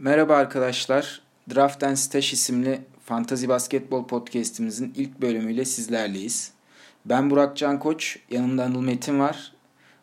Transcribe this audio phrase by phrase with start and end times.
[0.00, 1.20] Merhaba arkadaşlar.
[1.54, 6.52] Draft and Stash isimli Fantazi Basketbol Podcast'imizin ilk bölümüyle sizlerleyiz.
[7.04, 9.52] Ben Burak Can Koç, yanımda Anıl Metin var.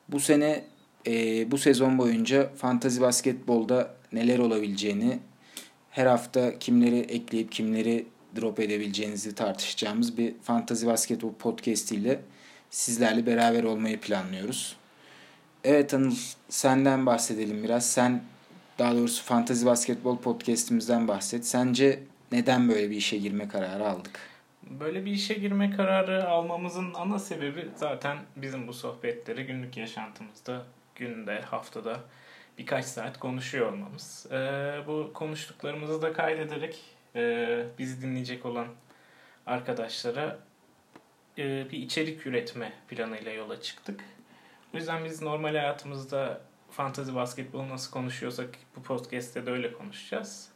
[0.09, 0.63] Bu sene,
[1.07, 5.19] e, bu sezon boyunca Fantazi Basketbol'da neler olabileceğini,
[5.91, 8.05] her hafta kimleri ekleyip kimleri
[8.35, 12.21] drop edebileceğinizi tartışacağımız bir Fantazi Basketbol Podcast ile
[12.69, 14.75] sizlerle beraber olmayı planlıyoruz.
[15.63, 16.15] Evet Anıl,
[16.49, 17.89] senden bahsedelim biraz.
[17.89, 18.21] Sen
[18.79, 21.47] daha doğrusu Fantazi Basketbol podcast'imizden bahset.
[21.47, 24.19] Sence neden böyle bir işe girme kararı aldık?
[24.63, 30.65] Böyle bir işe girme kararı almamızın ana sebebi zaten bizim bu sohbetleri günlük yaşantımızda,
[30.95, 31.99] günde, haftada
[32.57, 34.25] birkaç saat konuşuyor olmamız.
[34.31, 34.35] Ee,
[34.87, 36.81] bu konuştuklarımızı da kaydederek
[37.15, 38.67] e, bizi dinleyecek olan
[39.45, 40.39] arkadaşlara
[41.37, 44.03] e, bir içerik üretme planıyla yola çıktık.
[44.73, 46.41] O yüzden biz normal hayatımızda
[46.75, 50.49] fantazi basketbolu nasıl konuşuyorsak bu podcast'te de öyle konuşacağız.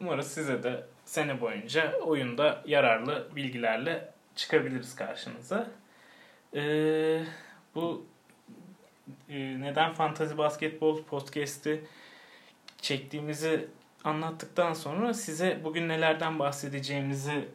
[0.00, 5.70] Umarız size de sene boyunca oyunda yararlı bilgilerle çıkabiliriz karşınıza.
[6.54, 7.24] Ee,
[7.74, 8.06] bu
[9.28, 11.84] e, neden fantazi basketbol podcast'i
[12.78, 13.68] çektiğimizi
[14.04, 17.48] anlattıktan sonra size bugün nelerden bahsedeceğimizi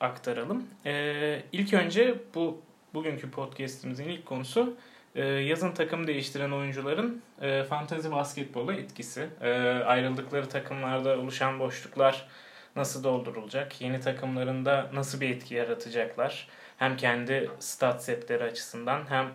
[0.00, 0.66] aktaralım.
[0.86, 2.62] Ee, ilk önce bu
[2.94, 4.76] bugünkü podcast'imizin ilk konusu
[5.20, 9.28] yazın takım değiştiren oyuncuların e, fantazi basketbola etkisi.
[9.40, 9.50] E,
[9.86, 12.28] ayrıldıkları takımlarda oluşan boşluklar
[12.76, 13.80] nasıl doldurulacak?
[13.80, 16.48] Yeni takımlarında nasıl bir etki yaratacaklar?
[16.76, 19.26] Hem kendi stat setleri açısından hem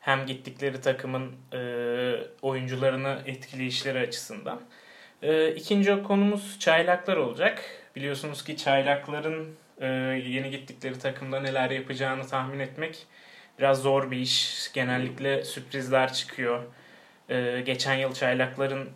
[0.00, 1.60] hem gittikleri takımın e,
[2.42, 4.60] oyuncularını etkileyişleri açısından.
[5.22, 7.62] E, ikinci konumuz çaylaklar olacak.
[7.96, 9.86] Biliyorsunuz ki çaylakların e,
[10.26, 13.06] yeni gittikleri takımda neler yapacağını tahmin etmek
[13.58, 14.70] biraz zor bir iş.
[14.72, 16.62] Genellikle sürprizler çıkıyor.
[17.28, 18.88] E, geçen yıl çaylakların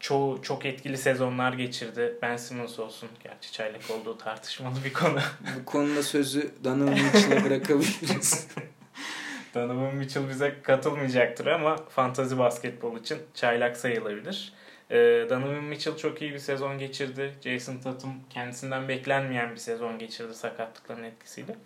[0.00, 2.18] çoğu çok etkili sezonlar geçirdi.
[2.22, 3.08] Ben Simmons olsun.
[3.24, 5.20] Gerçi çaylak olduğu tartışmalı bir konu.
[5.60, 8.48] Bu konuda sözü Donovan Mitchell'a bırakabiliriz.
[9.54, 14.52] Donovan Mitchell bize katılmayacaktır ama fantazi basketbol için çaylak sayılabilir.
[14.90, 14.96] Ee,
[15.30, 17.34] Donovan Mitchell çok iyi bir sezon geçirdi.
[17.44, 21.56] Jason Tatum kendisinden beklenmeyen bir sezon geçirdi sakatlıkların etkisiyle.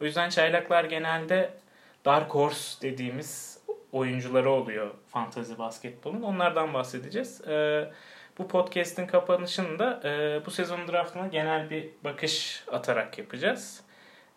[0.00, 1.50] O yüzden çaylaklar genelde
[2.04, 3.58] Dark Horse dediğimiz
[3.92, 6.22] oyuncuları oluyor fantazi basketbolun.
[6.22, 7.40] Onlardan bahsedeceğiz.
[7.48, 7.90] Ee,
[8.38, 13.80] bu podcast'in kapanışını da e, bu sezon draftına genel bir bakış atarak yapacağız.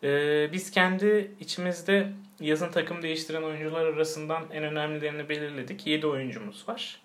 [0.04, 2.08] Ee, biz kendi içimizde
[2.40, 5.88] yazın takım değiştiren oyuncular arasından en önemlilerini belirledik.
[5.88, 7.02] 7 oyuncumuz var.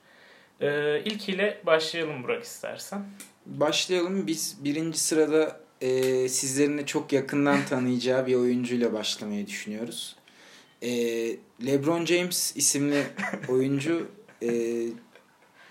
[0.61, 3.05] Ee, ilkiyle başlayalım Burak istersen.
[3.47, 4.27] Başlayalım.
[4.27, 10.17] Biz birinci sırada e, çok yakından tanıyacağı bir oyuncuyla başlamayı düşünüyoruz.
[10.83, 10.91] E,
[11.67, 13.05] LeBron James isimli
[13.49, 14.09] oyuncu
[14.43, 14.51] e,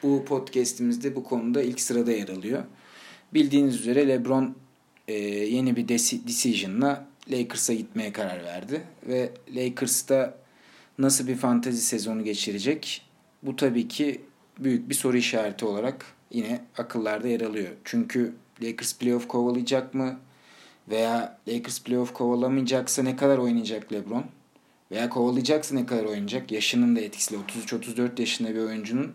[0.03, 2.63] bu podcast'imizde bu konuda ilk sırada yer alıyor.
[3.33, 4.55] Bildiğiniz üzere LeBron
[5.07, 8.81] e, yeni bir decision'la Lakers'a gitmeye karar verdi.
[9.07, 10.37] Ve Lakers'ta
[10.97, 13.01] nasıl bir fantezi sezonu geçirecek?
[13.43, 14.21] Bu tabii ki
[14.59, 17.69] büyük bir soru işareti olarak yine akıllarda yer alıyor.
[17.83, 18.33] Çünkü
[18.63, 20.19] Lakers playoff kovalayacak mı?
[20.89, 24.25] Veya Lakers playoff kovalamayacaksa ne kadar oynayacak LeBron?
[24.91, 26.51] Veya kovalayacaksa ne kadar oynayacak?
[26.51, 29.13] Yaşının da etkisiyle 33-34 yaşında bir oyuncunun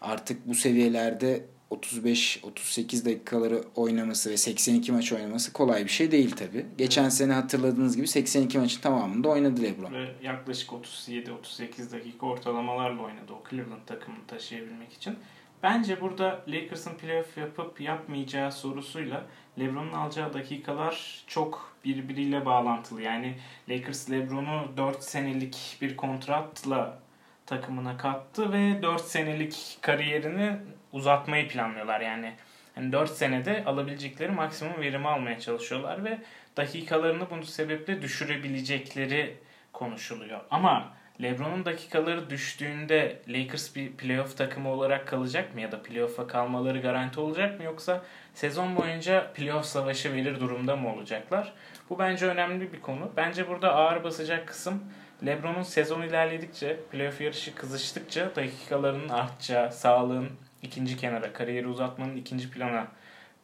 [0.00, 6.66] artık bu seviyelerde 35-38 dakikaları oynaması ve 82 maç oynaması kolay bir şey değil tabi.
[6.78, 7.12] Geçen evet.
[7.12, 9.92] sene hatırladığınız gibi 82 maçın tamamında oynadı LeBron.
[9.92, 15.16] Ve yaklaşık 37-38 dakika ortalamalarla oynadı o Cleveland takımını taşıyabilmek için.
[15.62, 19.26] Bence burada Lakers'ın playoff yapıp yapmayacağı sorusuyla
[19.58, 23.02] LeBron'un alacağı dakikalar çok birbiriyle bağlantılı.
[23.02, 23.34] Yani
[23.68, 26.98] Lakers LeBron'u 4 senelik bir kontratla
[27.46, 30.56] takımına kattı ve 4 senelik kariyerini
[30.92, 32.00] uzatmayı planlıyorlar.
[32.00, 32.32] Yani
[32.76, 36.18] yani 4 senede alabilecekleri maksimum verimi almaya çalışıyorlar ve
[36.56, 39.36] dakikalarını bunun sebeple düşürebilecekleri
[39.72, 40.40] konuşuluyor.
[40.50, 46.80] Ama LeBron'un dakikaları düştüğünde Lakers bir playoff takımı olarak kalacak mı ya da playoff'a kalmaları
[46.80, 48.02] garanti olacak mı yoksa
[48.34, 51.52] sezon boyunca playoff savaşı verir durumda mı olacaklar?
[51.90, 53.12] Bu bence önemli bir konu.
[53.16, 54.82] Bence burada ağır basacak kısım
[55.26, 60.28] LeBron'un sezon ilerledikçe, playoff yarışı kızıştıkça dakikalarının artacağı, sağlığın
[60.62, 62.88] ikinci kenara, kariyeri uzatmanın ikinci plana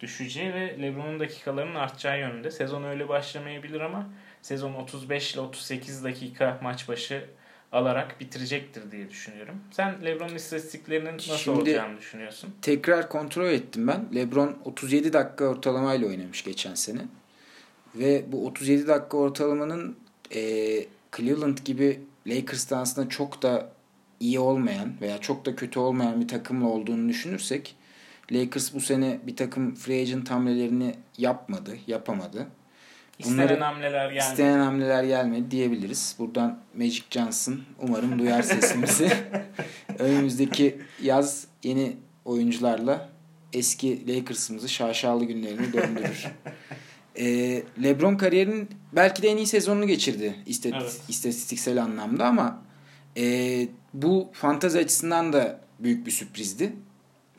[0.00, 2.50] düşeceği ve LeBron'un dakikalarının artacağı yönünde.
[2.50, 4.09] Sezon öyle başlamayabilir ama
[4.43, 7.25] sezon 35 ile 38 dakika maç başı
[7.75, 9.55] alarak bitirecektir diye düşünüyorum.
[9.71, 12.50] Sen LeBron'un istatistiklerinin nasıl Şimdi, olacağını düşünüyorsun?
[12.62, 14.06] Tekrar kontrol ettim ben.
[14.15, 17.00] LeBron 37 dakika ortalamayla oynamış geçen sene.
[17.94, 19.97] Ve bu 37 dakika ortalamanın
[20.35, 20.41] e,
[21.17, 23.69] Cleveland gibi Lakers'tan aslında çok da
[24.20, 27.77] iyi olmayan veya çok da kötü olmayan bir takımla olduğunu düşünürsek
[28.32, 32.47] Lakers bu sene bir takım free agent hamlelerini yapmadı, yapamadı.
[33.25, 34.31] Bunları, istenen hamleler gelmedi.
[34.31, 36.17] İstenen hamleler gelmedi diyebiliriz.
[36.19, 39.13] Buradan Magic Johnson umarım duyar sesimizi.
[39.99, 43.09] Önümüzdeki yaz yeni oyuncularla
[43.53, 46.27] eski Lakers'ımızı şaşalı günlerini döndürür.
[47.19, 51.01] ee, LeBron kariyerinin belki de en iyi sezonunu geçirdi istat evet.
[51.09, 52.63] istatistiksel anlamda ama
[53.17, 56.73] e, bu fantazi açısından da büyük bir sürprizdi.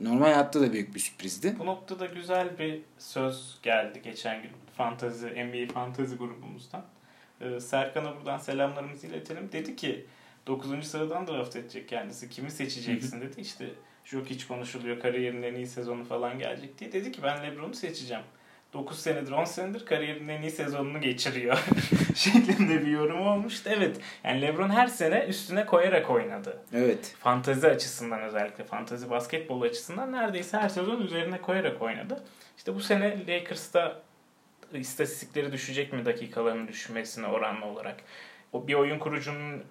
[0.02, 1.56] Normal hayatta da büyük bir sürprizdi.
[1.60, 6.86] Bu noktada güzel bir söz geldi geçen gün fantazi NBA fantazi grubumuzdan.
[7.42, 9.52] Ee, Serkan'a buradan selamlarımızı iletelim.
[9.52, 10.06] Dedi ki
[10.48, 10.88] 9.
[10.88, 12.30] sıradan draft edecek kendisi.
[12.30, 13.42] Kimi seçeceksin dedi.
[13.42, 13.66] İşte
[14.26, 15.00] hiç konuşuluyor.
[15.00, 16.92] Kariyerinin en iyi sezonu falan gelecek diye.
[16.92, 18.24] Dedi ki ben LeBron'u seçeceğim.
[18.76, 21.58] 9 senedir 10 senedir kariyerinin en iyi sezonunu geçiriyor
[22.16, 23.70] şeklinde bir yorum olmuştu.
[23.74, 26.62] Evet yani Lebron her sene üstüne koyarak oynadı.
[26.74, 27.16] Evet.
[27.20, 32.24] Fantazi açısından özellikle fantazi basketbol açısından neredeyse her sezon üzerine koyarak oynadı.
[32.58, 34.02] İşte bu sene Lakers'ta
[34.74, 37.98] istatistikleri düşecek mi dakikalarının düşmesine oranlı olarak?
[38.54, 39.64] O bir oyun kurucunun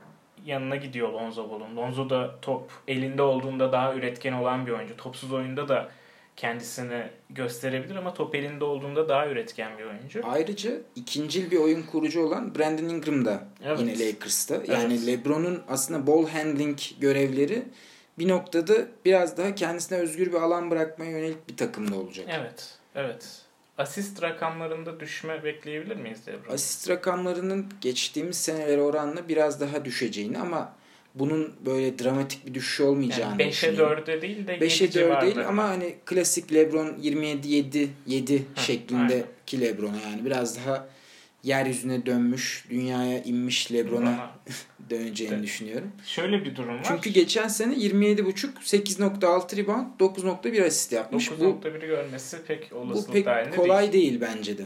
[0.44, 1.76] yanına gidiyor Lonzo Ball'un.
[1.76, 4.96] Lonzo da top elinde olduğunda daha üretken olan bir oyuncu.
[4.96, 5.90] Topsuz oyunda da
[6.36, 10.20] kendisini gösterebilir ama top elinde olduğunda daha üretken bir oyuncu.
[10.24, 13.80] Ayrıca ikincil bir oyun kurucu olan Brandon Ingram da evet.
[13.80, 14.54] yine Lakers'ta.
[14.54, 15.06] Yani evet.
[15.06, 17.62] LeBron'un aslında ball handling görevleri
[18.18, 18.74] bir noktada
[19.04, 22.26] biraz daha kendisine özgür bir alan bırakmaya yönelik bir takımda olacak.
[22.30, 22.78] Evet.
[22.94, 23.43] Evet.
[23.78, 26.54] Asist rakamlarında düşme bekleyebilir miyiz Lebron?
[26.54, 30.72] Asist rakamlarının geçtiğimiz senelere oranla biraz daha düşeceğini ama
[31.14, 35.64] bunun böyle dramatik bir düşüş olmayacağını yani 5'e 4'e değil de 5'e 4 değil ama
[35.68, 40.86] hani klasik LeBron 27 7 7 şeklindeki LeBron yani biraz daha
[41.44, 44.30] yeryüzüne dönmüş, dünyaya inmiş LeBron'a
[44.90, 45.44] döneceğini evet.
[45.44, 45.92] düşünüyorum.
[46.06, 46.84] Şöyle bir durum var.
[46.88, 51.28] Çünkü geçen sene 27.5 8.6 rebound 9.1 asist yapmış.
[51.28, 54.20] 9.1'i görmesi pek olasılık Bu pek kolay değil.
[54.20, 54.64] değil bence de.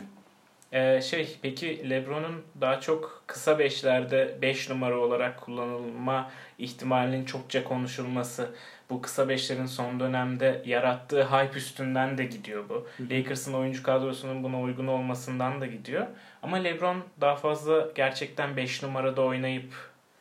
[0.72, 7.64] Ee, şey peki LeBron'un daha çok kısa beşlerde 5 beş numara olarak kullanılma ihtimalinin çokça
[7.64, 8.50] konuşulması
[8.90, 12.86] bu kısa beşlerin son dönemde yarattığı hype üstünden de gidiyor bu.
[13.10, 16.06] Lakers'ın oyuncu kadrosunun buna uygun olmasından da gidiyor.
[16.42, 19.72] Ama LeBron daha fazla gerçekten 5 numarada oynayıp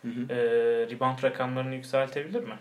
[0.01, 0.33] hı hı.
[0.33, 0.37] E,
[0.89, 2.59] rebound rakamlarını yükseltebilir mi?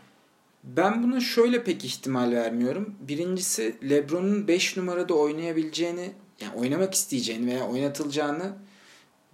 [0.64, 2.94] Ben buna şöyle pek ihtimal vermiyorum.
[3.00, 8.52] Birincisi LeBron'un 5 numarada oynayabileceğini yani oynamak isteyeceğini veya oynatılacağını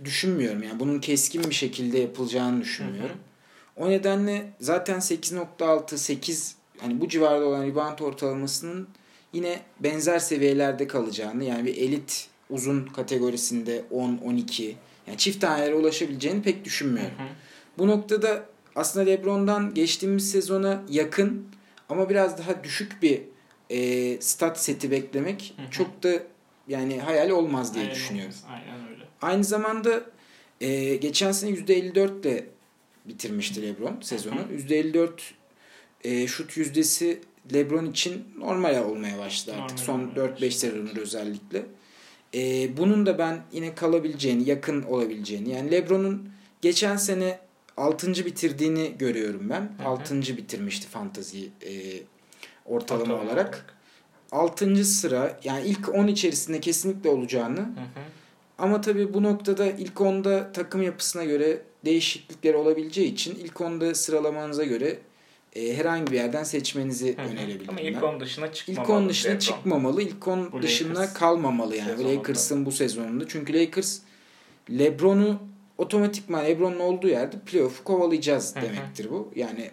[0.05, 0.63] düşünmüyorum.
[0.63, 3.17] Yani bunun keskin bir şekilde yapılacağını düşünmüyorum.
[3.77, 3.87] Hı hı.
[3.87, 8.89] O nedenle zaten 8.6 8 hani bu civarda olan rebound ortalamasının
[9.33, 14.77] yine benzer seviyelerde kalacağını yani bir elit uzun kategorisinde 10 12
[15.07, 17.19] yani çift tanelere ulaşabileceğini pek düşünmüyorum.
[17.19, 17.27] Hı hı.
[17.79, 18.47] Bu noktada
[18.77, 21.47] aslında LeBron'dan geçtiğimiz sezona yakın
[21.89, 23.23] ama biraz daha düşük bir
[23.71, 25.71] e, stat seti beklemek hı hı.
[25.71, 26.13] çok da
[26.69, 28.35] yani hayal olmaz diye Aynen düşünüyorum.
[28.49, 29.05] Aynen öyle.
[29.23, 30.03] Aynı zamanda
[30.61, 32.47] e, geçen sene %54 ile
[33.05, 34.41] bitirmişti LeBron sezonu.
[34.41, 34.57] Hı hı.
[34.57, 35.11] %54
[36.05, 37.21] e, şut yüzdesi
[37.55, 39.89] LeBron için normal olmaya başladı artık.
[39.89, 41.67] Normal Son 4-5 sezondur özellikle.
[42.35, 45.51] E, bunun da ben yine kalabileceğini, yakın olabileceğini.
[45.51, 46.29] Yani LeBron'un
[46.63, 47.39] geçen sene
[47.77, 48.27] 6.
[48.27, 49.61] bitirdiğini görüyorum ben.
[49.61, 49.89] Hı hı.
[49.89, 50.15] 6.
[50.21, 51.73] bitirmişti fantazi e,
[52.65, 53.31] ortalama, ortalama olarak.
[53.33, 53.77] olarak.
[54.33, 54.85] 6.
[54.85, 57.59] sıra yani ilk 10 içerisinde kesinlikle olacağını.
[57.59, 58.03] Hı hı.
[58.59, 64.65] Ama tabii bu noktada ilk 10'da takım yapısına göre değişiklikler olabileceği için ilk 10'da sıralamanıza
[64.65, 64.99] göre
[65.57, 67.27] e, herhangi bir yerden seçmenizi Hı-hı.
[67.27, 67.71] önerebilirim.
[67.71, 68.83] Ama ilk 10 dışına çıkmamalı.
[68.83, 69.39] İlk 10 dışına Lebron.
[69.39, 70.03] çıkmamalı.
[70.03, 73.29] İlk 10 dışına Lakers kalmamalı yani Lakers'ın bu sezonunda.
[73.29, 73.99] Çünkü Lakers
[74.71, 75.39] LeBron'u
[75.79, 78.65] otomatikman LeBron'un olduğu yerde playoff'u kovalayacağız Hı-hı.
[78.65, 79.33] demektir bu.
[79.37, 79.71] Yani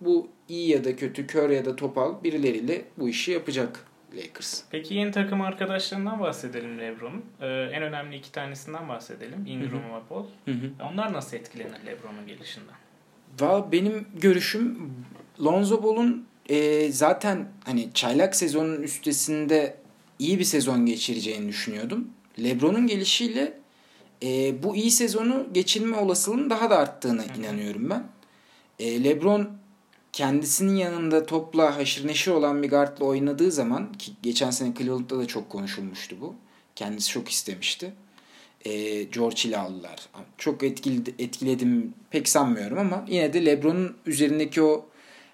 [0.00, 3.84] bu iyi ya da kötü, kör ya da topal birileriyle bu işi yapacak
[4.16, 4.62] Lakers.
[4.70, 7.24] Peki yeni takım arkadaşlarından bahsedelim LeBron'un.
[7.40, 9.46] Ee, en önemli iki tanesinden bahsedelim.
[9.46, 10.24] Ingram ve Paul.
[10.44, 10.70] Hı hı.
[10.92, 12.74] Onlar nasıl etkilenir LeBron'un gelişinden?
[13.40, 14.92] Valla benim görüşüm
[15.44, 19.76] Lonzo Ball'un e, zaten hani çaylak sezonun üstesinde
[20.18, 22.08] iyi bir sezon geçireceğini düşünüyordum.
[22.42, 23.60] LeBron'un gelişiyle
[24.22, 27.40] e, bu iyi sezonu geçirme olasılığının daha da arttığını Hı-hı.
[27.40, 28.04] inanıyorum ben.
[28.78, 29.50] E, LeBron
[30.12, 35.26] kendisinin yanında topla haşır neşir olan bir guardla oynadığı zaman ki geçen sene Cleveland'da da
[35.26, 36.34] çok konuşulmuştu bu.
[36.76, 37.92] Kendisi çok istemişti
[38.64, 39.96] e, George ile aldılar.
[40.38, 44.86] Çok etkiledi, etkiledim pek sanmıyorum ama yine de LeBron'un üzerindeki o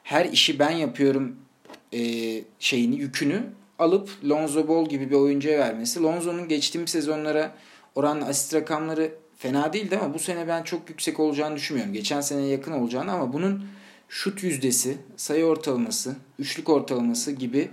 [0.03, 1.37] her işi ben yapıyorum
[1.93, 2.01] e,
[2.59, 3.43] şeyini yükünü
[3.79, 6.03] alıp Lonzo Ball gibi bir oyuncuya vermesi.
[6.03, 7.55] Lonzo'nun geçtiğim sezonlara
[7.95, 11.95] oran asist rakamları fena değildi ama bu sene ben çok yüksek olacağını düşünmüyorum.
[11.95, 13.65] Geçen sene yakın olacağını ama bunun
[14.09, 17.69] şut yüzdesi, sayı ortalaması, üçlük ortalaması gibi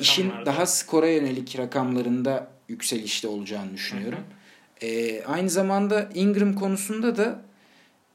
[0.00, 4.18] işin daha skora yönelik rakamlarında yükselişte olacağını düşünüyorum.
[4.18, 4.43] Hı hı.
[4.82, 7.40] Ee, aynı zamanda Ingram konusunda da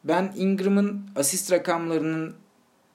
[0.03, 2.35] ben Ingram'ın asist rakamlarının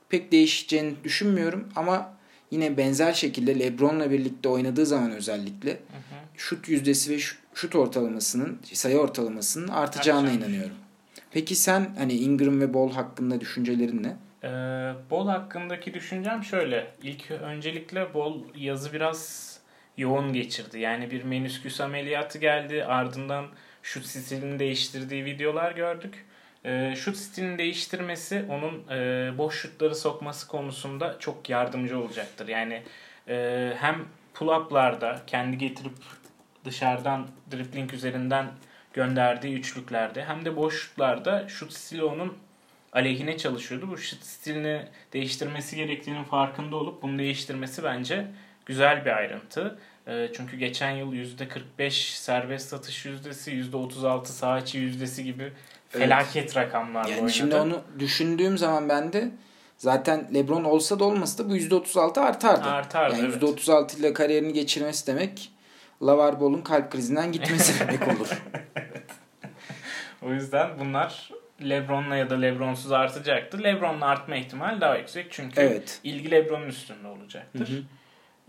[0.08, 2.14] pek değişeceğini düşünmüyorum ama
[2.50, 6.16] yine benzer şekilde LeBron'la birlikte oynadığı zaman özellikle hı hı.
[6.36, 7.18] şut yüzdesi ve
[7.54, 10.42] şut ortalamasının, sayı ortalamasının artacağına Artacağım.
[10.42, 10.76] inanıyorum.
[11.30, 14.16] Peki sen hani Ingram ve Ball hakkında düşüncelerin ne?
[14.44, 14.48] Ee,
[15.10, 16.86] Ball hakkındaki düşüncem şöyle.
[17.02, 19.53] İlk öncelikle Ball yazı biraz
[19.96, 20.78] yoğun geçirdi.
[20.78, 22.84] Yani bir menüsküs ameliyatı geldi.
[22.84, 23.46] Ardından
[23.82, 26.24] şut stilini değiştirdiği videolar gördük.
[26.64, 32.48] E, şut stilini değiştirmesi onun e, boş şutları sokması konusunda çok yardımcı olacaktır.
[32.48, 32.82] Yani
[33.28, 35.92] e, hem pull-up'larda kendi getirip
[36.64, 38.46] dışarıdan dribbling üzerinden
[38.92, 42.38] gönderdiği üçlüklerde hem de boş şutlarda şut stili onun
[42.92, 43.90] aleyhine çalışıyordu.
[43.90, 44.82] Bu şut stilini
[45.12, 48.26] değiştirmesi gerektiğinin farkında olup bunu değiştirmesi bence
[48.66, 49.78] güzel bir ayrıntı.
[50.06, 55.52] E, çünkü geçen yıl %45 serbest satış yüzdesi, %36 saha içi yüzdesi gibi
[55.88, 56.56] felaket evet.
[56.56, 57.32] rakamlarla yani oynadı.
[57.32, 59.30] Şimdi onu düşündüğüm zaman ben de
[59.76, 62.68] zaten LeBron olsa da olmasa da bu %36 artardı.
[62.68, 63.42] Artardı yani evet.
[63.42, 65.50] %36 ile kariyerini geçirmesi demek
[66.02, 68.42] Lavar Ball'un kalp krizinden gitmesi demek olur.
[68.76, 69.04] evet.
[70.22, 71.30] O yüzden bunlar
[71.62, 73.64] LeBron'la ya da LeBron'suz artacaktır.
[73.64, 76.00] LeBron'la artma ihtimali daha yüksek çünkü evet.
[76.04, 77.68] ilgi LeBron'un üstünde olacaktır.
[77.68, 77.82] Hı hı.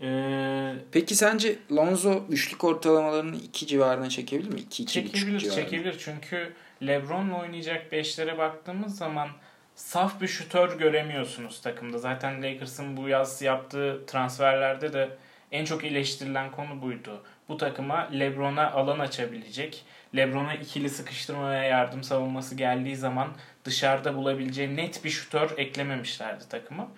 [0.00, 4.60] Ee, Peki sence Lonzo üçlük ortalamalarını 2 civarına çekebilir mi?
[4.60, 5.96] 2 Çekebilir, çekebilir.
[5.98, 6.52] Çünkü
[6.86, 9.28] LeBron'la oynayacak beşlere baktığımız zaman
[9.74, 11.98] saf bir şutör göremiyorsunuz takımda.
[11.98, 15.08] Zaten Lakers'ın bu yaz yaptığı transferlerde de
[15.52, 17.22] en çok eleştirilen konu buydu.
[17.48, 19.84] Bu takıma LeBron'a alan açabilecek,
[20.16, 23.28] LeBron'a ikili sıkıştırmaya yardım savunması geldiği zaman
[23.64, 26.88] dışarıda bulabileceği net bir şutör eklememişlerdi takıma.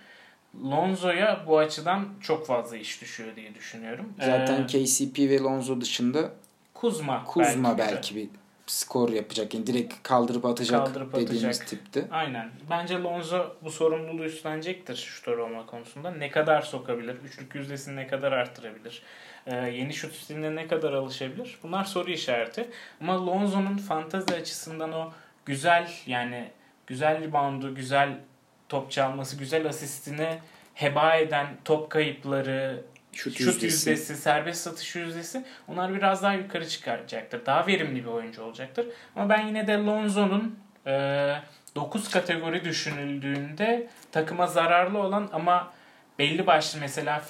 [0.65, 4.12] Lonzo'ya bu açıdan çok fazla iş düşüyor diye düşünüyorum.
[4.19, 6.31] Zaten ee, KCP ve Lonzo dışında
[6.75, 8.29] Kuzma, Kuzma belki, belki bir
[8.67, 9.55] skor yapacak.
[9.55, 11.67] Yani direkt kaldırıp atacak kaldırıp dediğimiz atacak.
[11.67, 12.05] tipte.
[12.11, 12.50] Aynen.
[12.71, 16.11] Bence Lonzo bu sorumluluğu üstlenecektir şutör olma konusunda.
[16.11, 17.17] Ne kadar sokabilir?
[17.25, 19.03] Üçlük yüzdesini ne kadar arttırabilir?
[19.47, 21.59] Ee, yeni şut stiline ne kadar alışabilir?
[21.62, 22.71] Bunlar soru işareti.
[23.00, 25.12] Ama Lonzo'nun fantazi açısından o
[25.47, 26.50] güzel yani
[26.87, 28.19] güzel reboundu, güzel
[28.68, 30.38] top çalması, güzel asistini
[30.75, 32.82] heba eden top kayıpları,
[33.12, 33.90] şut, şut yüzdesi.
[33.90, 37.46] yüzdesi, serbest satış yüzdesi onlar biraz daha yukarı çıkaracaktır.
[37.46, 38.87] Daha verimli bir oyuncu olacaktır.
[39.16, 41.34] Ama ben yine de Lonzo'nun e,
[41.75, 45.72] 9 kategori düşünüldüğünde takıma zararlı olan ama
[46.18, 47.22] belli başlı mesela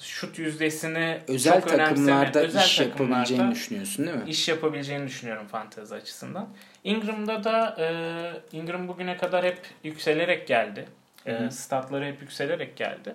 [0.00, 4.24] şut yüzdesini özel çok takımlarda özel iş takımlarda yapabileceğini düşünüyorsun değil mi?
[4.26, 6.48] İş yapabileceğini düşünüyorum fantezi açısından.
[6.84, 10.88] Ingram'da da e, Ingram bugüne kadar hep yükselerek geldi.
[11.26, 13.14] E, statları hep yükselerek geldi.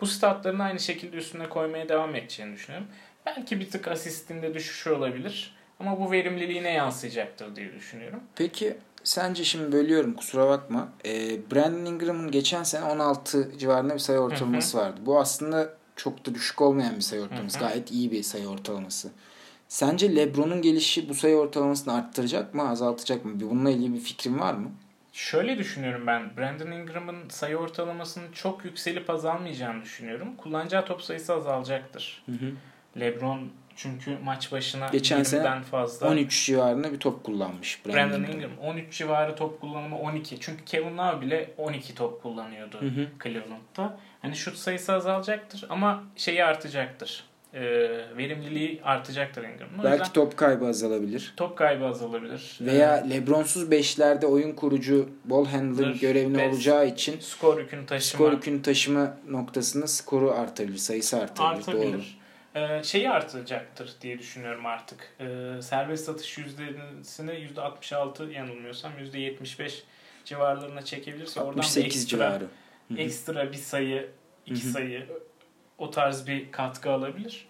[0.00, 2.88] Bu statlarını aynı şekilde üstüne koymaya devam edeceğini düşünüyorum.
[3.26, 5.56] Belki bir tık asistinde düşüş olabilir.
[5.80, 8.20] Ama bu verimliliğine yansıyacaktır diye düşünüyorum.
[8.36, 10.88] Peki sence şimdi bölüyorum kusura bakma.
[11.04, 11.10] E,
[11.50, 15.00] Brandon Ingram'ın geçen sene 16 civarında bir sayı ortalaması vardı.
[15.06, 17.58] Bu aslında çok da düşük olmayan bir sayı ortalaması.
[17.58, 19.10] Gayet iyi bir sayı ortalaması.
[19.68, 23.32] Sence LeBron'un gelişi bu sayı ortalamasını arttıracak mı, azaltacak mı?
[23.40, 24.70] Bununla ilgili bir fikrin var mı?
[25.12, 26.36] Şöyle düşünüyorum ben.
[26.36, 30.36] Brandon Ingram'ın sayı ortalamasının çok yükselip azalmayacağını düşünüyorum.
[30.36, 32.22] Kullanacağı top sayısı azalacaktır.
[32.26, 32.52] Hı hı.
[33.00, 38.50] LeBron çünkü maç başına Geçen sene fazla 13 civarında bir top kullanmış Brandon, Brandon Ingram.
[38.50, 38.58] Ingram.
[38.58, 40.40] 13 civarı top kullanımı 12.
[40.40, 43.06] Çünkü Kevin Love bile 12 top kullanıyordu hı hı.
[43.22, 43.98] Cleveland'da.
[44.26, 47.24] Hani şut sayısı azalacaktır ama şeyi artacaktır
[47.56, 47.62] e,
[48.16, 49.84] verimliliği artacaktır Ingram'ın.
[49.84, 51.34] Belki yüzden, top kaybı azalabilir.
[51.36, 52.58] Top kaybı azalabilir.
[52.60, 58.18] Veya ee, Lebronsuz beşlerde oyun kurucu ball handler görevli best, olacağı için skor yükünü taşıma
[58.18, 61.58] skor yükünü taşıma noktasında skoru artabilir, sayısı artabilir.
[61.58, 61.92] Artabilir.
[61.92, 62.62] Doğru.
[62.62, 65.14] Ee, şeyi artacaktır diye düşünüyorum artık.
[65.20, 69.82] Ee, serbest satış yüzdesini %66 yanılmıyorsam %75
[70.24, 72.44] civarlarına çekebilirse oradan bir ekstra, civarı.
[72.96, 74.08] Ekstra bir sayı,
[74.46, 74.72] iki Hı-hı.
[74.72, 75.06] sayı
[75.78, 77.48] o tarz bir katkı alabilir.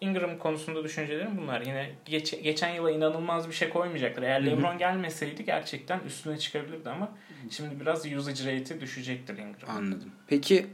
[0.00, 1.60] Ingram konusunda düşüncelerim bunlar.
[1.60, 4.22] Yine geç, geçen yıla inanılmaz bir şey koymayacaktır.
[4.22, 7.12] Eğer LeBron gelmeseydi gerçekten üstüne çıkabilirdi ama
[7.50, 9.76] şimdi biraz usage rate'i düşecektir Ingram.
[9.76, 10.12] Anladım.
[10.26, 10.66] Peki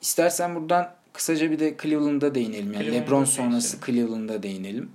[0.00, 2.72] istersen buradan kısaca bir de Cleveland'a değinelim.
[2.72, 4.90] Yani Cleveland'a LeBron sonrası Cleveland'a değinelim.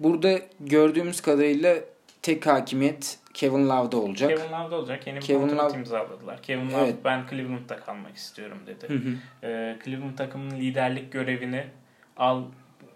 [0.00, 1.76] Burada gördüğümüz kadarıyla
[2.22, 4.30] tek hakimiyet Kevin Love'da olacak.
[4.30, 5.06] Kevin Love'da olacak.
[5.06, 5.78] Yeni bir Kevin kontrat Love...
[5.78, 6.42] imzaladılar.
[6.42, 6.96] Kevin Love evet.
[7.04, 8.88] ben Cleveland'da kalmak istiyorum dedi.
[8.88, 9.14] Hı hı.
[9.42, 11.64] Ee, Cleveland takımının liderlik görevini
[12.16, 12.42] al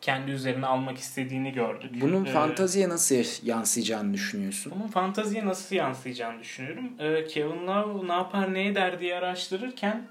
[0.00, 1.90] kendi üzerine almak istediğini gördük.
[2.00, 4.72] Bunun Ee, fantaziye nasıl yansıyacağını düşünüyorsun?
[4.76, 6.84] bunun fantaziye nasıl yansıyacağını düşünüyorum.
[6.98, 10.06] Ee, Kevin Love ne yapar ne eder diye araştırırken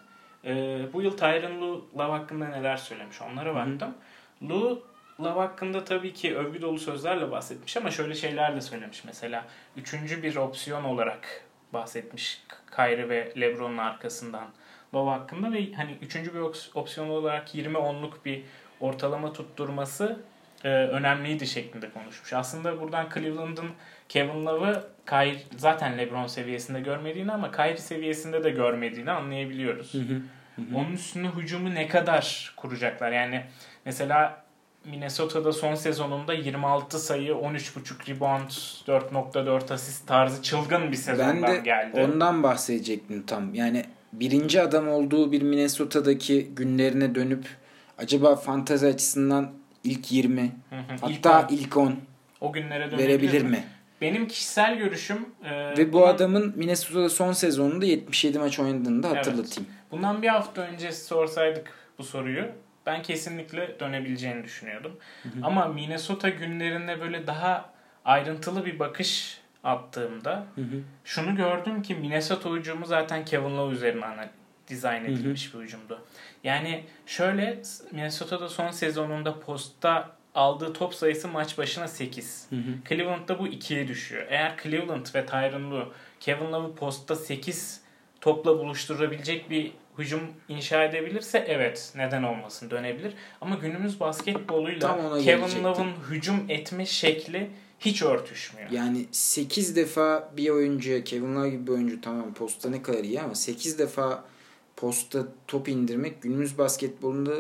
[0.46, 0.53] e,
[0.94, 3.94] bu yıl Tyron Lue Love hakkında neler söylemiş onlara baktım.
[4.50, 4.75] Lue
[5.20, 9.03] Love hakkında tabii ki övgü dolu sözlerle bahsetmiş ama şöyle şeyler de söylemiş.
[9.03, 9.46] Mesela
[9.77, 11.41] üçüncü bir opsiyon olarak
[11.74, 12.41] bahsetmiş
[12.75, 14.48] Kyrie ve LeBron'un arkasından
[14.93, 18.43] Love hakkında ve hani üçüncü bir ops- opsiyon olarak 20-10'luk bir
[18.79, 20.20] ortalama tutturması
[20.63, 22.34] e, önemliydi şeklinde konuşmuş.
[22.34, 23.70] Aslında buradan Cleveland'ın
[24.10, 29.96] Kevin Love'ı Kyrie, zaten LeBron seviyesinde görmediğini ama Kyrie seviyesinde de görmediğini anlayabiliyoruz.
[30.75, 33.12] Onun üstüne hücumu ne kadar kuracaklar?
[33.12, 33.43] Yani
[33.86, 34.42] mesela
[34.85, 38.49] Minnesota'da son sezonunda 26 sayı, 13.5 rebound,
[38.87, 42.01] 4.4 asist tarzı çılgın bir sezondan Ben de geldi.
[42.01, 43.55] ondan bahsedecektim tam.
[43.55, 47.45] Yani birinci adam olduğu bir Minnesota'daki günlerine dönüp
[47.97, 49.51] acaba fantazi açısından
[49.83, 50.81] ilk 20 Hı hı.
[51.01, 51.95] hatta İlk ilk 10 on-
[52.41, 53.63] o günlere verebilir mi?
[54.01, 59.07] Benim kişisel görüşüm e, Ve bu bundan- adamın Minnesota'da son sezonunda 77 maç oynadığını da
[59.07, 59.17] Evet.
[59.17, 59.69] hatırlatayım.
[59.91, 62.45] Bundan bir hafta önce sorsaydık bu soruyu
[62.85, 64.97] ben kesinlikle dönebileceğini düşünüyordum.
[65.43, 67.69] Ama Minnesota günlerinde böyle daha
[68.05, 70.45] ayrıntılı bir bakış attığımda
[71.05, 74.29] şunu gördüm ki Minnesota hücumu zaten Kevin Love üzerine ana-
[74.67, 76.01] dizayn edilmiş bir hücumdu.
[76.43, 77.61] Yani şöyle
[77.91, 82.47] Minnesota'da son sezonunda postta aldığı top sayısı maç başına 8.
[82.89, 84.25] Cleveland'da bu 2'ye düşüyor.
[84.29, 85.85] Eğer Cleveland ve Tyronn Lue
[86.19, 87.81] Kevin Love'ı postta 8
[88.21, 93.13] topla buluşturabilecek bir hücum inşa edebilirse evet neden olmasın dönebilir.
[93.41, 95.63] Ama günümüz basketboluyla Kevin.
[95.63, 98.69] Love'ın hücum etme şekli hiç örtüşmüyor.
[98.71, 103.21] Yani 8 defa bir oyuncuya Kevin Love gibi bir oyuncu tamam posta ne kadar iyi
[103.21, 104.23] ama 8 defa
[104.75, 107.31] posta top indirmek günümüz basketbolunda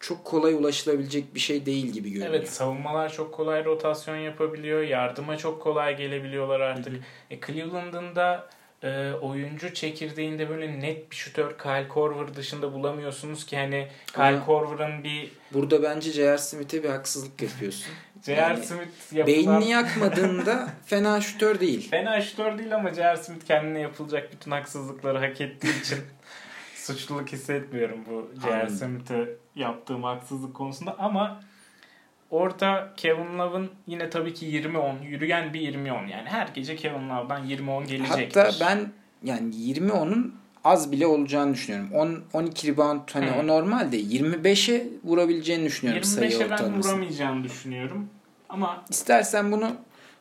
[0.00, 2.34] çok kolay ulaşılabilecek bir şey değil gibi görünüyor.
[2.34, 4.82] Evet savunmalar çok kolay rotasyon yapabiliyor.
[4.82, 6.92] Yardıma çok kolay gelebiliyorlar artık.
[7.30, 8.48] E, Cleveland'ın da
[8.82, 14.46] e, oyuncu çekirdeğinde böyle net bir şutör Kyle Korver dışında bulamıyorsunuz ki hani Kyle Ama-
[14.46, 16.38] Korver'ın bir Burada bence J.R.
[16.38, 17.92] Smith'e bir haksızlık yapıyorsun.
[18.26, 18.36] J.R.
[18.36, 19.26] Yani Smith yapılan...
[19.26, 21.88] Beynini yakmadığında fena şutör değil.
[21.90, 23.16] Fena şutör değil ama J.R.
[23.16, 25.98] Smith kendine yapılacak bütün haksızlıkları hak ettiği için
[26.74, 28.68] suçluluk hissetmiyorum bu J.R.
[28.68, 31.40] Smith'e yaptığım haksızlık konusunda ama
[32.30, 37.48] orada Kevin Love'ın yine tabii ki 20-10 yürüyen bir 20-10 yani her gece Kevin Love'dan
[37.48, 38.40] 20-10 gelecektir.
[38.40, 41.90] Hatta ben yani 20 onun az bile olacağını düşünüyorum.
[41.92, 43.40] 10 12 rebound hani Hı.
[43.40, 48.08] o normal de 25'e vurabileceğini düşünüyorum sayı 25'e ben vuramayacağını düşünüyorum.
[48.48, 49.72] Ama İstersen bunu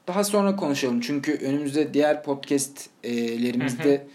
[0.07, 1.01] daha sonra konuşalım.
[1.01, 4.07] Çünkü önümüzde diğer podcastlerimizde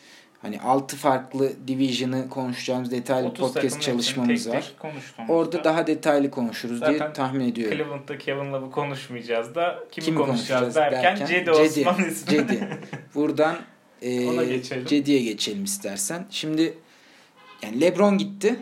[0.44, 4.72] hani 6 farklı division'ı konuşacağımız detaylı 30 podcast çalışmamız tek var.
[4.83, 7.78] tek Orada daha detaylı konuşuruz diye Zaten tahmin ediyorum.
[7.78, 11.88] Cleveland'da Kevin Love'ı konuşmayacağız da kimi, Kimi konuşacağız, konuşacağız derken, derken Cedi Cedi.
[11.88, 12.30] Osman ismi.
[12.30, 12.68] Cedi.
[13.14, 13.57] Buradan
[14.02, 14.87] e, Ona geçelim.
[14.87, 16.26] Cedi'ye geçelim istersen.
[16.30, 16.78] Şimdi
[17.62, 18.57] yani LeBron gitti.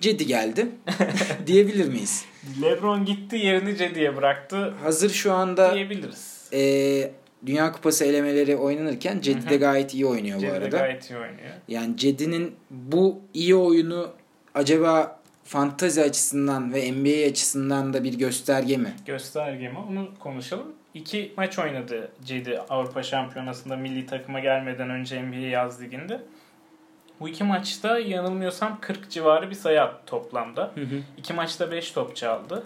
[0.00, 0.66] Cedi geldi.
[1.46, 2.24] diyebilir miyiz?
[2.62, 6.48] LeBron gitti yerini Cedi'ye bıraktı Hazır şu anda diyebiliriz.
[6.52, 7.10] e,
[7.46, 10.78] Dünya Kupası elemeleri oynanırken Cedi de gayet iyi oynuyor bu Cedi de arada.
[10.78, 11.50] gayet iyi oynuyor.
[11.68, 14.10] Yani Cedi'nin bu iyi oyunu
[14.54, 18.94] acaba fantazi açısından ve NBA açısından da bir gösterge mi?
[19.06, 19.78] Gösterge mi?
[19.90, 20.72] Onu konuşalım.
[20.94, 26.20] İki maç oynadı Cedi Avrupa Şampiyonası'nda milli takıma gelmeden önce NBA yaz liginde.
[27.20, 30.70] Bu iki maçta yanılmıyorsam 40 civarı bir sayı attı toplamda.
[31.16, 32.62] İki maçta 5 top çaldı.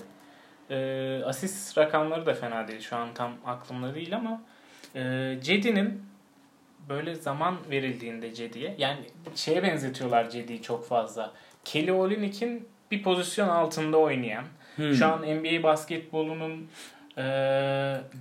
[0.71, 2.81] Ee, asist rakamları da fena değil.
[2.81, 4.43] Şu an tam aklımda değil ama
[4.95, 6.03] e, Cedi'nin
[6.89, 9.01] böyle zaman verildiğinde Cedi'ye yani
[9.35, 11.33] şeye benzetiyorlar Cedi'yi çok fazla.
[11.65, 14.45] Kelly Olynyk'in bir pozisyon altında oynayan
[14.77, 14.95] Hmm.
[14.95, 16.69] şu an NBA basketbolunun
[17.19, 17.25] e,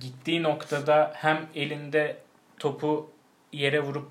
[0.00, 2.16] gittiği noktada hem elinde
[2.58, 3.10] topu
[3.52, 4.10] yere vurup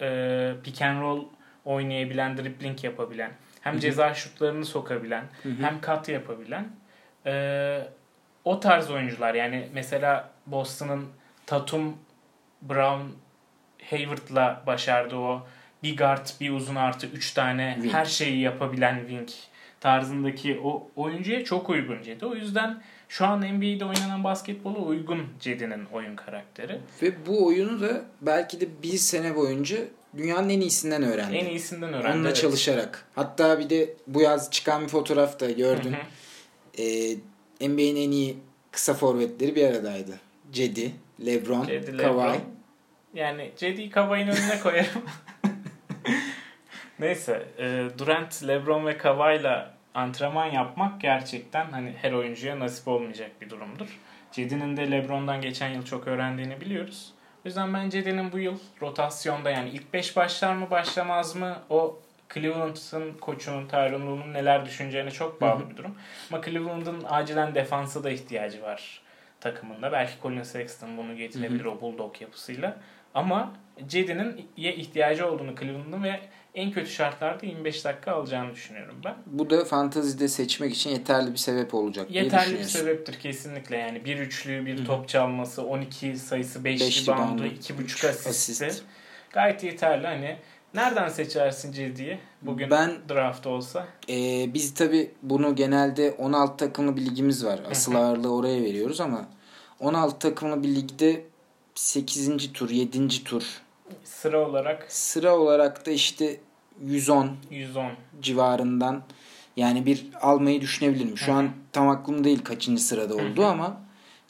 [0.00, 1.24] e, pick and roll
[1.64, 5.24] oynayabilen, dribbling yapabilen, hem ceza şutlarını sokabilen,
[5.60, 6.68] hem kat yapabilen
[7.26, 7.80] e,
[8.44, 9.34] o tarz oyuncular.
[9.34, 11.08] Yani mesela Boston'ın
[11.46, 11.96] Tatum,
[12.62, 13.02] Brown,
[13.90, 15.46] Hayward'la başardığı o
[15.82, 17.94] bir guard, bir uzun artı 3 tane Wing.
[17.94, 19.28] her şeyi yapabilen wing
[19.80, 22.26] tarzındaki o oyuncuya çok uygun Cedi.
[22.26, 26.78] O yüzden şu an NBA'de oynanan basketbola uygun Cedi'nin oyun karakteri.
[27.02, 29.76] Ve bu oyunu da belki de bir sene boyunca
[30.16, 31.36] dünyanın en iyisinden öğrendi.
[31.36, 32.14] En iyisinden öğrendi.
[32.14, 32.36] Onunla evet.
[32.36, 33.06] çalışarak.
[33.14, 35.96] Hatta bir de bu yaz çıkan bir fotoğrafta hı.
[36.78, 37.16] Ee,
[37.68, 38.36] NBA'nin en iyi
[38.70, 40.20] kısa forvetleri bir aradaydı.
[40.52, 42.40] Cedi, LeBron, Cedi, Kawhi.
[43.14, 45.04] Yani Cedi'yi Kawhi'nin önüne koyarım.
[46.98, 47.48] Neyse.
[47.58, 54.00] E, Durant, LeBron ve Kawhi'la antrenman yapmak gerçekten hani her oyuncuya nasip olmayacak bir durumdur.
[54.32, 57.12] Cedi'nin de LeBron'dan geçen yıl çok öğrendiğini biliyoruz.
[57.44, 61.98] O yüzden ben Cedi'nin bu yıl rotasyonda yani ilk 5 başlar mı başlamaz mı o
[62.34, 65.94] Cleveland'ın koçunun, Lue'nun neler düşüneceğine çok bağlı bir durum.
[66.32, 69.03] Ama Cleveland'ın acilen defansa da ihtiyacı var
[69.44, 69.92] takımında.
[69.92, 72.76] Belki Colin Sexton bunu getirebilir o bulldog yapısıyla.
[73.14, 73.52] Ama
[73.86, 76.20] Cedi'nin ihtiyacı olduğunu Cleveland'ın ve
[76.54, 79.14] en kötü şartlarda 25 dakika alacağını düşünüyorum ben.
[79.26, 84.04] Bu da fantazide seçmek için yeterli bir sebep olacak Yeterli bir sebeptir kesinlikle yani.
[84.04, 88.30] Bir üçlü, bir top çalması, 12 sayısı, 5 beşli bandı, 2.5 asisti.
[88.30, 88.84] Asist.
[89.32, 90.06] Gayet yeterli.
[90.06, 90.36] Hani
[90.74, 93.86] nereden seçersin Cedi'yi bugün ben, draft olsa?
[94.08, 94.14] E,
[94.54, 97.60] biz tabi bunu genelde 16 takımlı bir ligimiz var.
[97.70, 99.28] Asıl ağırlığı oraya veriyoruz ama
[99.80, 101.24] 16 takımlı bir ligde
[101.74, 102.52] 8.
[102.52, 103.24] tur, 7.
[103.24, 103.64] tur
[104.04, 106.40] sıra olarak sıra olarak da işte
[106.82, 109.02] 110 110 civarından
[109.56, 111.18] yani bir almayı düşünebilirim.
[111.18, 111.36] Şu Hı-hı.
[111.36, 113.46] an tam aklım değil kaçıncı sırada oldu Hı-hı.
[113.46, 113.80] ama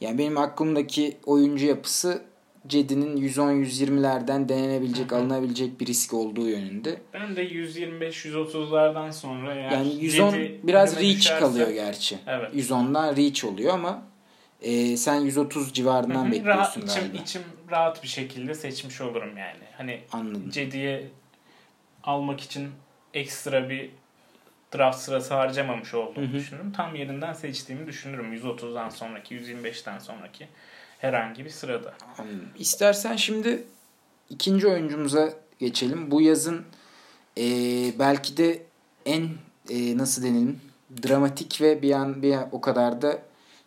[0.01, 2.23] yani benim aklımdaki oyuncu yapısı
[2.67, 7.01] Cedi'nin 110-120'lerden denenebilecek, alınabilecek bir risk olduğu yönünde.
[7.13, 11.41] Ben de 125-130'lardan sonra eğer yani 110 Cedi biraz reach düşerse...
[11.41, 12.19] kalıyor gerçi.
[12.27, 12.55] Evet.
[12.55, 14.03] 110'dan reach oluyor ama
[14.63, 16.33] e, sen 130 civarından Hı-hı.
[16.33, 17.17] bekliyorsun rahat, galiba.
[17.17, 19.65] içim rahat bir şekilde seçmiş olurum yani.
[19.77, 20.51] Hani Anladım.
[20.51, 21.09] Cedi'ye
[22.05, 22.71] almak için
[23.15, 23.91] ekstra bir
[24.77, 26.35] draft sırası harcamamış olduğumu Hı-hı.
[26.35, 26.73] düşünürüm.
[26.73, 28.35] Tam yerinden seçtiğimi düşünürüm.
[28.35, 30.49] 130'dan sonraki, 125'ten sonraki
[30.99, 31.95] herhangi bir sırada.
[32.59, 33.65] İstersen şimdi
[34.31, 36.11] ikinci oyuncumuza geçelim.
[36.11, 36.65] Bu yazın
[37.39, 37.45] e,
[37.99, 38.63] belki de
[39.07, 39.29] en
[39.71, 40.61] e, nasıl denelim
[41.03, 43.19] dramatik ve bir an bir o kadar da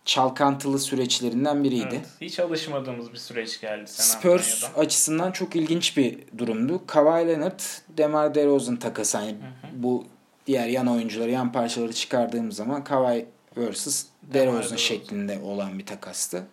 [0.05, 1.95] çalkantılı süreçlerinden biriydi.
[1.95, 4.85] Evet, hiç alışmadığımız bir süreç geldi San Spurs Antonio'dan.
[4.85, 6.81] açısından çok ilginç bir durumdu.
[6.87, 7.59] Kawhi Leonard,
[7.97, 9.17] DeMar DeRozan takası.
[9.17, 9.35] Yani
[9.73, 10.05] bu
[10.47, 13.25] diğer yan oyuncuları, yan parçaları çıkardığımız zaman Kawhi
[13.57, 14.05] vs.
[14.21, 16.43] DeRozan şeklinde olan bir takastı.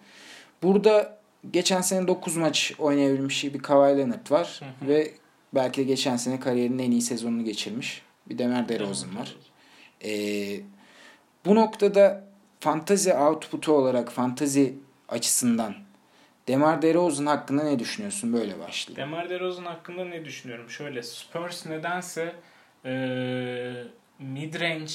[0.64, 1.18] Burada
[1.50, 4.88] geçen sene 9 maç oynayabilmiş bir Kawhi Leonard var hı hı.
[4.88, 5.10] ve
[5.54, 9.36] belki de geçen sene kariyerinin en iyi sezonunu geçirmiş bir Demar DeRozan var.
[10.04, 10.60] Ee,
[11.44, 12.24] bu noktada
[12.60, 14.74] fantazi output'u olarak fantazi
[15.08, 15.74] açısından
[16.48, 18.32] Demar DeRozan hakkında ne düşünüyorsun?
[18.32, 19.10] Böyle başlayayım.
[19.10, 20.70] Demar DeRozan hakkında ne düşünüyorum?
[20.70, 22.32] Şöyle Spurs nedense
[22.84, 22.92] e,
[24.18, 24.92] midrange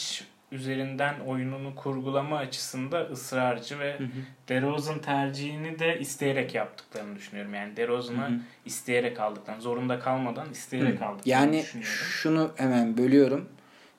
[0.52, 4.08] üzerinden oyununu kurgulama açısında ısrarcı ve hı hı.
[4.50, 7.54] DeRozan tercihini de isteyerek yaptıklarını düşünüyorum.
[7.54, 11.06] Yani DeRozan'ı isteyerek aldıklarını, zorunda kalmadan isteyerek hı.
[11.06, 11.94] aldıklarını yani düşünüyorum.
[12.00, 13.50] Yani şunu hemen bölüyorum.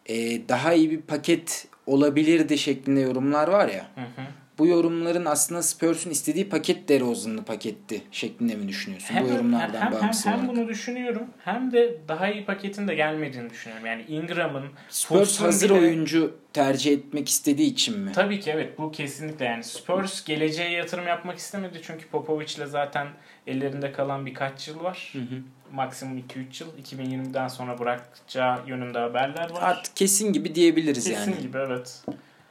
[0.07, 3.87] Ee, daha iyi bir paket olabilirdi şeklinde yorumlar var ya.
[3.95, 4.27] Hı hı.
[4.61, 9.15] Bu yorumların aslında Spurs'un istediği paket DeRozan'lı paketti şeklinde mi düşünüyorsun?
[9.15, 12.95] Hem, bu yorumlardan hem, bağımsız hem, hem bunu düşünüyorum hem de daha iyi paketin de
[12.95, 13.87] gelmediğini düşünüyorum.
[13.87, 15.79] Yani Ingram'ın Spurs hazır bile...
[15.79, 18.13] oyuncu tercih etmek istediği için mi?
[18.13, 23.07] Tabii ki evet bu kesinlikle yani Spurs geleceğe yatırım yapmak istemedi çünkü Popovic'le zaten
[23.47, 25.11] ellerinde kalan birkaç yıl var.
[25.13, 25.43] Hı hı
[25.73, 29.63] maksimum 2-3 yıl 2020'den sonra bırakacağı yönünde haberler var.
[29.63, 31.31] Artık kesin gibi diyebiliriz kesin yani.
[31.31, 32.03] Kesin gibi evet.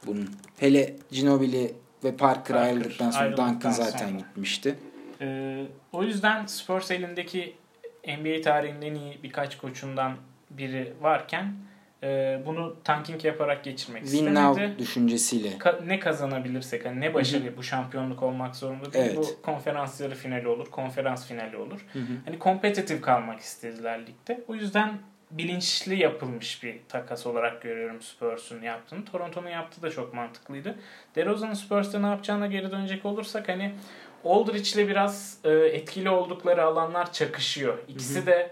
[0.06, 0.30] Bunun.
[0.58, 4.18] Hele Ginobili ve Parker, Parker ayrıldıktan sonra Duncan zaten sonra.
[4.18, 4.74] gitmişti.
[5.20, 7.54] Ee, o yüzden Spurs elindeki
[8.18, 10.12] NBA tarihinin en iyi birkaç koçundan
[10.50, 11.54] biri varken
[12.02, 14.44] e, bunu tanking yaparak geçirmek Win istemedi.
[14.44, 15.48] now düşüncesiyle.
[15.48, 17.56] Ka- ne kazanabilirsek hani ne başarı Hı-hı.
[17.56, 19.04] bu şampiyonluk olmak zorunda değil.
[19.04, 19.16] Evet.
[19.16, 21.86] Bu konferans yarı finali olur, konferans finali olur.
[21.92, 22.02] Hı-hı.
[22.24, 24.44] Hani kompetitif kalmak istediler ligde.
[24.48, 24.98] O yüzden
[25.30, 29.04] bilinçli yapılmış bir takas olarak görüyorum Spurs'un yaptığını.
[29.04, 30.74] Toronto'nun yaptığı da çok mantıklıydı.
[31.16, 33.72] DeRozan'ın Spurs'ta ne yapacağına geri dönecek olursak hani
[34.24, 37.78] Aldridge'le biraz e, etkili oldukları alanlar çakışıyor.
[37.88, 38.26] İkisi Hı-hı.
[38.26, 38.50] de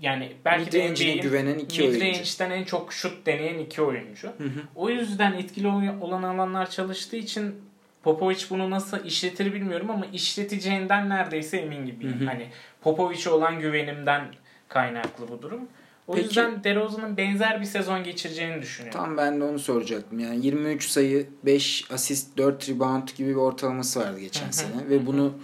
[0.00, 1.98] yani belki de NBA'in güvenen iki oyuncu.
[1.98, 4.28] Mid-range'den en çok şut deneyen iki oyuncu.
[4.28, 4.60] Hı hı.
[4.74, 5.68] O yüzden etkili
[6.00, 7.54] olan alanlar çalıştığı için
[8.02, 12.20] Popovic bunu nasıl işletir bilmiyorum ama işleteceğinden neredeyse emin gibiyim.
[12.20, 12.28] Hı hı.
[12.28, 12.48] Hani
[12.80, 14.24] Popovic'e olan güvenimden
[14.68, 15.68] kaynaklı bu durum.
[16.06, 19.00] O Peki, yüzden DeRozan'ın benzer bir sezon geçireceğini düşünüyorum.
[19.00, 20.18] Tam ben de onu soracaktım.
[20.18, 25.34] Yani 23 sayı, 5 asist, 4 rebound gibi bir ortalaması vardı geçen sene ve bunu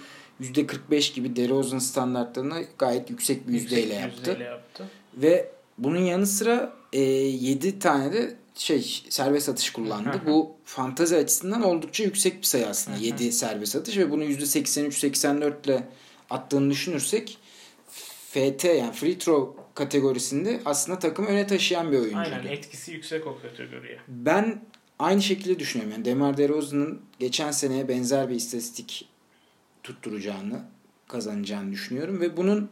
[0.40, 4.16] %45 gibi DeRozan standartlarına gayet yüksek bir yüzdeyle yaptı.
[4.16, 4.84] Yüzdeyle yaptı.
[5.14, 10.20] Ve bunun yanı sıra e, 7 tane de şey serbest atış kullandı.
[10.26, 12.96] Bu fantazi açısından oldukça yüksek bir sayı aslında.
[12.96, 15.88] 7 serbest atış ve bunu %83-84 ile
[16.30, 17.38] attığını düşünürsek
[18.30, 22.18] FT yani free throw kategorisinde aslında takımı öne taşıyan bir oyuncu.
[22.18, 23.98] Aynen etkisi yüksek o kategoriye.
[24.08, 24.60] Ben
[24.98, 25.92] aynı şekilde düşünüyorum.
[25.92, 29.08] Yani Demar DeRozan'ın geçen seneye benzer bir istatistik
[29.82, 30.62] tutturacağını,
[31.08, 32.70] kazanacağını düşünüyorum ve bunun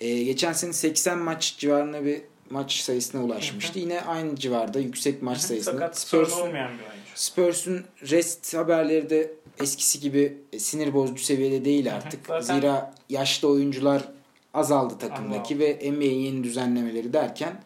[0.00, 3.78] e, geçen sene 80 maç civarında bir maç sayısına ulaşmıştı.
[3.78, 5.72] Yine aynı civarda yüksek maç sayısına.
[5.74, 7.10] Sakat sorun olmayan bir oyuncu.
[7.14, 12.26] Spurs'un rest haberleri de eskisi gibi sinir bozucu seviyede değil artık.
[12.26, 14.15] Zaten- Zira yaşlı oyuncular
[14.56, 15.58] azaldı takımdaki Azaldı.
[15.84, 17.62] ve NBA'in yeni düzenlemeleri derken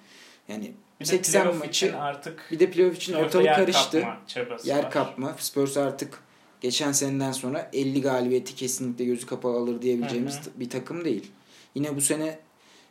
[0.49, 4.01] yani Bir de 80 playoff maçı artık bir de playoff için ortalık yer karıştı.
[4.01, 4.91] kapma Yer var.
[4.91, 5.35] kapma.
[5.39, 6.23] Spurs artık
[6.61, 10.61] geçen seneden sonra 50 galibiyeti kesinlikle gözü kapalı alır diyebileceğimiz Hı hı.
[10.61, 11.27] bir takım değil.
[11.75, 12.39] Yine bu sene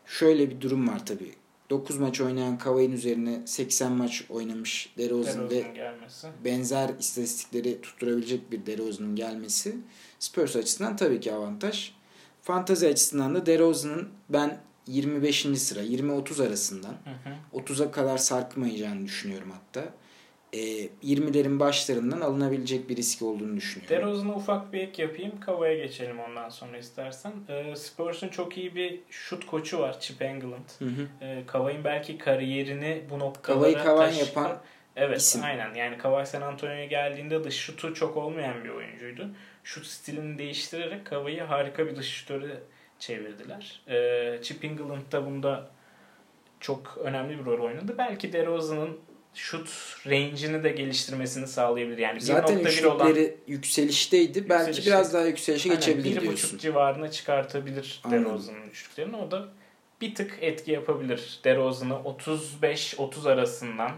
[0.05, 1.31] şöyle bir durum var tabii.
[1.69, 6.27] 9 maç oynayan Kavay'ın üzerine 80 maç oynamış DeRozan'ın gelmesi.
[6.45, 9.75] benzer istatistikleri tutturabilecek bir DeRozan'ın gelmesi
[10.19, 11.91] Spurs açısından tabii ki avantaj.
[12.41, 15.41] Fantazi açısından da DeRozan'ın ben 25.
[15.59, 17.59] sıra 20-30 arasından Hı hı.
[17.59, 19.89] 30'a kadar sarkmayacağını düşünüyorum hatta.
[20.53, 20.59] E,
[21.03, 23.97] 20'lerin başlarından alınabilecek bir risk olduğunu düşünüyorum.
[23.97, 25.39] DeRozan'a ufak bir ek yapayım.
[25.39, 27.31] Kava'ya geçelim ondan sonra istersen.
[27.49, 31.07] Ee, Spurs'un çok iyi bir şut koçu var Chip hı.
[31.21, 34.57] Ee, Kavay'ın belki kariyerini bu noktalara Kavay'ı Kavan taşı- yapan
[34.95, 35.43] Evet isim.
[35.43, 39.29] aynen yani Kavay San Antonio'ya geldiğinde dış şutu çok olmayan bir oyuncuydu.
[39.63, 42.59] Şut stilini değiştirerek Kavay'ı harika bir dış şutöre
[42.99, 43.81] çevirdiler.
[43.87, 45.69] Ee, Chip Engelland da bunda
[46.59, 47.95] çok önemli bir rol oynadı.
[47.97, 48.99] Belki DeRozan'ın
[49.33, 49.69] şut
[50.07, 51.97] range'ini de geliştirmesini sağlayabilir.
[51.97, 54.49] Yani zaten 1.1 olan üçlükleri yükselişteydi.
[54.49, 54.91] Belki Yükselişte.
[54.91, 56.33] biraz daha yükselişe Aynen, geçebilir bir diyorsun.
[56.33, 58.01] buçuk civarına çıkartabilir.
[58.11, 59.15] DeRozan'ın üçlüklerini.
[59.15, 59.47] O da
[60.01, 61.39] bir tık etki yapabilir.
[61.43, 63.93] DeRozan'ı 35-30 arasından e,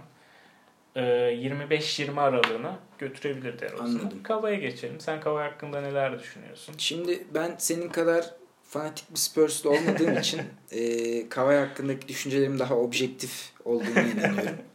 [0.96, 3.88] 25-20 aralığına götürebilir DeRozan'ı.
[3.88, 4.24] Anladım.
[4.24, 5.00] Kava'ya geçelim.
[5.00, 6.76] Sen Kava hakkında neler düşünüyorsun?
[6.78, 13.52] Şimdi ben senin kadar fanatik bir Spurs'lu olmadığım için e, Kavay hakkındaki düşüncelerim daha objektif
[13.66, 14.56] olduğuna inanıyorum.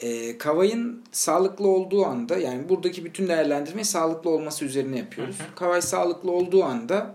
[0.00, 5.38] E, Kavay'ın sağlıklı olduğu anda yani buradaki bütün değerlendirmeyi sağlıklı olması üzerine yapıyoruz.
[5.38, 5.54] Hı hı.
[5.54, 7.14] Kavay sağlıklı olduğu anda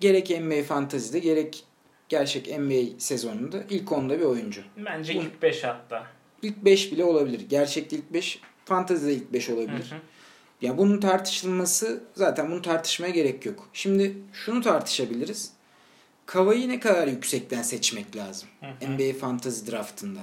[0.00, 1.64] gerek NBA fantazide gerek
[2.08, 4.60] gerçek NBA sezonunda ilk onda bir oyuncu.
[4.76, 6.06] Bence Bu- ilk 5 hatta.
[6.42, 7.40] İlk 5 bile olabilir.
[7.48, 9.90] Gerçekte ilk 5, fantazide ilk 5 Hı olabilir.
[9.90, 9.96] hı.
[10.66, 13.68] Ya bunun tartışılması zaten bunu tartışmaya gerek yok.
[13.72, 15.50] Şimdi şunu tartışabiliriz.
[16.26, 18.90] Kavayı ne kadar yüksekten seçmek lazım Hı hı.
[18.92, 20.20] NBA Fantasy Draft'ında.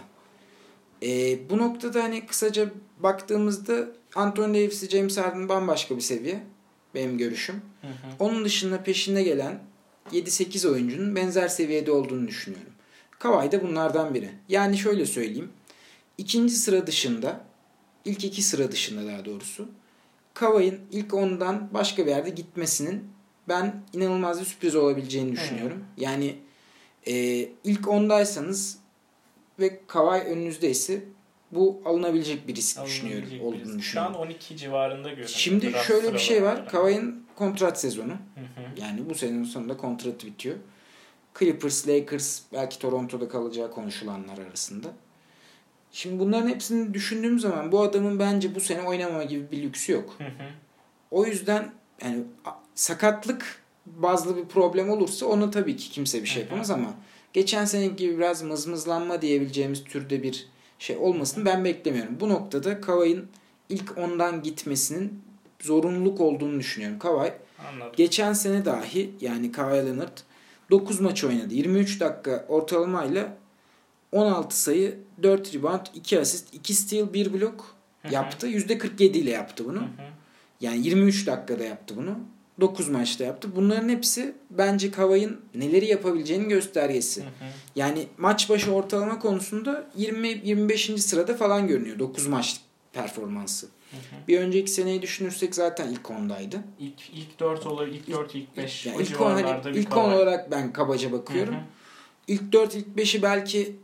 [1.04, 6.43] Ee, bu noktada hani kısaca baktığımızda Anthony Davis, James Harden bambaşka bir seviye.
[6.95, 7.56] Benim görüşüm.
[7.82, 7.91] Hı hı.
[8.19, 9.60] Onun dışında peşinde gelen
[10.12, 12.73] 7-8 oyuncunun benzer seviyede olduğunu düşünüyorum.
[13.19, 14.30] Kawhi da bunlardan biri.
[14.49, 15.49] Yani şöyle söyleyeyim.
[16.17, 17.41] İkinci sıra dışında,
[18.06, 19.69] ilk iki sıra dışında daha doğrusu,
[20.34, 23.08] Kawhi'nin ilk ondan başka bir yerde gitmesinin
[23.47, 25.84] ben inanılmaz bir sürpriz olabileceğini düşünüyorum.
[25.97, 26.36] Yani
[27.08, 27.13] e,
[27.63, 28.78] ilk ondaysanız
[29.60, 31.04] ve Kawhi önünüzdeyse
[31.52, 33.23] bu alınabilecek bir risk düşünüyorum.
[33.23, 33.71] Alınabilecek Olduğunu.
[33.71, 34.15] Şu düşünüyorum.
[34.15, 35.30] an 12 civarında görünüyor.
[35.30, 36.69] Şimdi Draft şöyle bir şey var.
[36.69, 38.12] Kawhi'nin kontrat sezonu.
[38.12, 38.82] Hı hı.
[38.82, 40.56] Yani bu senenin sonunda kontratı bitiyor.
[41.39, 44.88] Clippers, Lakers belki Toronto'da kalacağı konuşulanlar arasında.
[45.95, 50.15] Şimdi bunların hepsini düşündüğüm zaman bu adamın bence bu sene oynamama gibi bir lüksü yok.
[50.17, 50.49] Hı hı.
[51.12, 51.71] O yüzden
[52.03, 52.23] yani
[52.75, 56.45] sakatlık bazlı bir problem olursa ona tabii ki kimse bir şey hı.
[56.45, 56.93] yapamaz ama
[57.34, 60.47] geçen sene gibi biraz mızmızlanma diyebileceğimiz türde bir
[60.79, 62.19] şey olmasını ben beklemiyorum.
[62.19, 63.27] Bu noktada Kawhi'nin
[63.69, 65.23] ilk ondan gitmesinin
[65.62, 66.99] zorunluluk olduğunu düşünüyorum.
[66.99, 67.34] Kawhi
[67.69, 67.93] Anladım.
[67.97, 70.17] Geçen sene dahi yani Kawhi Leonard
[70.71, 71.53] 9 maç oynadı.
[71.53, 73.38] 23 dakika ortalamayla
[74.13, 77.76] 16 sayı, 4 rebound, 2 asist, 2 steal, 1 blok
[78.12, 78.47] yaptı.
[78.47, 79.84] %47 ile yaptı bunu.
[80.62, 82.19] Yani 23 dakikada yaptı bunu.
[82.62, 83.56] 9 maçta yaptı.
[83.56, 87.21] Bunların hepsi bence Kawhi'nin neleri yapabileceğinin göstergesi.
[87.21, 87.30] Hı hı.
[87.76, 90.97] Yani maç başı ortalama konusunda 20-25.
[90.97, 91.99] sırada falan görünüyor.
[91.99, 92.62] 9 maç
[92.93, 93.67] performansı.
[93.91, 94.28] Hı hı.
[94.28, 96.63] Bir önceki seneyi düşünürsek zaten ilk ondaydı.
[96.80, 98.02] İlk, ilk 4 olabilir.
[98.08, 98.86] İlk 4, ilk 5.
[98.86, 100.08] Yani ilk on, hani civarlarda bir ilk Kawhi.
[100.08, 101.54] on olarak ben kabaca bakıyorum.
[101.54, 101.63] Hı hı.
[102.28, 103.76] İlk 4 ilk 5'i belki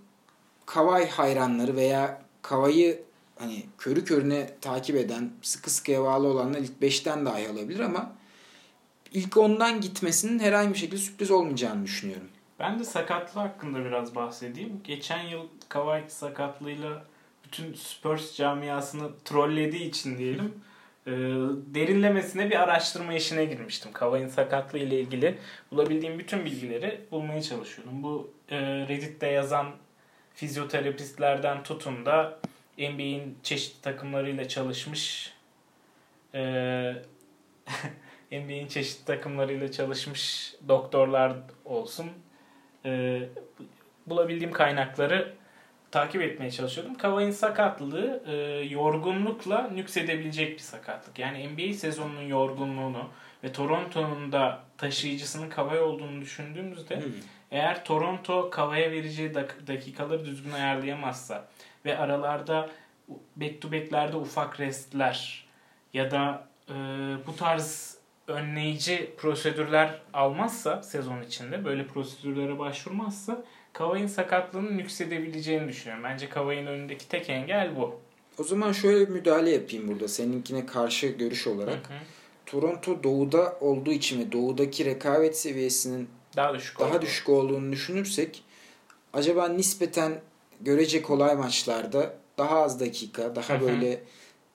[0.70, 3.04] Kawhi hayranları veya Kawhi'yi
[3.40, 8.12] hani körü körüne takip eden, sıkı sıkıya bağlı olanlar ilk 5'ten dahi alabilir ama
[9.12, 12.28] ilk 10'dan gitmesinin herhangi bir şekilde sürpriz olmayacağını düşünüyorum.
[12.60, 14.82] Ben de sakatlığı hakkında biraz bahsedeyim.
[14.84, 17.06] Geçen yıl Kawhi sakatlığıyla
[17.44, 20.54] bütün Spurs camiasını trollediği için diyelim
[21.08, 21.12] e,
[21.76, 23.92] derinlemesine bir araştırma işine girmiştim.
[23.94, 25.38] Kawhi'nin sakatlığı ile ilgili
[25.72, 28.04] bulabildiğim bütün bilgileri bulmaya çalışıyordum.
[28.04, 29.66] Bu e, Reddit'te yazan
[30.34, 32.40] fizyoterapistlerden tutun da
[32.78, 35.34] NBA'in çeşitli takımlarıyla çalışmış
[36.34, 36.42] e,
[38.32, 41.34] NBA'in çeşitli takımlarıyla çalışmış doktorlar
[41.66, 42.10] olsun.
[42.86, 43.22] E,
[44.08, 45.34] bulabildiğim kaynakları
[45.92, 46.96] takip etmeye çalışıyordum.
[46.96, 48.34] Kawhi'nin sakatlığı e,
[48.70, 51.20] yorgunlukla nüksedebilecek bir sakatlık.
[51.20, 53.10] Yani NBA sezonunun yorgunluğunu
[53.44, 57.02] ve Toronto'nun da taşıyıcısının Kawhi olduğunu düşündüğümüzde
[57.52, 61.48] Eğer Toronto Kava'ya vereceği dak- dakikaları düzgün ayarlayamazsa
[61.86, 62.70] ve aralarda
[63.36, 65.48] back to back'lerde ufak restler
[65.94, 66.74] ya da e,
[67.28, 76.04] bu tarz önleyici prosedürler almazsa sezon içinde böyle prosedürlere başvurmazsa Kavai'nin sakatlığının yüksedebileceğini düşünüyorum.
[76.04, 78.00] Bence Kavai'nin önündeki tek engel bu.
[78.40, 81.90] O zaman şöyle bir müdahale yapayım burada seninkine karşı görüş olarak.
[81.90, 81.98] Hı hı.
[82.46, 87.02] Toronto doğuda olduğu için ve doğudaki rekabet seviyesinin Daha düşük daha oldu.
[87.02, 88.44] düşük olduğunu düşünürsek
[89.14, 90.22] acaba nispeten
[90.62, 93.62] görece kolay maçlarda daha az dakika, daha Hı hı.
[93.62, 94.04] böyle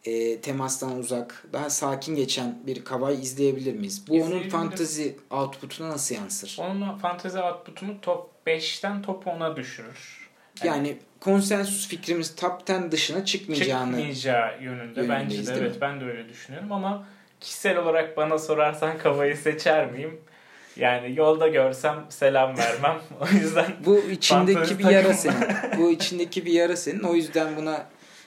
[0.05, 4.09] e, temastan uzak, daha sakin geçen bir Kavay izleyebilir miyiz?
[4.09, 6.57] Bu onun fantazi output'una nasıl yansır?
[6.61, 10.31] Onun fantezi output'unu top 5'ten top 10'a düşürür.
[10.65, 15.09] Yani konsensus fikrimiz top 10 dışına çıkmayacağını çıkmayacağı yönünde.
[15.09, 17.07] Bence Yönündeyiz, de evet ben de öyle düşünüyorum ama
[17.41, 20.21] kişisel olarak bana sorarsan kafayı seçer miyim?
[20.77, 23.01] Yani yolda görsem selam vermem.
[23.21, 25.45] o yüzden Bu içindeki bir yara senin.
[25.79, 27.01] Bu içindeki bir yara senin.
[27.01, 27.87] O yüzden buna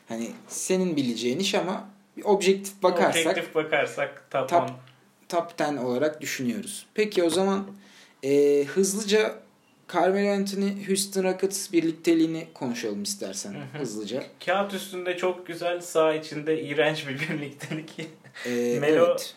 [0.09, 1.89] hani senin bileceğin iş ama
[2.23, 4.69] objektif bakarsak objektif bakarsak top, Top- 10.
[5.29, 6.85] top 10 olarak düşünüyoruz.
[6.93, 7.67] Peki o zaman
[8.23, 9.35] e, hızlıca
[9.93, 13.79] Carmelo Anthony Houston Rockets birlikteliğini konuşalım istersen Hı hı.
[13.79, 14.23] hızlıca.
[14.45, 17.89] Kağıt üstünde çok güzel, sağ içinde iğrenç bir birliktelik.
[18.45, 19.35] E, Melo- evet.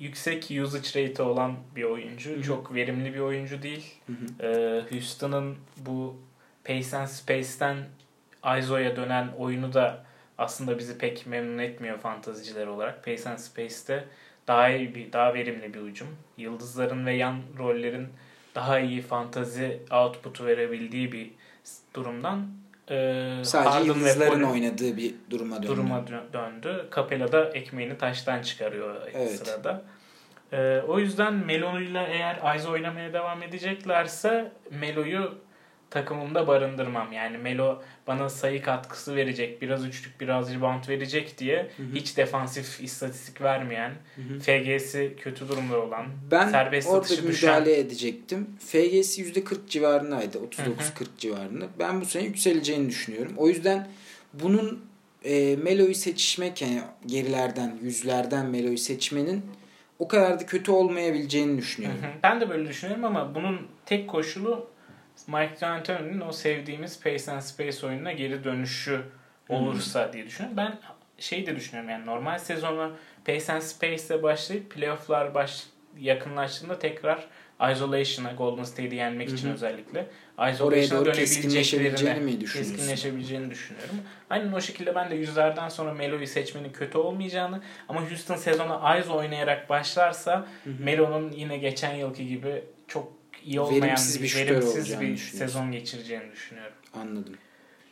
[0.00, 2.30] Yüksek usage rate olan bir oyuncu.
[2.30, 2.42] Hı hı.
[2.42, 3.94] Çok verimli bir oyuncu değil.
[4.06, 4.46] Hı hı.
[4.46, 6.16] Ee, Houston'ın bu
[6.64, 7.76] Pace and Space'ten
[8.58, 10.04] ISO'ya dönen oyunu da
[10.38, 13.04] aslında bizi pek memnun etmiyor fantaziciler olarak.
[13.04, 14.04] Pace and Space'te
[14.46, 16.08] daha iyi bir, daha verimli bir hücum.
[16.36, 18.08] Yıldızların ve yan rollerin
[18.54, 21.30] daha iyi fantazi output'u verebildiği bir
[21.94, 22.46] durumdan
[22.90, 25.66] e, Sadece Harden yıldızların oynadığı bir duruma döndü.
[25.68, 26.88] duruma dö- döndü.
[26.96, 29.30] Capella da ekmeğini taştan çıkarıyor Evet.
[29.46, 29.82] sırada.
[30.52, 35.34] Ee, o yüzden Melo'yla eğer Aiz oynamaya devam edeceklerse Melo'yu
[35.90, 37.12] takımımda barındırmam.
[37.12, 41.86] Yani Melo bana sayı katkısı verecek, biraz üçlük, biraz rebound verecek diye Hı hı.
[41.94, 44.40] hiç defansif istatistik vermeyen, Hı hı.
[44.40, 48.46] FG'si kötü durumda olan, Ben serbest orada atışı müdahale düşen edecektim.
[48.58, 50.38] FG'si %40 civarındaydı.
[50.38, 51.66] 39-40 civarında.
[51.78, 53.32] Ben bu sene yükseleceğini düşünüyorum.
[53.36, 53.88] O yüzden
[54.34, 54.84] bunun
[55.24, 59.42] e, Melo'yu seçmek yani gerilerden, yüzlerden Melo'yu seçmenin
[59.98, 61.98] o kadar da kötü olmayabileceğini Hı düşünüyorum.
[62.02, 62.06] hı.
[62.22, 64.66] Ben de böyle düşünüyorum ama bunun tek koşulu
[65.28, 69.02] Mike D'Antoni'nin o sevdiğimiz Pace and Space oyununa geri dönüşü
[69.48, 70.56] olursa diye düşünüyorum.
[70.56, 70.78] Ben
[71.18, 75.64] şey de düşünüyorum yani normal sezonu Pace and Space'le başlayıp playoff'lar baş
[75.98, 77.24] yakınlaştığında tekrar
[77.72, 79.54] Isolation'a Golden State'i yenmek için Hı hı.
[79.54, 80.06] özellikle
[80.52, 83.96] Isolation'a dönebileceklerini mi keskinleşebileceğini düşünüyorum.
[84.30, 89.10] Aynen o şekilde ben de yüzlerden sonra Melo'yu seçmenin kötü olmayacağını ama Houston sezonu Eyes
[89.10, 90.46] oynayarak başlarsa.
[90.78, 92.64] Melo'nun yine geçen yılki gibi
[93.48, 96.72] iyi olmayan Verimsiz bir, bir verimsiz bir sezon geçireceğini düşünüyorum.
[96.94, 97.34] Anladım.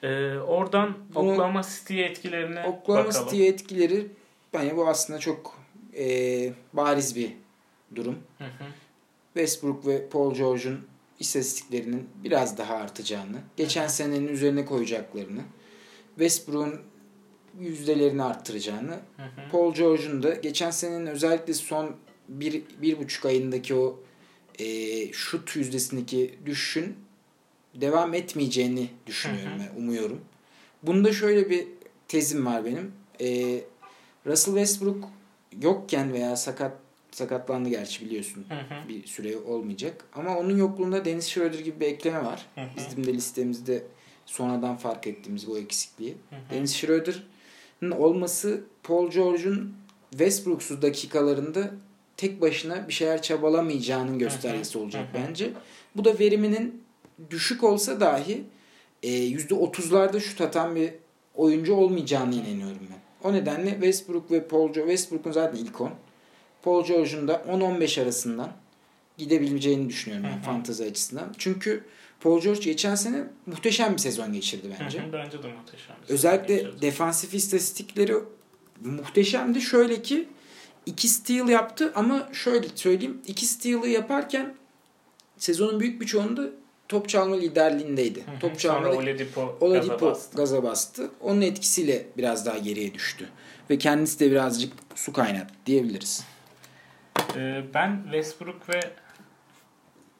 [0.02, 3.24] Ee, oradan Bunu- Oklahoma City'ye etkilerine Oklahoma bakalım.
[3.28, 4.06] City'ye etkileri
[4.54, 5.58] bence bu aslında çok
[5.98, 7.32] e, bariz bir
[7.94, 8.18] durum.
[8.38, 8.64] Hı hı.
[9.34, 10.86] Westbrook ve Paul George'un
[11.20, 15.40] istatistiklerinin biraz daha artacağını, geçen senenin üzerine koyacaklarını,
[16.14, 16.80] Westbrook'un
[17.60, 19.50] yüzdelerini arttıracağını, Hı hı.
[19.52, 21.96] Paul George'un da geçen senenin özellikle son
[22.28, 24.00] bir, bir buçuk ayındaki o
[24.58, 24.66] e,
[25.12, 26.96] şut yüzdesindeki düşüşün
[27.74, 29.66] devam etmeyeceğini düşünüyorum Hı hı.
[29.66, 30.20] ve umuyorum.
[30.82, 31.66] Bunda şöyle bir
[32.08, 32.92] tezim var benim.
[33.20, 33.60] E,
[34.26, 35.08] Russell Westbrook
[35.62, 36.72] yokken veya sakat
[37.10, 38.88] sakatlandı gerçi biliyorsun Hı hı.
[38.88, 40.04] bir süre olmayacak.
[40.14, 42.46] Ama onun yokluğunda Dennis Schroeder gibi bir ekleme var.
[42.54, 42.68] Hı hı.
[42.76, 43.82] Bizim de listemizde
[44.26, 46.16] sonradan fark ettiğimiz bu eksikliği.
[46.30, 46.54] Hı hı.
[46.54, 49.74] Dennis Schroeder'ın olması Paul George'un
[50.10, 51.70] Westbrook'suz dakikalarında
[52.16, 55.52] tek başına bir şeyler çabalamayacağının göstergesi olacak bence.
[55.96, 56.82] Bu da veriminin
[57.30, 58.44] düşük olsa dahi
[59.02, 60.90] e, %30'larda şut atan bir
[61.34, 63.28] oyuncu olmayacağını inanıyorum ben.
[63.28, 65.90] O nedenle Westbrook ve Paul George, Westbrook'un zaten ilk 10.
[66.62, 68.52] Paul George'un da 10-15 arasından
[69.18, 71.34] gidebileceğini düşünüyorum ben fantezi açısından.
[71.38, 71.84] Çünkü
[72.20, 75.04] Paul George geçen sene muhteşem bir sezon geçirdi bence.
[75.12, 75.96] Bence de muhteşem.
[76.08, 78.14] Özellikle defansif istatistikleri
[78.84, 79.60] muhteşemdi.
[79.60, 80.28] Şöyle ki
[80.86, 83.22] iki steal yaptı ama şöyle söyleyeyim.
[83.26, 84.54] iki steal'ı yaparken
[85.38, 86.42] sezonun büyük bir çoğunda
[86.88, 88.26] top çalma liderliğindeydi.
[88.26, 88.38] Hı hı.
[88.40, 90.36] Top çalmada Oladipo, Oladipo gaza bastı.
[90.36, 91.10] gaza bastı.
[91.20, 93.28] Onun etkisiyle biraz daha geriye düştü.
[93.70, 96.24] Ve kendisi de birazcık su kaynattı diyebiliriz.
[97.36, 98.80] Ee, ben Westbrook ve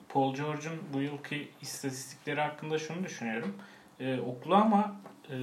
[0.09, 3.55] Paul George'un bu yılki istatistikleri hakkında şunu düşünüyorum.
[4.01, 4.97] Ee, Oklahoma
[5.31, 5.37] e,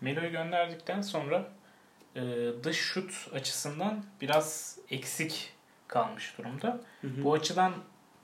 [0.00, 1.48] Melo'yu gönderdikten sonra
[2.16, 2.22] e,
[2.64, 5.52] dış şut açısından biraz eksik
[5.88, 6.80] kalmış durumda.
[7.02, 7.72] Bu açıdan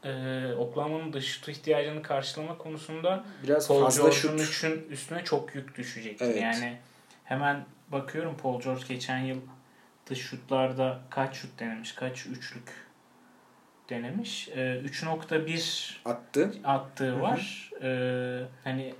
[0.04, 4.90] e, Oklahoma'nın dış şut ihtiyacını karşılama konusunda Biraz Paul fazla George'un şut.
[4.90, 6.22] üstüne çok yük düşecek.
[6.22, 6.42] Evet.
[6.42, 6.78] Yani
[7.24, 9.40] hemen bakıyorum Paul George geçen yıl
[10.06, 12.84] dış şutlarda kaç şut denemiş, kaç üçlük
[13.90, 14.48] denemiş.
[14.48, 16.54] E, 3.1 attı.
[16.64, 17.20] attığı hı.
[17.20, 17.70] var.
[17.82, 18.94] Ee, hani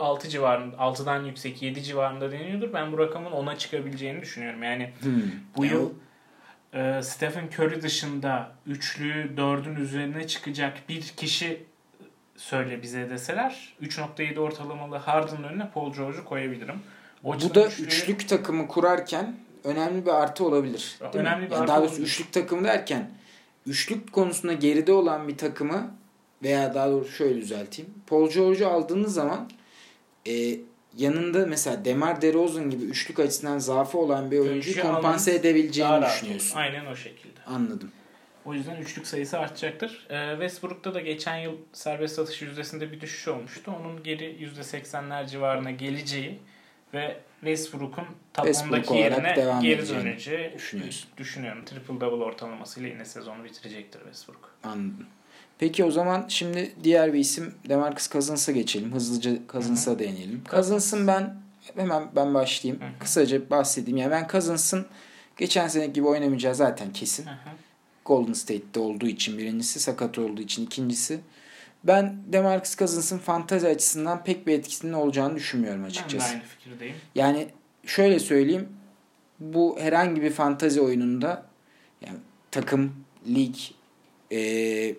[0.00, 2.72] 6 civarında, 6'dan yüksek 7 civarında deniyordur.
[2.72, 4.62] Ben bu rakamın 10'a çıkabileceğini düşünüyorum.
[4.62, 5.12] Yani Hmm.
[5.56, 5.90] bu Yani yıl
[6.72, 11.62] e, Stephen Curry dışında üçlü 4'ün üzerine çıkacak bir kişi
[12.36, 16.76] söyle bize deseler 3.7 ortalamalı Harden'ın önüne Paul George'u koyabilirim.
[17.24, 20.96] O Bu da üçlüyü- üçlük takımı kurarken önemli bir artı olabilir.
[21.00, 21.20] Değil mi?
[21.20, 22.06] Önemli bir Yani artı daha doğrusu olabilir.
[22.08, 23.10] üçlük takım derken
[23.66, 25.94] üçlük konusunda geride olan bir takımı
[26.42, 27.90] veya daha doğrusu şöyle düzelteyim.
[28.06, 29.50] Paul George'u aldığınız zaman
[30.26, 30.60] e,
[30.96, 36.56] yanında mesela Demar DeRozan gibi üçlük açısından zaafı olan bir oyuncuyu Oyuncuyu kompanse edebileceğini düşünüyorsun.
[36.56, 36.64] olur.
[36.64, 37.40] Aynen o şekilde.
[37.46, 37.90] Anladım.
[38.44, 40.06] O yüzden üçlük sayısı artacaktır.
[40.10, 43.72] Ee, Westbrook'ta da geçen yıl serbest satış yüzdesinde bir düşüş olmuştu.
[43.80, 46.38] Onun geri %80'ler civarına geleceği
[46.94, 48.04] ve Westbrook'un
[48.34, 50.52] top Westbrook 10'daki olarak yerine devam geri döneceği
[51.18, 51.64] düşünüyorum.
[51.64, 54.54] Triple double ortalamasıyla yine sezonu bitirecektir Westbrook.
[54.64, 55.06] Anladım.
[55.58, 58.92] Peki o zaman şimdi diğer bir isim Demarcus Cousins'a geçelim.
[58.92, 60.42] Hızlıca Cousins'a değinelim.
[60.50, 61.36] Cousins'ın ben
[61.76, 62.82] hemen ben başlayayım.
[62.82, 62.98] Hı hı.
[62.98, 63.96] Kısaca bahsedeyim.
[63.96, 64.86] Yani ben Cousins'ın
[65.36, 67.26] geçen sene gibi oynamayacağı zaten kesin.
[67.26, 67.50] Hı hı.
[68.04, 71.20] Golden State'te olduğu için birincisi, sakat olduğu için ikincisi.
[71.84, 76.30] Ben Demarcus Cousins'ın fantazi açısından pek bir etkisinin olacağını düşünmüyorum Ben de açıkçası.
[76.32, 76.96] aynı fikirdeyim.
[77.14, 77.48] Yani
[77.86, 78.68] şöyle söyleyeyim.
[79.40, 81.46] Bu herhangi bir fantazi oyununda
[82.06, 82.18] yani
[82.50, 82.92] takım,
[83.28, 83.56] lig,
[84.32, 84.94] e,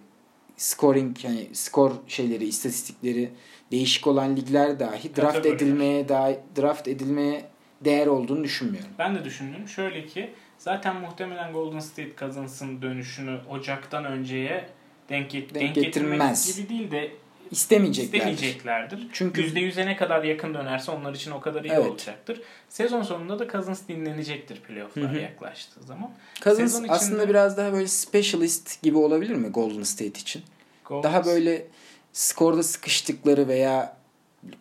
[0.59, 3.29] scoring yani skor şeyleri, istatistikleri
[3.71, 5.55] değişik olan ligler dahi draft Kategoriler.
[5.55, 7.45] edilmeye dahi, draft edilmeye
[7.85, 8.89] değer olduğunu düşünmüyorum.
[8.99, 9.67] Ben de düşünüyorum.
[9.67, 14.69] Şöyle ki zaten muhtemelen Golden State Cousins'ın dönüşünü Ocak'tan önceye
[15.09, 16.45] denk, Denk denk getirmez.
[16.45, 17.11] getirmek gibi değil de
[17.51, 18.19] İstemeyecekler.
[18.19, 19.07] istemeyeceklerdir.
[19.13, 21.89] Çünkü %100'e ne kadar yakın dönerse onlar için o kadar iyi Evet.
[21.91, 22.41] olacaktır.
[22.69, 25.21] Sezon sonunda da Cousins dinlenecektir playoff'lar Hı hı.
[25.21, 26.11] yaklaştığı zaman.
[26.43, 30.41] Cousins Sezon içinde- aslında biraz daha böyle specialist gibi olabilir mi Golden State için?
[30.85, 31.67] Golden Daha böyle
[32.13, 33.97] skorda sıkıştıkları veya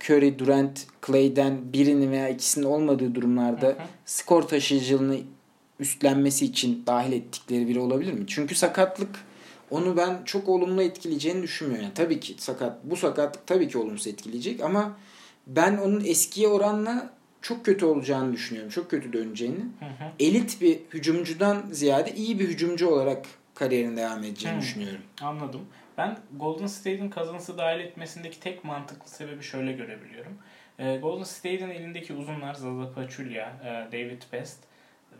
[0.04, 3.76] Curry, Durant, Clay'den birinin veya ikisinin olmadığı durumlarda Hı hı.
[4.06, 5.16] skor taşıyıcılığını
[5.80, 8.24] üstlenmesi için dahil ettikleri biri olabilir mi?
[8.26, 9.08] Çünkü sakatlık
[9.70, 11.84] onu ben çok olumlu etkileyeceğini düşünmüyorum.
[11.84, 14.98] Yani tabii ki sakat bu sakatlık tabii ki olumsuz etkileyecek ama
[15.46, 17.10] ben onun eskiye oranla
[17.42, 18.70] çok kötü olacağını düşünüyorum.
[18.70, 19.58] Çok kötü döneceğini.
[19.58, 20.10] Hı hı.
[20.20, 24.60] Elit bir hücumcudan ziyade iyi bir hücumcu olarak kariyerin devam edeceğini Hı.
[24.60, 25.00] düşünüyorum.
[25.20, 25.60] Anladım.
[25.98, 30.32] Ben Golden State'in Cousins'ı dahil etmesindeki tek mantıklı sebebi şöyle görebiliyorum.
[30.78, 34.58] Ee, Golden State'in elindeki uzunlar Zaza Pachulia, e, David West,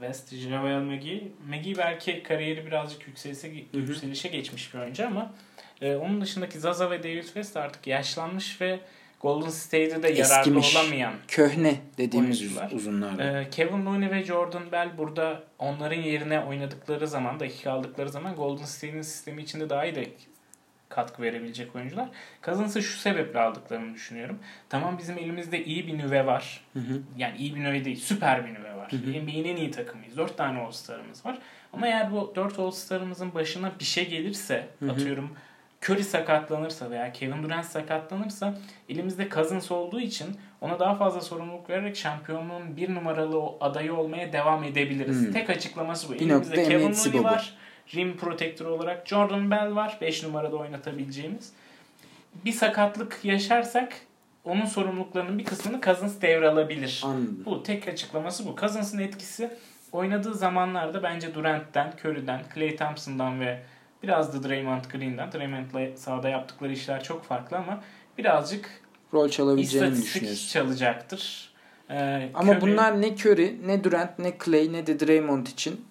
[0.01, 1.23] West, JaVale McGee.
[1.49, 5.33] McGee belki kariyeri birazcık yükselişe, yükselişe geçmiş bir oyuncu ama
[5.81, 8.81] e, onun dışındaki Zaza ve David West artık yaşlanmış ve
[9.21, 10.77] Golden State'e de yararlı Eskimiş.
[10.77, 12.71] olamayan Köhne dediğimiz Oyuncular.
[12.73, 13.19] uzunlar.
[13.19, 18.65] ee, Kevin Looney ve Jordan Bell burada onların yerine oynadıkları zaman, dakika aldıkları zaman Golden
[18.65, 20.09] State'in sistemi içinde daha iyi de
[20.89, 22.09] katkı verebilecek oyuncular.
[22.43, 24.39] Cousins'ı şu sebeple aldıklarını düşünüyorum.
[24.69, 26.65] Tamam bizim elimizde iyi bir nüve var.
[26.73, 27.03] Hı hı.
[27.17, 28.78] Yani iyi bir nüve değil, süper bir nüve var.
[28.93, 28.97] Hı.
[28.97, 30.17] NBA'nin en iyi takımıyız.
[30.17, 31.39] 4 tane All-Star'ımız var.
[31.73, 34.93] Ama eğer bu 4 All-Star'ımızın başına bir şey gelirse, Hı hı.
[34.93, 35.31] atıyorum
[35.85, 38.59] Curry sakatlanırsa veya Kevin Durant sakatlanırsa
[38.89, 40.27] elimizde Cousins olduğu için
[40.61, 45.27] ona daha fazla sorumluluk vererek şampiyonluğun bir numaralı adayı olmaya devam edebiliriz.
[45.27, 45.33] Hmm.
[45.33, 46.13] Tek açıklaması bu.
[46.13, 47.55] Bir elimizde Kevin Looney var.
[47.95, 49.99] Rim Protector olarak Jordan Bell var.
[50.01, 51.53] 5 numarada oynatabileceğimiz.
[52.45, 54.01] Bir sakatlık yaşarsak
[54.45, 57.03] onun sorumluluklarının bir kısmını Cousins devralabilir.
[57.05, 57.43] Anladım.
[57.45, 58.57] Bu tek açıklaması bu.
[58.61, 59.51] Cousins'ın etkisi
[59.93, 63.63] oynadığı zamanlarda bence Durant'ten, Curry'den, Klay Thompson'dan ve
[64.03, 65.33] biraz da Draymond Green'den.
[65.33, 67.83] Draymond'la sahada yaptıkları işler çok farklı ama
[68.19, 68.71] birazcık
[69.15, 70.49] Rol çalabileceğini düşünüyorsun?
[70.49, 71.53] çalacaktır.
[71.91, 75.85] Ee, Ama Curry bunlar ne Curry, ne Durant, ne Clay, ne de Draymond için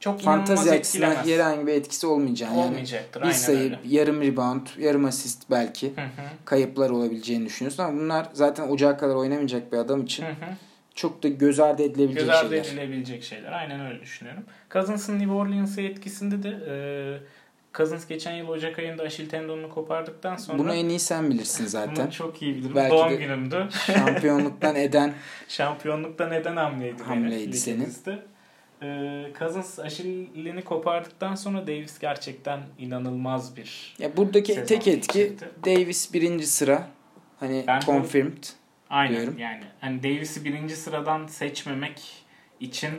[0.00, 3.20] çok fantazi açısından herhangi bir etkisi olmayacağını yani Olmayacaktır.
[3.20, 3.78] bir aynen sayı, öyle.
[3.88, 9.14] yarım rebound, yarım asist belki Hı hı, kayıplar olabileceğini düşünüyorsun ama bunlar zaten ocağa kadar
[9.14, 10.34] oynamayacak bir adam için hı hı.
[10.94, 12.64] çok da göz ardı edilebilecek Göz ardı şeyler.
[12.64, 13.52] edilebilecek şeyler.
[13.52, 14.44] Aynen öyle düşünüyorum.
[14.72, 16.74] Cousins'ın New Orleans'a etkisinde de e,
[17.74, 21.70] Cousins geçen yıl Ocak ayında Aşil tendonunu kopardıktan sonra Bunu en iyi sen bilirsin Bunu
[21.70, 22.10] zaten.
[22.10, 22.72] çok iyi bilirim.
[22.76, 23.68] Belki Doğum günümdü.
[23.86, 25.12] Şampiyonluktan eden
[25.48, 27.02] Şampiyonlukta neden hamleydi?
[27.02, 27.76] Hamleydi benim senin.
[27.76, 28.18] ligimizde.
[28.82, 35.48] Ee, Cousins Aşil'ini kopardıktan sonra Davis gerçekten inanılmaz bir ya buradaki tek etki geçirdi.
[35.66, 36.88] Davis birinci sıra
[37.40, 38.44] hani Ben- confirmed.
[38.90, 39.38] Aynen diyorum.
[39.38, 39.62] yani.
[39.80, 42.02] Hani Davis'i birinci sıradan seçmemek
[42.60, 42.90] için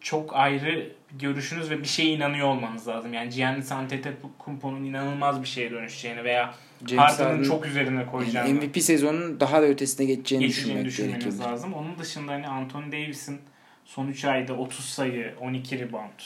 [0.00, 3.12] çok ayrı görüşünüz ve bir şeye inanıyor olmanız lazım.
[3.14, 6.54] Yani Giannis Antetokounmpo'nun inanılmaz bir şeye dönüşeceğini veya
[6.96, 6.98] Harden'ın
[7.28, 11.50] Harden çok üzerine koyacağını yani MVP sezonunun daha da ötesine geçeceğini geçeceğini düşünmek gerekiyor.
[11.50, 11.74] lazım.
[11.74, 13.40] Onun dışında hani Anthony Davis'in
[13.86, 16.20] son 3 ayda 30 sayı, 12 rebound,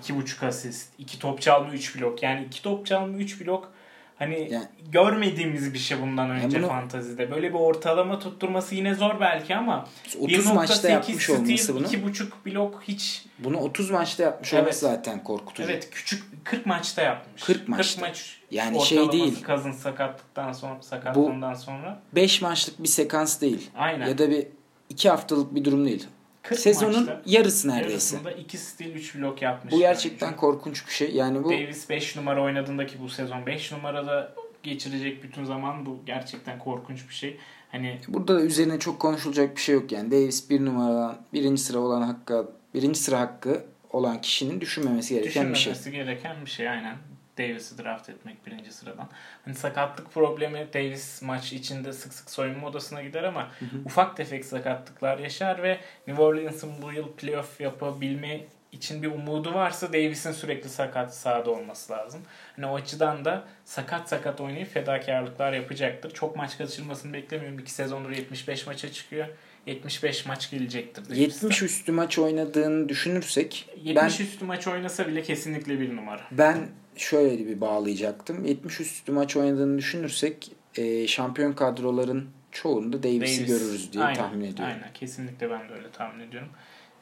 [0.00, 2.22] 2.5 asist, 2 top çalma, 3 blok.
[2.22, 3.72] Yani 2 top çalma, 3 blok
[4.18, 7.30] hani Yani- görmediğimiz bir şey bundan önce bunu- fantazide.
[7.30, 9.88] Böyle bir ortalama tutturması yine zor belki ama
[10.20, 11.86] 30 maçta yapmış olması bunu.
[11.86, 14.62] 2.5 blok hiç Bunu 30 maçta yapmış Evet.
[14.62, 15.62] olması zaten korkutucu.
[15.70, 17.42] evet küçük 40 maçta yapmış.
[17.42, 18.00] 40 maçta.
[18.06, 19.42] maç Yani şey değil.
[19.42, 22.00] Kazın sakatlıktan sonra sakatlığından sonra.
[22.14, 23.70] 5 maçlık bir sekans değil.
[23.76, 24.06] Aynen.
[24.08, 24.46] Ya da bir
[24.88, 26.06] 2 haftalık bir durum değil.
[26.42, 28.16] 40 Sezonun maçta yarısı neredeyse.
[28.16, 29.74] yarısında 2 stil 3 blok yapmış.
[29.74, 30.40] Bu gerçekten oyuncu.
[30.40, 31.14] korkunç bir şey.
[31.14, 35.98] Yani bu Davis 5 numara oynadığında ki bu sezon 5 numarada geçirecek bütün zaman bu
[36.06, 37.36] gerçekten korkunç bir şey.
[37.72, 40.10] Hani burada da üzerine çok konuşulacak bir şey yok yani.
[40.10, 45.58] Davis bir numaradan birinci sıra olan hakkı birinci sıra hakkı olan kişinin düşünmemesi gereken bir
[45.58, 45.72] şey.
[45.72, 46.96] düşünmemesi gereken bir şey aynen.
[47.38, 49.08] Davis'i draft etmek birinci sıradan.
[49.44, 53.50] Hani sakatlık problemi Davis maç içinde sık sık soyunma odasına gider ama
[53.84, 58.40] ufak tefek sakatlıklar yaşar ve New Orleans'ın bu yıl playoff yapabilme
[58.72, 62.20] için bir umudu varsa Davis'in sürekli sakat sahada olması lazım.
[62.56, 66.10] Hani o açıdan da sakat sakat oynayıp fedakarlıklar yapacaktır.
[66.10, 67.58] Çok maç kaçırmasını beklemiyorum.
[67.58, 69.26] İki sezondur 75 maça çıkıyor.
[69.66, 71.04] 75 maç gelecektir.
[71.04, 71.46] Davis'ten.
[71.48, 76.22] 70 üstü maç oynadığını düşünürsek 70 ben üstü maç oynasa bile kesinlikle bir numara.
[76.30, 78.44] ben şöyle bir bağlayacaktım.
[78.44, 83.46] 70 üstü maç oynadığını düşünürsek e, şampiyon kadroların çoğunda Davis'i Davis.
[83.46, 84.74] görürüz diye Aynen, tahmin ediyorum.
[84.74, 86.48] Aynen kesinlikle ben de öyle tahmin ediyorum.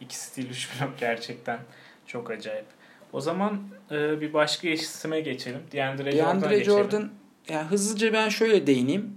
[0.00, 1.58] İki stil 3 blok gerçekten
[2.06, 2.66] çok acayip.
[3.12, 3.60] O zaman
[3.90, 5.60] e, bir başka isime geçelim.
[5.72, 6.78] DeAndre, DeAndre geçelim.
[6.78, 7.10] Jordan
[7.48, 9.16] yani hızlıca ben şöyle değineyim.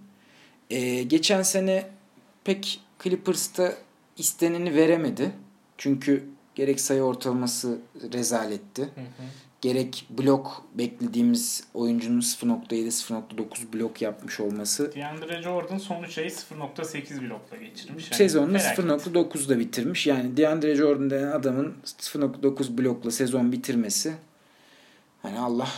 [0.70, 1.90] Ee, geçen sene
[2.44, 3.74] pek Clippers'ta
[4.18, 5.32] isteneni veremedi.
[5.78, 6.24] Çünkü
[6.56, 7.78] gerek sayı ortalaması
[8.14, 8.82] rezaletti.
[8.82, 9.24] Hı hı.
[9.64, 14.96] Gerek blok beklediğimiz oyuncunun 0.7-0.9 blok yapmış olması.
[14.96, 18.04] DeAndre Jordan son 3 ayı 0.8 blokla geçirmiş.
[18.06, 18.86] Yani Sezonunu felaket.
[18.86, 20.08] 0.9'da bitirmiş.
[20.08, 24.14] Yani DeAndre Jordan denen adamın 0.9 blokla sezon bitirmesi
[25.22, 25.70] hani Allah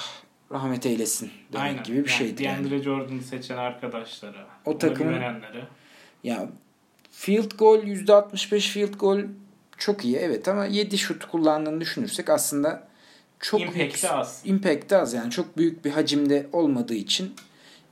[0.51, 1.83] rahmet eylesin demek Aynen.
[1.83, 2.43] gibi bir yani şeydi.
[2.43, 2.69] yani.
[2.69, 5.63] DeAndre Jordan'ı seçen arkadaşlara, O takımın- güvenenlere.
[6.23, 6.49] Ya
[7.11, 9.19] field goal %65 field goal
[9.77, 12.88] çok iyi evet ama 7 şut kullandığını düşünürsek aslında
[13.39, 14.41] çok Impact'i az.
[14.45, 17.33] Impact'i az yani çok büyük bir hacimde olmadığı için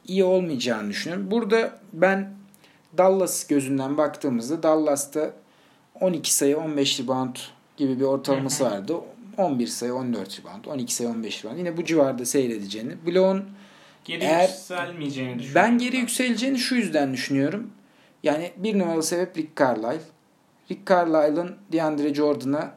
[0.07, 1.31] iyi olmayacağını düşünüyorum.
[1.31, 2.33] Burada ben
[2.97, 5.33] Dallas gözünden baktığımızda Dallas'ta
[6.01, 7.35] 12 sayı 15 rebound
[7.77, 8.95] gibi bir ortalaması vardı.
[9.37, 11.57] 11 sayı 14 rebound, 12 sayı 15 rebound.
[11.59, 12.93] Yine bu civarda seyredeceğini.
[13.07, 13.37] Blown
[14.05, 15.55] Geri Eğer- yükselmeyeceğini düşünüyorum.
[15.71, 17.71] ben geri yükseleceğini şu yüzden düşünüyorum.
[18.23, 19.99] Yani bir numaralı sebep Rick Carlisle.
[20.71, 22.71] Rick Carlisle'ın DeAndre Jordan'a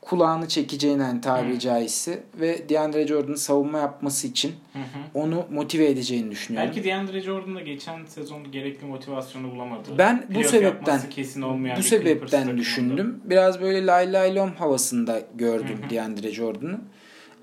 [0.00, 1.58] kulağını çekeceğini hani tabiri Hı.
[1.58, 4.82] caizse ve DeAndre Jordan'ın savunma yapması için Hı hı.
[5.14, 6.68] onu motive edeceğini düşünüyorum.
[6.68, 9.88] Belki DeAndre Jordan da geçen sezon gerekli motivasyonu bulamadı.
[9.98, 13.20] Ben bu Playoff sebepten kesin olmayan bu sebepten düşündüm.
[13.24, 15.90] Biraz böyle lay lay lom havasında gördüm Hı hı.
[15.90, 16.80] DeAndre Jordan'ı.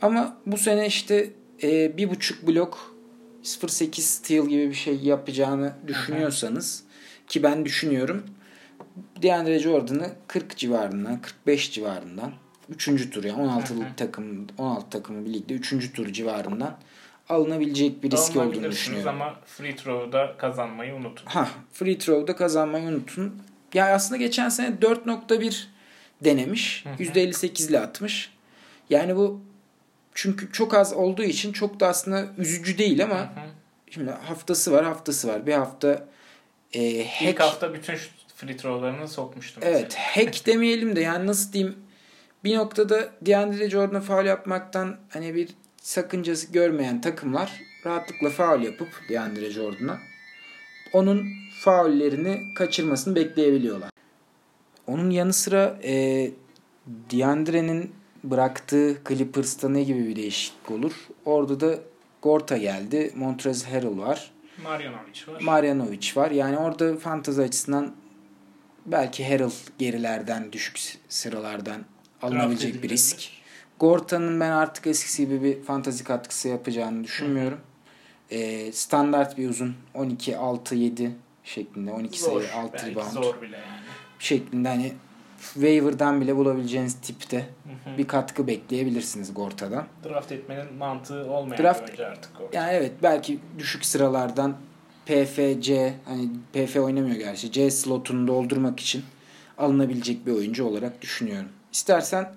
[0.01, 1.29] Ama bu sene işte
[1.63, 2.95] e, bir buçuk blok
[3.43, 6.83] 0.8 steal gibi bir şey yapacağını düşünüyorsanız
[7.27, 8.23] ki ben düşünüyorum.
[9.21, 12.31] DeAndre Jordan'ı 40 civarından 45 civarından
[12.69, 13.09] 3.
[13.11, 13.83] tur yani 16 Hı hı.
[13.97, 15.93] takım 16 takımı birlikte 3.
[15.93, 16.77] tur civarından
[17.29, 19.09] alınabilecek bir risk olduğunu düşünüyorum.
[19.09, 21.25] ama free throw'da kazanmayı unutun.
[21.25, 23.41] Ha, free throw'da kazanmayı unutun.
[23.73, 25.63] Yani aslında geçen sene 4.1
[26.23, 26.85] denemiş.
[26.85, 27.03] Hı hı.
[27.03, 28.33] %58 ile atmış.
[28.89, 29.41] Yani bu
[30.13, 33.29] çünkü çok az olduğu için çok da aslında üzücü değil ama Hı hı.
[33.91, 35.47] şimdi haftası var haftası var.
[35.47, 36.07] Bir hafta
[36.73, 37.95] e, İlk hack, hafta bütün
[38.35, 39.63] free throw'larını sokmuştum.
[39.65, 41.75] evet hack demeyelim de yani nasıl diyeyim
[42.43, 45.49] bir noktada DeAndre Jordan'a faul yapmaktan hani bir
[45.81, 49.97] sakıncası görmeyen takımlar rahatlıkla faul yapıp DeAndre Jordan'a
[50.93, 51.25] onun
[51.61, 53.89] faullerini kaçırmasını bekleyebiliyorlar.
[54.87, 56.31] Onun yanı sıra e,
[57.11, 57.91] DeAndre'nin
[58.23, 60.93] bıraktığı Clippers'ta ne gibi bir değişiklik olur?
[61.25, 61.79] Orada da
[62.21, 63.11] Gorta geldi.
[63.15, 64.31] Montrezl Harrell var.
[64.63, 65.41] Marjanovic var.
[65.41, 66.31] Marjanovic var.
[66.31, 67.95] Yani orada fantazi açısından
[68.85, 70.79] belki Harrell gerilerden düşük
[71.09, 71.85] sıralardan
[72.21, 73.29] alınabilecek bir risk.
[73.79, 77.59] Gorta'nın ben artık eskisi gibi bir fantazi katkısı yapacağını düşünmüyorum.
[78.31, 81.11] Ee, standart bir uzun 12 6 7
[81.43, 82.27] şeklinde 12 zor.
[82.41, 83.79] sayı 6 Belki rebound zor bile yani.
[84.19, 84.93] şeklinde hani
[85.53, 87.97] waiver'dan bile bulabileceğiniz tipte Hı hı.
[87.97, 89.85] bir katkı bekleyebilirsiniz Gorta'dan.
[90.05, 92.49] Draft etmenin mantığı olmayan Draft- bir artık o.
[92.53, 94.57] Yani evet belki düşük sıralardan
[95.05, 99.03] PFC hani PF oynamıyor gerçi C slotunu doldurmak için
[99.57, 101.49] alınabilecek bir oyuncu olarak düşünüyorum.
[101.71, 102.35] İstersen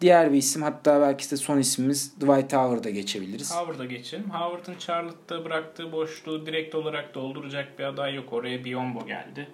[0.00, 3.54] diğer bir isim hatta belki de son ismimiz Dwight Howard'a geçebiliriz.
[3.54, 4.30] Howard'a geçelim.
[4.30, 8.32] Howard'ın Charlotte'da bıraktığı boşluğu direkt olarak dolduracak bir aday yok.
[8.32, 9.48] Oraya Biombo geldi.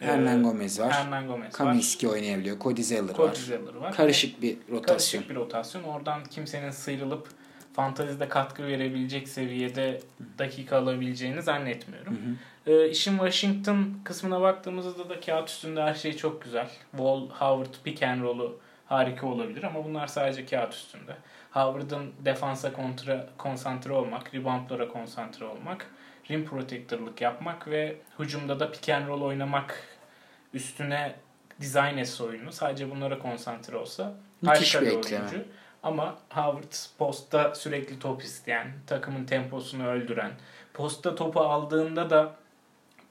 [0.00, 0.92] Hernan Gomez var.
[0.92, 2.12] Hernan Gomez Kaminski var.
[2.12, 2.58] oynayabiliyor.
[2.60, 3.34] Cody Zeller Cody var.
[3.34, 3.94] Zeller var.
[3.94, 4.82] Karışık bir rotasyon.
[4.86, 5.82] Karışık bir rotasyon.
[5.82, 7.28] Oradan kimsenin sıyrılıp
[7.72, 10.00] fantazide katkı verebilecek seviyede
[10.38, 12.18] dakika alabileceğini zannetmiyorum.
[12.66, 12.72] Hı hı.
[12.72, 16.70] E, işin Washington kısmına baktığımızda da kağıt üstünde her şey çok güzel.
[16.90, 18.58] Wall, Howard, pick and roll'u
[18.90, 21.16] harika olabilir ama bunlar sadece kağıt üstünde.
[21.50, 25.90] Howard'ın defansa kontra, konsantre olmak, reboundlara konsantre olmak,
[26.30, 29.84] rim protector'lık yapmak ve hücumda da pick and roll oynamak
[30.54, 31.14] üstüne
[31.60, 35.20] design es oyunu sadece bunlara konsantre olsa Müthiş harika bir, bir ekleme.
[35.20, 35.44] oyuncu.
[35.82, 40.32] Ama Howard postta sürekli top isteyen, takımın temposunu öldüren,
[40.74, 42.36] postta topu aldığında da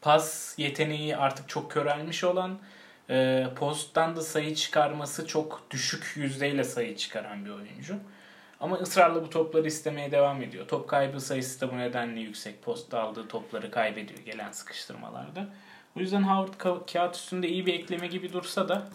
[0.02, 2.60] pas yeteneği artık çok körelmiş olan,
[3.10, 7.96] e, posttan da sayı çıkarması çok düşük yüzdeyle sayı çıkaran bir oyuncu.
[8.60, 10.68] Ama ısrarla bu topları istemeye devam ediyor.
[10.68, 12.64] Top kaybı sayısı da bu nedenle yüksek.
[12.64, 15.48] Postta aldığı topları kaybediyor gelen sıkıştırmalarda.
[15.98, 18.88] O yüzden Howard ka- kağıt üstünde iyi bir ekleme gibi dursa da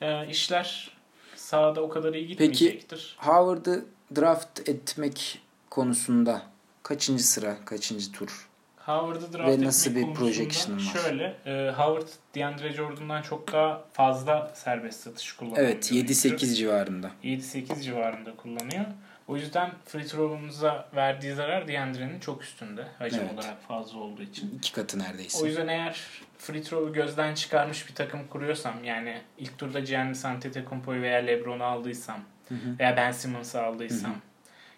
[0.00, 0.96] e, işler
[1.36, 3.16] sahada o kadar iyi gitmeyecektir.
[3.20, 3.84] Peki Howard'ı
[4.16, 6.42] draft etmek konusunda
[6.82, 8.45] kaçıncı sıra, kaçıncı tur?
[8.86, 10.92] Howard'ı draft Ve nasıl bir projection'ın var?
[11.02, 15.58] Şöyle, e, Howard DeAndre Jordan'dan çok daha fazla serbest satış kullanıyor.
[15.66, 17.10] Evet 7-8 civarında.
[17.24, 18.84] 7-8 civarında kullanıyor.
[19.28, 22.84] O yüzden free throw'umuza verdiği zarar DeAndre'nin çok üstünde.
[22.98, 23.34] Hacim Evet.
[23.34, 24.54] olarak fazla olduğu için.
[24.58, 25.42] İki katı neredeyse.
[25.42, 26.00] O yüzden eğer
[26.38, 32.20] free throw'u gözden çıkarmış bir takım kuruyorsam yani ilk turda Giannis Antetokounmpo'yu veya LeBron'u aldıysam
[32.48, 32.78] Hı hı.
[32.78, 34.20] veya Ben Simmons'ı aldıysam Hı hı.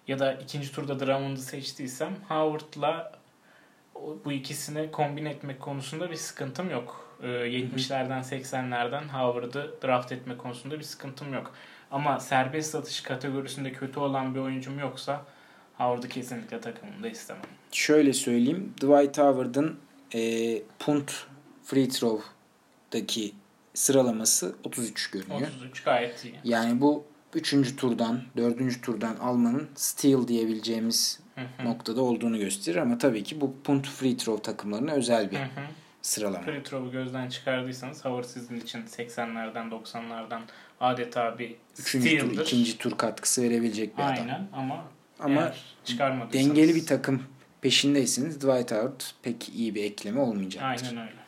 [0.09, 3.18] ya da ikinci turda Drummond'u seçtiysem Howard'la
[4.25, 7.09] bu ikisini kombin etmek konusunda bir sıkıntım yok.
[7.23, 11.55] Ee, 70'lerden 80'lerden Howard'ı draft etme konusunda bir sıkıntım yok.
[11.91, 15.25] Ama serbest satış kategorisinde kötü olan bir oyuncum yoksa
[15.79, 17.43] Howard'ı kesinlikle takımımda istemem.
[17.73, 18.75] Şöyle söyleyeyim.
[18.77, 19.79] Dwight Howard'ın
[20.15, 21.13] e, punt
[21.65, 23.35] free throw'daki
[23.75, 25.49] sıralaması 33 görünüyor.
[25.57, 26.35] 33 gayet iyi.
[26.45, 27.77] Yani bu 3.
[27.77, 28.83] turdan, 4.
[28.83, 31.21] turdan almanın steal diyebileceğimiz.
[31.65, 35.39] Noktada olduğunu gösterir ama tabii ki bu punt free throw takımlarına özel bir
[36.03, 36.45] sıralama.
[36.45, 40.41] Free throw'u gözden çıkardıysanız Howard sizin için 80'lerden 90'lardan
[40.81, 44.13] adeta bir Üçüncü tur, ikinci tur katkısı verebilecek bir adam.
[44.13, 44.85] Aynen ama,
[45.21, 45.53] Ama
[45.85, 47.23] çıkarmadıysanız Dengeli bir takım
[47.61, 50.87] peşindeyseniz Dwight Howard pek iyi bir ekleme olmayacaktır.
[50.87, 51.19] Aynen öyle.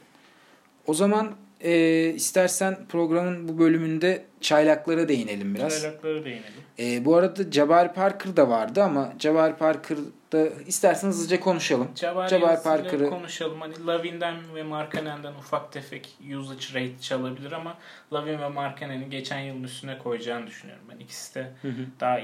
[0.86, 5.82] O zaman e, istersen programın bu bölümünde çaylaklara değinelim biraz.
[5.82, 6.60] Çaylakları değinelim.
[6.78, 11.88] E, bu arada Jabari Parker da vardı ama Jabari Parker'da istersen hızlıca konuşalım.
[11.96, 13.60] Jabari, Jabari Parker'ı konuşalım.
[13.60, 17.78] Hani Lavin'den ve Markkanen'den ufak tefek usage rate çalabilir ama
[18.12, 20.84] Lavin ve Markkanen'i geçen yılın üstüne koyacağını düşünüyorum.
[20.92, 21.52] Ben ikisi de
[22.00, 22.20] daha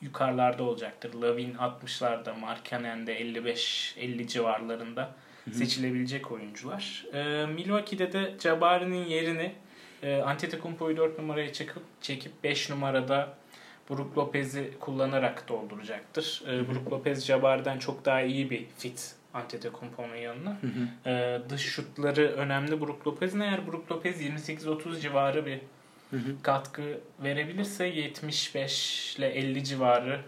[0.00, 1.14] yukarılarda olacaktır.
[1.14, 5.10] Lavin 60'larda, Markkanen'de 55-50 civarlarında
[5.54, 7.06] seçilebilecek oyuncular.
[7.14, 9.52] Ee, Milwaukee'de de Jabari'nin yerini
[10.02, 13.34] e, Antetokounmpo'yu 4 numaraya çekip, çekip 5 numarada
[13.90, 16.42] Brook Lopez'i kullanarak dolduracaktır.
[16.48, 20.56] Ee, Brook Lopez Jabari'den çok daha iyi bir fit Antetokounmpo'nun yanına.
[21.06, 23.40] Ee, dış şutları önemli Brook Lopez'in.
[23.40, 25.60] Eğer Brook Lopez 28-30 civarı bir
[26.42, 30.20] katkı verebilirse 75 ile 50 civarı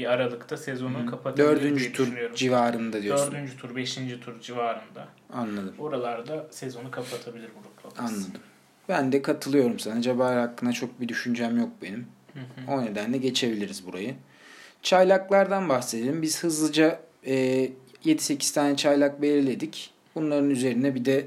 [0.00, 2.36] bir aralıkta sezonu kapatabilir Dördüncü diye tur düşünüyorum.
[2.36, 3.32] civarında diyorsun.
[3.32, 5.08] Dördüncü tur, beşinci tur civarında.
[5.32, 5.74] Anladım.
[5.78, 8.00] Oralarda sezonu kapatabilir Brook Lopez.
[8.00, 8.40] Anladım.
[8.88, 10.02] Ben de katılıyorum sana.
[10.02, 12.06] Jabari hakkında çok bir düşüncem yok benim.
[12.34, 12.72] Hı hı.
[12.72, 14.14] O nedenle geçebiliriz burayı.
[14.82, 16.22] Çaylaklardan bahsedelim.
[16.22, 17.70] Biz hızlıca e,
[18.04, 19.90] 7-8 tane çaylak belirledik.
[20.14, 21.26] Bunların üzerine bir de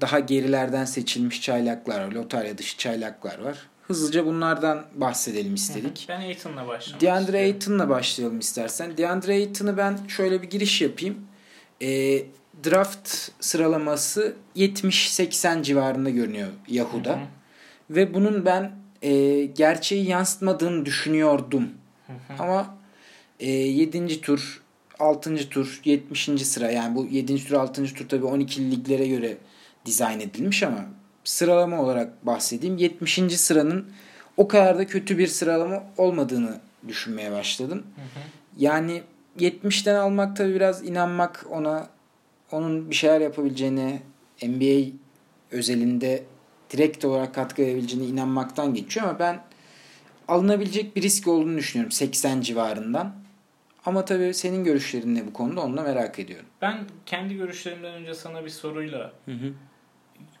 [0.00, 2.12] daha gerilerden seçilmiş çaylaklar var.
[2.12, 3.68] Lotarya dışı çaylaklar var.
[3.86, 6.06] Hızlıca bunlardan bahsedelim istedik.
[6.08, 7.38] Ben Aiton'la başlamak DeAndre.
[7.38, 8.96] Ayton'la başlayalım istersen.
[8.96, 11.16] DeAndre Ayton'u ben şöyle bir giriş yapayım.
[11.82, 12.22] E,
[12.64, 17.10] draft sıralaması 70-80 civarında görünüyor Yahoo'da.
[17.10, 17.26] Hı hı.
[17.90, 18.72] Ve bunun ben
[19.02, 21.68] e, gerçeği yansıtmadığını düşünüyordum.
[22.06, 22.42] Hı hı.
[22.42, 22.76] Ama
[23.40, 24.20] e, 7.
[24.20, 24.62] tur,
[24.98, 25.48] 6.
[25.48, 26.24] tur, 70.
[26.42, 27.44] sıra yani bu 7.
[27.44, 27.94] tur 6.
[27.94, 29.36] tur tabii 12 liglere göre
[29.86, 30.84] dizayn edilmiş ama
[31.26, 32.76] sıralama olarak bahsedeyim.
[32.76, 33.20] 70.
[33.36, 33.86] sıranın
[34.36, 37.82] o kadar da kötü bir sıralama olmadığını düşünmeye başladım.
[37.96, 38.24] Hı hı.
[38.58, 39.02] Yani
[39.38, 41.88] 70'ten almak tabii biraz inanmak ona
[42.52, 44.02] onun bir şeyler yapabileceğine
[44.42, 44.90] NBA
[45.50, 46.24] özelinde
[46.70, 49.42] direkt olarak katkı verebileceğine inanmaktan geçiyor ama ben
[50.28, 53.14] alınabilecek bir risk olduğunu düşünüyorum 80 civarından.
[53.86, 56.46] Ama tabii senin görüşlerin ne bu konuda onu da merak ediyorum.
[56.62, 59.12] Ben kendi görüşlerimden önce sana bir soruyla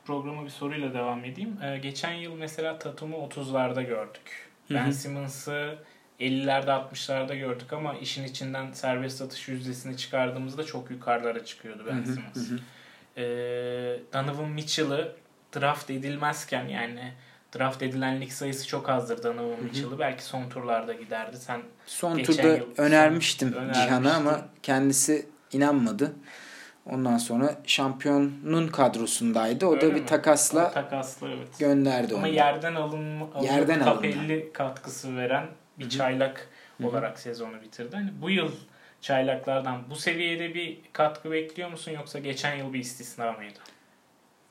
[0.06, 1.58] programa bir soruyla devam edeyim.
[1.62, 4.48] Ee, geçen yıl mesela Tatum'u 30'larda gördük.
[4.70, 5.78] Ben Simmons'ı
[6.20, 12.60] 50'lerde 60'larda gördük ama işin içinden serbest atış yüzdesini çıkardığımızda çok yukarılara çıkıyordu Ben Simmons.
[13.16, 13.22] Ee,
[14.12, 15.12] Donovan Mitchell'ı
[15.56, 17.12] draft edilmezken yani
[17.58, 19.98] draft edilen lig sayısı çok azdır Donovan Mitchell'ı.
[19.98, 21.36] Belki son turlarda giderdi.
[21.36, 23.54] Sen Son turda yıl- önermiştim.
[23.74, 26.12] Cihan'a ama kendisi inanmadı.
[26.90, 29.66] Ondan sonra şampiyonun kadrosundaydı.
[29.66, 30.06] O Öyle da bir mi?
[30.06, 31.58] takasla O takaslı evet.
[31.58, 32.18] gönderdi onu.
[32.18, 34.06] Ama yerden alınma alınıp Yerden alınma.
[34.06, 35.46] 50 katkısı veren
[35.78, 36.48] bir çaylak
[36.84, 37.96] olarak sezonu bitirdi.
[37.96, 38.50] Hani bu yıl
[39.00, 43.58] çaylaklardan bu seviyede bir katkı bekliyor musun yoksa geçen yıl bir istisna mıydı?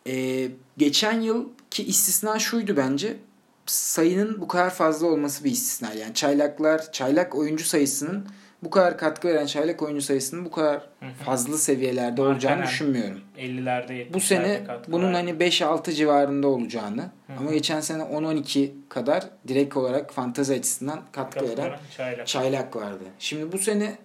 [0.07, 3.17] Ee, geçen yılki istisna şuydu bence.
[3.65, 5.93] Sayının bu kadar fazla olması bir istisna.
[5.93, 8.27] Yani çaylaklar, çaylak oyuncu sayısının
[8.63, 10.89] bu kadar katkı veren çaylak oyuncu sayısının bu kadar
[11.25, 13.21] fazla seviyelerde olacağını düşünmüyorum.
[13.37, 19.77] 50'lerde 70'lerde Bu sene bunun hani 5-6 civarında olacağını ama geçen sene 10-12 kadar direkt
[19.77, 22.27] olarak fantazi açısından katkı Katkı veren çaylak.
[22.27, 23.03] çaylak vardı.
[23.19, 23.95] Şimdi bu sene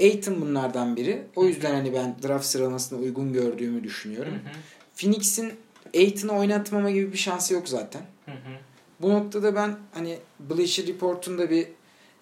[0.00, 1.22] Aiton bunlardan biri.
[1.36, 4.34] O yüzden hani ben draft sıralamasına uygun gördüğümü düşünüyorum.
[4.96, 5.52] Phoenix'in
[5.96, 8.02] Aiton'u oynatmama gibi bir şansı yok zaten.
[9.00, 11.66] Bu noktada ben hani Bleacher Report'un da bir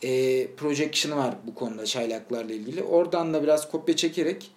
[0.02, 2.82] e, projection'ı var bu konuda çaylaklarla ilgili.
[2.82, 4.50] Oradan da biraz kopya çekerek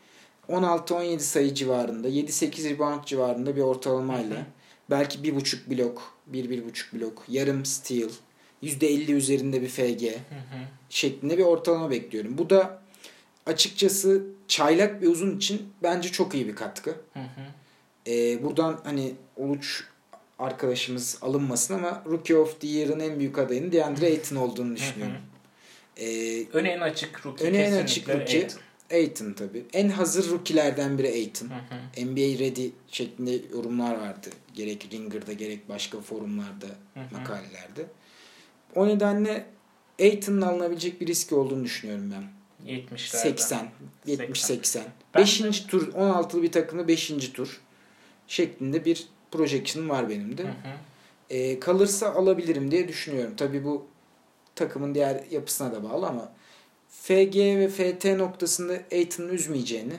[0.49, 4.45] 16-17 sayı civarında, 7-8 rebound civarında bir ortalamayla Hı hı.
[4.89, 8.09] belki 1.5 blok, 1-1.5 blok, yarım steal,
[8.63, 10.59] %50 üzerinde bir FG Hı hı.
[10.89, 12.37] şeklinde bir ortalama bekliyorum.
[12.37, 12.81] Bu da
[13.45, 16.89] açıkçası çaylak bir uzun için bence çok iyi bir katkı.
[17.13, 17.41] Hı hı.
[18.07, 19.83] Ee, buradan hani Uluç
[20.39, 25.17] arkadaşımız alınmasın ama Rookie of the Year'ın en büyük adayının DeAndre Ayton olduğunu düşünüyorum.
[25.97, 28.41] Ee, Öne en açık rookie Öne en açık rookie.
[28.41, 28.59] Ayton.
[28.91, 29.65] Ayton tabii.
[29.73, 31.31] En hazır rookie'lerden biri.
[31.39, 32.05] Hı hı.
[32.05, 34.29] NBA ready şeklinde yorumlar vardı.
[34.53, 37.17] Gerek Ringer'da gerek başka forumlarda, Hı hı.
[37.17, 37.85] makalelerde.
[38.75, 39.45] O nedenle
[40.01, 42.23] Ayton'un alınabilecek bir riski olduğunu düşünüyorum ben.
[42.71, 43.17] 70'lerde.
[43.17, 43.69] 80,
[44.07, 44.79] 70-80.
[45.15, 45.59] Ben 5.
[45.67, 47.07] tur, 16'lı bir takımda 5.
[47.33, 47.61] tur
[48.27, 50.43] şeklinde bir projection var benim de.
[50.43, 50.51] Hı hı.
[51.29, 53.33] Ee, kalırsa alabilirim diye düşünüyorum.
[53.37, 53.87] Tabii bu
[54.55, 56.31] takımın diğer yapısına da bağlı ama
[56.89, 59.93] FG ve FT noktasında Aiton'un üzmeyeceğini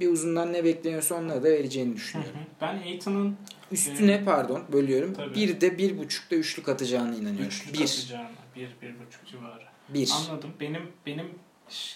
[0.00, 2.34] bir uzundan ne bekleniyorsa onlara da vereceğini Hı düşünüyorum.
[2.40, 2.44] hı.
[2.60, 3.36] Ben Aiton'un
[3.72, 5.14] Üstüne pardon bölüyorum.
[5.14, 5.34] Tabii.
[5.34, 7.46] Bir de bir buçukta üçlük atacağını inanıyorum.
[7.46, 7.78] üçlü bir.
[7.78, 8.28] katacağına.
[8.56, 9.64] Bir, bir buçuk civarı.
[9.88, 10.10] Bir.
[10.10, 10.50] Anladım.
[10.60, 11.30] Benim benim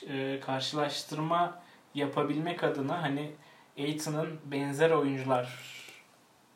[0.09, 1.63] e, karşılaştırma
[1.95, 3.31] yapabilmek adına hani
[3.79, 5.59] Aiton'un benzer oyuncular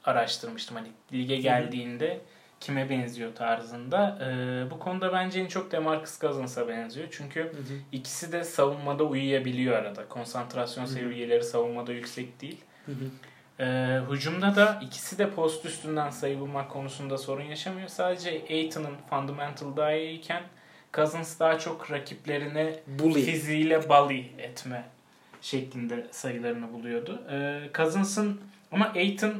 [0.04, 0.76] araştırmıştım.
[0.76, 2.20] Hani lige geldiğinde
[2.62, 4.18] kime benziyor tarzında.
[4.20, 7.08] E, bu konuda bence en çok DeMarcus Cousins'a benziyor.
[7.10, 7.52] Çünkü
[7.92, 10.08] ikisi de savunmada uyuyabiliyor arada.
[10.08, 12.60] Konsantrasyon seviyeleri savunmada yüksek değil.
[12.86, 13.04] Hı hı.
[13.60, 17.88] Ee, hücumda da ikisi de post üstünden sayı bulmak konusunda sorun yaşamıyor.
[17.88, 20.42] Sadece Aiton'un fundamental daha iyiyken
[20.94, 23.22] Cousins daha çok rakiplerine Bully.
[23.22, 24.84] fiziğiyle bully etme
[25.42, 27.22] şeklinde sayılarını buluyordu.
[27.30, 28.40] Ee, Cousins'ın
[28.72, 29.34] ama Aiton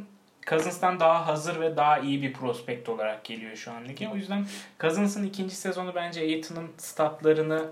[0.47, 4.09] Cousins'tan daha hazır ve daha iyi bir prospekt olarak geliyor şu an lige.
[4.09, 4.47] O yüzden
[4.81, 7.65] Cousins'ın ikinci sezonu bence Aiton'un statlarını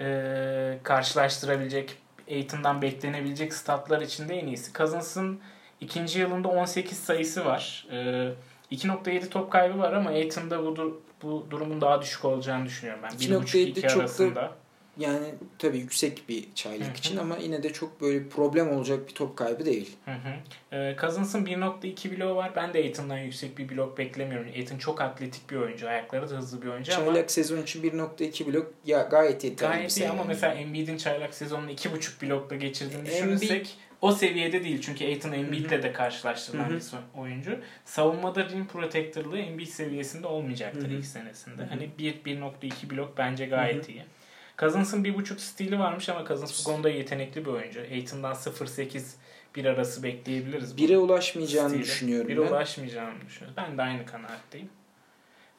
[0.00, 1.96] e, karşılaştırabilecek,
[2.30, 4.72] Aiton'dan beklenebilecek statlar içinde en iyisi.
[4.72, 5.40] Cousins'ın
[5.80, 7.86] ikinci yılında 18 sayısı var.
[7.92, 7.96] E,
[8.72, 13.10] 2.7 top kaybı var ama Aiton'da bu, dur- bu durumun daha düşük olacağını düşünüyorum ben.
[13.10, 14.50] 2.7 1.5-2 çok da- arasında.
[15.00, 15.26] Yani
[15.58, 19.64] tabii yüksek bir çaylak için ama yine de çok böyle problem olacak bir top kaybı
[19.64, 19.96] değil.
[20.04, 20.76] Hı hı.
[20.76, 22.52] Ee, Cousins'ın 1.2 bloğu var.
[22.56, 24.48] Ben de Aiton'dan yüksek bir blok beklemiyorum.
[24.56, 25.88] Aiton çok atletik bir oyuncu.
[25.88, 29.76] Ayakları da hızlı bir oyuncu ama Çaylak sezon için 1.2 blok ya gayet yeterli bir
[29.76, 30.28] gayet iyi sayı ama yani.
[30.28, 34.80] mesela Embiid'in çaylak sezonunu 2.5 blokta geçirdiğini Embiid- düşünürsek o seviyede değil.
[34.80, 37.58] Çünkü Aiton Embiid'le de karşılaştırılan bir oyuncu.
[37.84, 40.92] Savunmada rim protector'lığı Embiid seviyesinde olmayacaktır Hı hı.
[40.92, 41.62] ilk senesinde.
[41.62, 41.68] Hı hı.
[41.68, 44.02] Hani 1-1.2 blok bence gayet iyi.
[44.60, 47.80] Cousins'ın 1.5 stili varmış ama Cousins bu konuda yetenekli bir oyuncu.
[47.80, 49.14] Aiton'dan 0.8
[49.56, 50.76] bir arası bekleyebiliriz.
[50.76, 51.82] Bire ulaşmayacağını stili.
[51.82, 52.46] düşünüyorum Bire ben.
[52.46, 53.54] ulaşmayacağını düşünüyorum.
[53.56, 54.68] Ben de aynı kanaatteyim.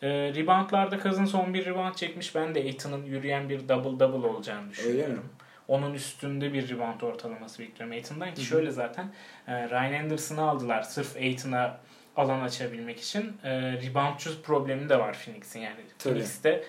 [0.01, 2.35] Ee, reboundlarda Cousins 11 rebound çekmiş.
[2.35, 5.01] Ben de Aiton'un yürüyen bir double double olacağını düşünüyorum.
[5.01, 5.19] Öyle mi?
[5.67, 9.13] Onun üstünde bir rebound ortalaması bekliyorum Aiton'dan ki şöyle zaten
[9.47, 11.77] e, Ryan Anderson'ı aldılar sırf Aiton'a
[12.15, 13.33] alan açabilmek için.
[13.43, 15.75] E, reboundçu problemi de var Phoenix'in yani.
[15.99, 16.13] Tabii.
[16.13, 16.63] Phoenix'te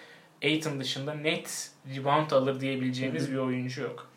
[0.45, 4.09] Aiton dışında net rebound alır diyebileceğimiz bir oyuncu yok.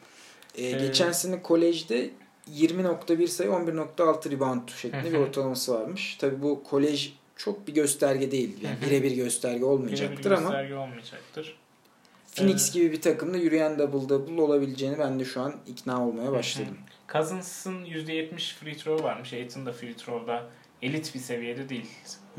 [0.57, 2.09] Ee, Ee, geçen sene kolejde
[2.51, 6.15] 20.1 sayı 11.6 rebound şeklinde Hı bir ortalaması varmış.
[6.19, 8.57] Tabii bu kolej çok bir gösterge değil.
[8.63, 11.55] Yani birebir gösterge olmayacaktır Birebir ama gösterge olmayacaktır.
[12.35, 16.31] Phoenix Ee, gibi bir takımda yürüyen double double olabileceğini ben de şu an ikna olmaya
[16.31, 16.77] başladım.
[17.13, 19.33] Cousins'ın %70 free throw varmış.
[19.33, 20.43] Aiton da free throw'da
[20.81, 21.85] elit bir seviyede değil.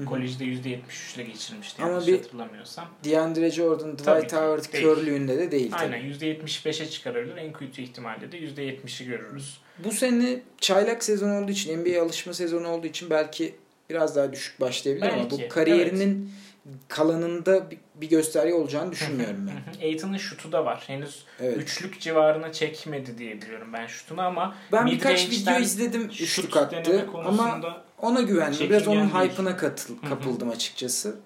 [0.04, 2.88] Kolejde %73 ile geçirmişti Ama yanlış bir- hatırlamıyorsam.
[3.04, 4.84] DeAndre Jordan, Tabii Dwight ki, Howard değil.
[4.84, 5.82] körlüğünde de değil tabii.
[5.94, 7.36] Aynen %75'e çıkarabilir.
[7.36, 9.58] En kötü ihtimalle de %70'i görürüz.
[9.84, 13.54] Bu sene çaylak sezon olduğu için, NBA alışma sezonu olduğu için belki
[13.90, 16.30] biraz daha düşük başlayabilir ama bu Belki, kariyerinin
[16.88, 17.70] kalanında
[18.00, 19.86] bir- gösterge olacağını düşünmüyorum ben.
[19.86, 20.84] Aiton'un şutu da var.
[20.86, 21.56] Henüz Evet.
[21.58, 27.60] üçlük civarına çekmedi diye biliyorum ben şutunu ama Ben birkaç video izledim üçlük attı ama
[28.02, 28.70] ona güvendim.
[28.70, 29.30] Biraz onun çekingen değil.
[29.30, 31.20] hype'ına katıl, kapıldım açıkçası.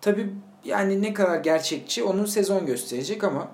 [0.00, 0.30] Tabii
[0.64, 3.52] yani ne kadar gerçekçi onun sezon gösterecek ama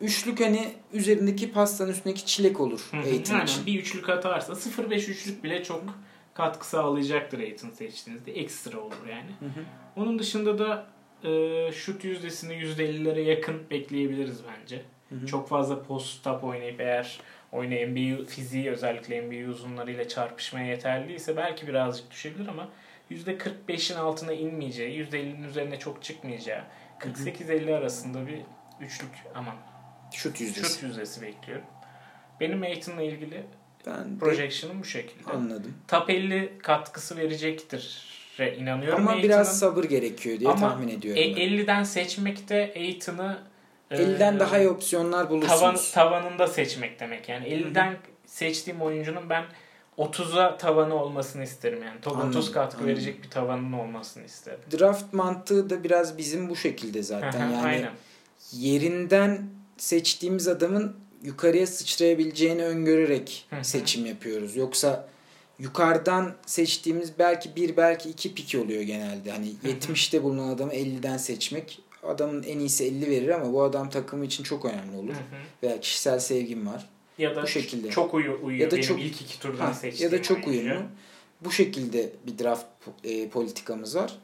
[0.00, 3.00] üçlük hani üzerindeki pastanın üstündeki çilek olur Hı hı.
[3.00, 3.66] Aiton Aynen, için.
[3.66, 5.84] bir üçlük atarsa 0-5 üçlük bile çok
[6.34, 8.32] katkı sağlayacaktır Aiton seçtiğinizde.
[8.32, 9.30] Ekstra olur yani.
[9.96, 10.86] Onun dışında da
[11.28, 14.82] e, şut yüzdesini %50'lere yakın bekleyebiliriz bence.
[15.26, 17.20] Çok fazla post-up oynayıp eğer
[17.52, 22.68] oyuna NBA fiziği özellikle NBA uzunlarıyla çarpışmaya yeterliyse belki birazcık düşebilir ama
[23.10, 26.64] %45'in altına inmeyeceği, %50'nin üzerine çok çıkmayacağı
[27.00, 28.38] 48-50 arasında bir
[28.80, 29.54] üçlük aman
[30.12, 30.72] Şut yüzdesi.
[30.74, 31.64] şut yüzdesi bekliyorum.
[32.40, 33.42] Benim Aiton'la ilgili
[33.86, 35.30] Ben projection'ım bu şekilde.
[35.32, 35.74] anladım.
[35.88, 38.10] Top 50 katkısı verecektir
[38.58, 38.98] inanıyorum.
[39.00, 39.22] Ama Aiton'un.
[39.24, 41.22] biraz sabır gerekiyor diye Ama tahmin ediyorum.
[41.22, 41.40] E, ben.
[41.40, 43.38] 50'den seçmekte Aiton'ı
[43.90, 45.60] e, 50'den daha iyi opsiyonlar bulursunuz.
[45.60, 47.28] tavan, tavanında seçmek demek.
[47.28, 49.44] Yani 50'den seçtiğim oyuncunun ben
[49.98, 52.00] 30'a tavanı olmasını isterim yani.
[52.00, 52.86] Top 30 Anladım, katkı anladım.
[52.86, 54.60] verecek bir tavanın olmasını isterim.
[54.78, 57.40] Draft mantığı da biraz bizim bu şekilde zaten.
[57.40, 57.92] yani Aynen.
[58.52, 59.42] yerinden
[59.76, 64.56] seçtiğimiz adamın yukarıya sıçrayabileceğini öngörerek seçim yapıyoruz.
[64.56, 65.08] Yoksa
[65.58, 69.30] yukarıdan seçtiğimiz belki bir belki iki pik oluyor genelde.
[69.30, 69.68] Hani hı.
[69.68, 74.44] 70'te bulunan adamı 50'den seçmek adamın en iyisi 50 verir ama bu adam takımı için
[74.44, 75.08] çok önemli olur.
[75.14, 75.42] Hı hı.
[75.62, 76.86] Veya kişisel sevgim var.
[77.18, 77.90] Ya da Bu şekilde.
[77.90, 78.60] çok uyu, uyuyor.
[78.64, 80.70] Ya da Benim çok- ilk iki turdan Ha, seçtiğim ya da çok oyuncu.
[80.70, 80.82] uyumlu.
[81.44, 82.64] Bu şekilde bir draft
[83.04, 84.18] e, politikamız var.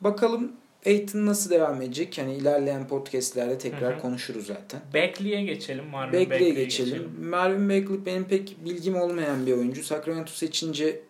[0.00, 0.52] Bakalım
[0.86, 2.18] Aiton nasıl devam edecek?
[2.18, 4.02] Yani ilerleyen podcastlerde tekrar Hı hı.
[4.02, 4.80] konuşuruz zaten.
[4.94, 5.84] Bagley'e geçelim.
[5.84, 7.10] Marvin Bagley'e Bagley'e geçelim.
[7.28, 9.84] Marvin Bagley benim pek bilgim olmayan bir oyuncu.
[9.84, 11.00] Sacramento seçince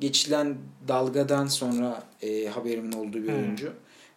[0.00, 0.56] geçilen
[0.88, 3.34] dalgadan sonra e, haberimin olduğu bir Hmm.
[3.36, 3.72] oyuncu.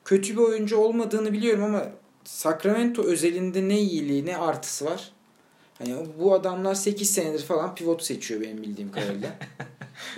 [0.06, 1.84] Kötü bir oyuncu olmadığını biliyorum ama
[2.24, 5.12] Sacramento özelinde ne iyiliği ne artısı var.
[5.78, 9.30] Hani bu adamlar 8 senedir falan pivot seçiyor benim bildiğim kadarıyla.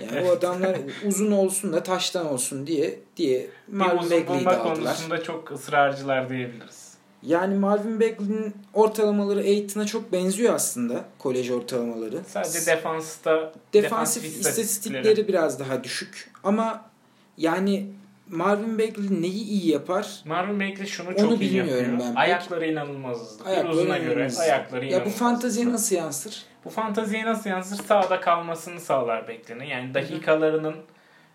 [0.00, 4.76] Yani bu adamlar uzun olsun da taştan olsun diye diye Marvin Bagley'i bulma aldılar.
[4.76, 6.94] konusunda çok ısrarcılar diyebiliriz.
[7.22, 11.04] Yani Marvin Bagley'nin ortalamaları Aiton'a çok benziyor aslında.
[11.18, 12.20] Kolej ortalamaları.
[12.28, 16.30] Sadece defansta Defansif istatistikleri biraz daha düşük.
[16.44, 16.90] Ama
[17.36, 17.86] yani
[18.30, 20.20] Marvin Bagley neyi iyi yapar?
[20.24, 21.98] Marvin Bagley şunu Onu çok iyi bilmiyorum yapıyor.
[22.10, 22.14] ben.
[22.14, 23.44] Ayakları inanılmaz hızlı.
[23.44, 24.40] Bir Ayakları uzuna göre inanılmaz.
[24.40, 25.14] ayakları Ya inanılmaz.
[25.14, 26.42] bu fanteziye nasıl yansır?
[26.64, 27.84] Bu fanteziye nasıl yansır?
[27.84, 29.64] Sağda kalmasını sağlar Bagley'nin.
[29.64, 30.74] Yani dakikalarının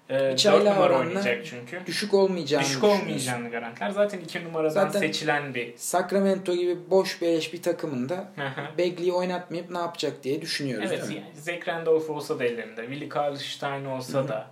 [0.09, 1.81] e, 4 İç ayla numara oynayacak çünkü.
[1.85, 3.89] Düşük olmayacağını Düşük olmayacağını garantiler.
[3.89, 8.31] Zaten 2 numaradan Zaten- seçilen bir Sacramento gibi boş beleş bir takımında.
[8.79, 13.85] Bagley'i oynatmayıp ne yapacak diye düşünüyoruz Evet, yani Zach Randolph olsa da ellerinde, Willie Karlstein
[13.85, 14.47] olsa da,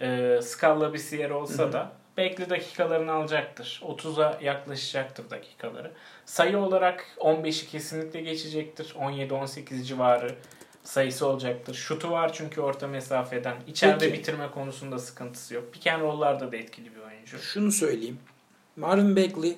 [0.00, 1.72] e, Scala Bissier olsa Hı hı.
[1.72, 3.82] da Bagley dakikalarını alacaktır.
[3.84, 5.92] 30'a yaklaşacaktır dakikaları.
[6.26, 8.94] Sayı olarak 15'i kesinlikle geçecektir.
[8.98, 10.34] 17-18 civarı
[10.84, 11.74] sayısı olacaktır.
[11.74, 13.56] Şutu var çünkü orta mesafeden.
[13.68, 14.18] İçeride Peki.
[14.18, 15.72] bitirme konusunda sıkıntısı yok.
[15.72, 17.38] Pick and roll'larda da etkili bir oyuncu.
[17.38, 18.18] Şunu söyleyeyim.
[18.76, 19.56] Marvin Bagley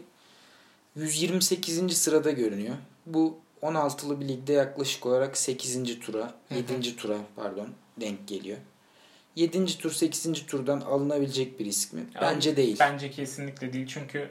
[0.97, 1.97] 128.
[1.99, 2.75] sırada görünüyor.
[3.07, 6.01] Bu 16'lı bir ligde yaklaşık olarak 8.
[6.01, 6.75] tura, Hı hı.
[6.75, 6.97] 7.
[6.97, 7.69] tura pardon
[8.01, 8.59] denk geliyor.
[9.37, 9.79] 7.
[9.79, 10.47] tur 8.
[10.47, 12.07] turdan alınabilecek bir isim mi?
[12.21, 12.77] Bence değil.
[12.81, 14.29] Bence kesinlikle değil çünkü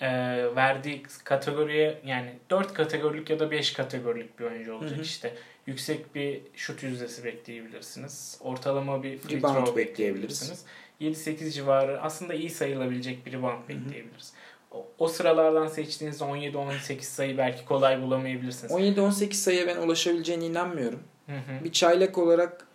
[0.00, 0.08] e,
[0.56, 5.02] verdiği kategoriye yani 4 kategorilik ya da 5 kategorilik bir oyuncu olacak Hı hı.
[5.02, 5.34] işte.
[5.66, 8.38] Yüksek bir şut yüzdesi bekleyebilirsiniz.
[8.40, 10.64] Ortalama bir free Rebound throw bekleyebilirsiniz.
[11.00, 14.32] 7-8 civarı aslında iyi sayılabilecek bir rebound bekleyebiliriz.
[14.70, 18.72] O, o sıralardan seçtiğiniz 17-18 sayı belki kolay bulamayabilirsiniz.
[18.72, 21.00] 17-18 sayıya ben ulaşabileceğine inanmıyorum.
[21.26, 21.64] Hı hı.
[21.64, 22.67] Bir çaylak olarak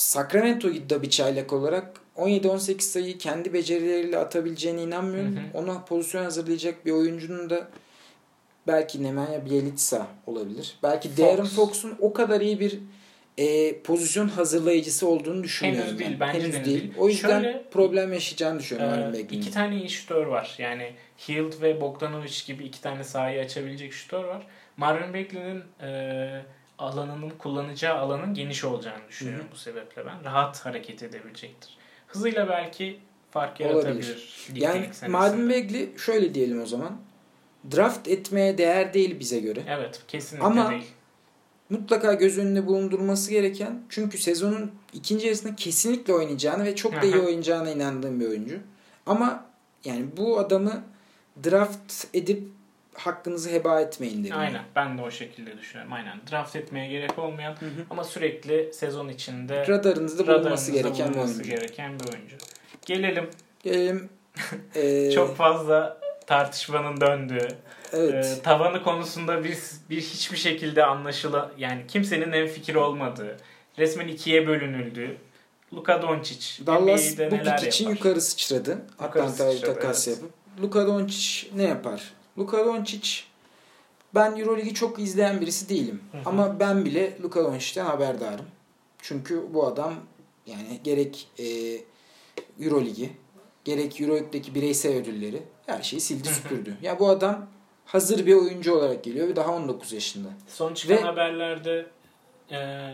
[0.00, 5.36] Sacramento'da bir çaylak olarak 17-18 sayıyı kendi becerileriyle atabileceğine inanmıyorum.
[5.36, 5.44] Hı hı.
[5.62, 7.68] Ona pozisyon hazırlayacak bir oyuncunun da
[8.66, 10.78] belki Nemanja Bjelica olabilir.
[10.82, 11.18] Belki Fox.
[11.18, 12.78] Darren Fox'un o kadar iyi bir
[13.38, 15.88] e, pozisyon hazırlayıcısı olduğunu düşünmüyorum.
[15.88, 16.28] Henüz değil, ben.
[16.28, 16.80] bence Henüz de değil.
[16.80, 16.92] değil.
[16.98, 19.28] O yüzden Şöyle- problem yaşayacağını düşünüyorum Bagley'in.
[19.28, 20.54] iki tane iyi şutör var.
[20.58, 20.92] Yani
[21.28, 24.46] Hield ve Bogdanovic gibi iki tane sahayı açabilecek şutör var.
[24.76, 26.42] Marvin Bagley'nin e,
[26.80, 30.24] alanının kullanacağı alanın geniş olacağını düşünüyorum bu sebeple ben.
[30.24, 31.76] Rahat hareket edebilecektir.
[32.06, 32.98] Hızıyla belki
[33.30, 33.74] fark Olabilir.
[33.74, 34.46] yaratabilir.
[34.54, 34.88] lig Yani.
[35.08, 36.96] Marvin Bagley şöyle diyelim o zaman.
[37.76, 39.62] Draft etmeye değer değil bize göre.
[39.68, 40.86] Evet kesinlikle Ama- değil.
[41.70, 47.18] mutlaka göz önünde bulundurması gereken çünkü sezonun ikinci yarısında kesinlikle oynayacağını ve çok da iyi
[47.18, 48.58] oynayacağına inandığım bir oyuncu.
[49.06, 49.44] Ama
[49.84, 50.82] yani bu adamı
[51.44, 52.48] draft edip
[52.94, 54.38] hakkınızı heba etmeyin derim.
[54.38, 54.62] Aynen.
[54.76, 55.92] Ben de o şekilde düşünüyorum.
[55.92, 56.20] Aynen.
[56.30, 57.70] Draft etmeye gerek olmayan Hı hı.
[57.90, 61.50] ama sürekli sezon içinde Radarınızda bulunması gereken bir bulunması oyuncu.
[61.50, 62.36] gereken bir oyuncu.
[62.86, 63.30] Gelelim
[63.62, 64.08] Gelelim.
[64.74, 67.48] Ee, çok fazla tartışmanın döndüğü,
[67.92, 68.38] evet.
[68.38, 73.36] e, tavanı konusunda biz bir hiçbir şekilde anlaşıla yani kimsenin en fikir olmadığı,
[73.78, 75.16] resmen ikiye bölünüldüğü
[75.74, 78.78] Luka Doncic Dallas bu pik için yukarı sıçradı.
[78.98, 80.18] Atlanta'ya sıçradı, takas evet.
[80.18, 80.34] yapıp.
[80.62, 82.12] Luka Doncic ne yapar?
[82.40, 83.08] Luka Doncic
[84.14, 86.02] ben Euroligi çok izleyen birisi değilim.
[86.12, 86.22] Hı hı.
[86.26, 88.46] Ama ben bile Luka Doncic'ten haberdarım.
[89.02, 89.94] Çünkü bu adam
[90.46, 91.44] yani gerek e,
[92.64, 93.12] Euroligi
[93.64, 96.76] gerek Euroleague'deki bireysel ödülleri her şeyi sildi süpürdü.
[96.82, 97.46] ya bu adam
[97.84, 100.28] hazır bir oyuncu olarak geliyor ve daha 19 yaşında.
[100.48, 101.86] Son çıkan Ve- haberlerde
[102.50, 102.90] e,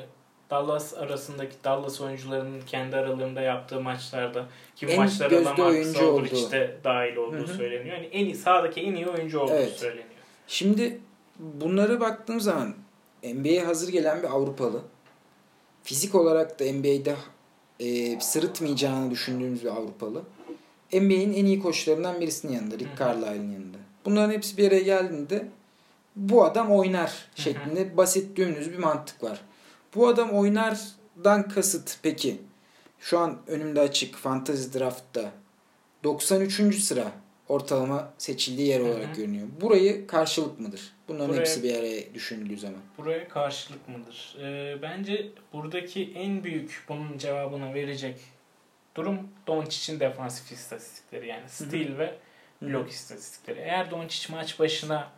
[0.51, 6.51] Dallas arasındaki Dallas oyuncularının kendi aralarında yaptığı maçlarda ki bu En maçlara Lamarcus oyuncu Aldridge
[6.51, 7.55] de dahil olduğu Hı hı.
[7.55, 7.97] söyleniyor.
[7.97, 9.73] Yani en iyi sahadaki en iyi oyuncu olduğu Evet.
[9.73, 10.07] söyleniyor.
[10.47, 11.01] Şimdi
[11.39, 12.75] bunlara baktığım zaman
[13.23, 14.83] NBA'ye hazır gelen bir Avrupalı.
[15.83, 17.15] Fizik olarak da NBA'de
[17.81, 20.23] e, sırıtmayacağını düşündüğümüz bir Avrupalı.
[20.93, 22.79] NBA'in en iyi koçlarından birisinin yanında.
[22.79, 22.99] Rick.
[22.99, 23.79] Carlisle'ın yanında.
[24.05, 25.49] Bunların hepsi bir araya geldiğinde
[26.17, 29.41] bu adam oynar şeklinde basit dümdüz bir mantık var.
[29.95, 32.41] Bu adam oynardan kasıt peki
[33.01, 35.33] şu an önümde açık Fantasy Draft'ta
[36.05, 36.79] 93.
[36.83, 37.13] sıra
[37.49, 39.49] ortalama seçildiği yer olarak görünüyor.
[39.61, 40.93] Burayı karşılık mıdır?
[41.09, 42.81] Bunların Buraya- hepsi bir araya düşünüldüğü zaman.
[42.99, 44.37] Buraya karşılık mıdır?
[44.43, 48.21] E, bence buradaki en büyük bunun cevabını verecek
[48.95, 52.15] durum Doncic'in defansif istatistikleri yani steal ve
[52.63, 53.61] blok istatistikleri.
[53.61, 55.09] Eğer Doncic maç başına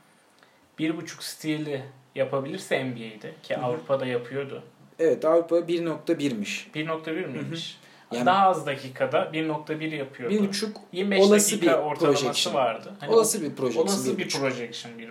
[0.79, 1.85] bir buçuk steal'i
[2.15, 3.65] yapabilirse NBA'de ki Hı hı.
[3.65, 4.63] Avrupa'da yapıyordu.
[4.99, 6.71] Evet Avrupa 1.1'miş.
[6.75, 7.79] 1.1 miymiş?
[8.13, 10.35] Yani- Daha az dakikada 1.1 yapıyordu.
[10.35, 12.55] Bir buçuk 25 olası dakika bir ortalaması projection.
[12.55, 12.93] vardı.
[13.01, 13.83] Hani olası bir projection.
[13.85, 15.11] olası bir bir projection 1.5.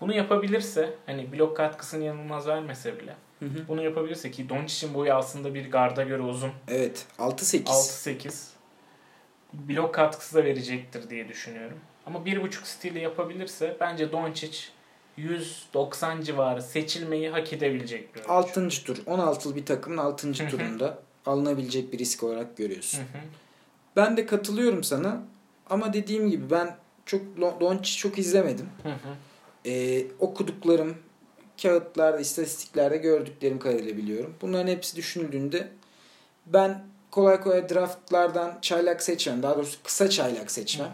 [0.00, 3.68] Bunu yapabilirse hani blok katkısını yanılmaz vermese bile Hı hı.
[3.68, 6.50] bunu yapabilirse ki Doncic'in boyu aslında bir garda göre uzun.
[6.68, 7.64] Evet 6-8.
[7.64, 8.48] 6-8.
[9.52, 11.78] Blok katkısı da verecektir diye düşünüyorum.
[12.06, 14.58] Ama 1.5 stili yapabilirse bence Doncic
[15.18, 18.32] 190 civarı seçilmeyi hak edebilecek bir oyuncu.
[18.32, 18.68] 6.
[18.68, 18.96] tur.
[18.96, 20.28] 16'lı bir takımın 6.
[20.28, 20.50] Hı hı.
[20.50, 23.00] turunda alınabilecek bir risk olarak görüyorsun.
[23.96, 25.22] Ben de katılıyorum sana.
[25.70, 27.20] Ama dediğim gibi ben çok
[27.60, 28.68] Doncic çok izlemedim.
[29.66, 30.96] Ee, okuduklarım,
[31.62, 34.34] kağıtlarda, istatistiklerde gördüklerim kadarıyla biliyorum.
[34.40, 35.68] Bunların hepsi düşünüldüğünde
[36.46, 39.42] ben kolay kolay draftlardan çaylak seçmem.
[39.42, 40.88] Daha doğrusu kısa çaylak seçmem.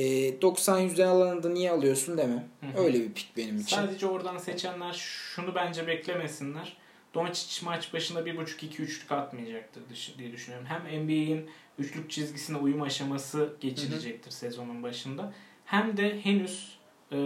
[0.00, 0.04] Hı.
[0.04, 2.18] Ee, 90 yüzden alanı da niye alıyorsun
[2.66, 2.78] hı.
[2.78, 3.76] Öyle bir pik benim için.
[3.76, 6.76] Sadece oradan seçenler şunu bence beklemesinler.
[7.14, 9.82] Doncic maç başında 1.5-2 üçlük atmayacaktır
[10.18, 10.66] diye düşünüyorum.
[10.66, 15.32] Hem NBA'in üçlük çizgisine uyum aşaması geçirecektir sezonun başında.
[15.64, 16.78] Hem de henüz
[17.12, 17.16] e,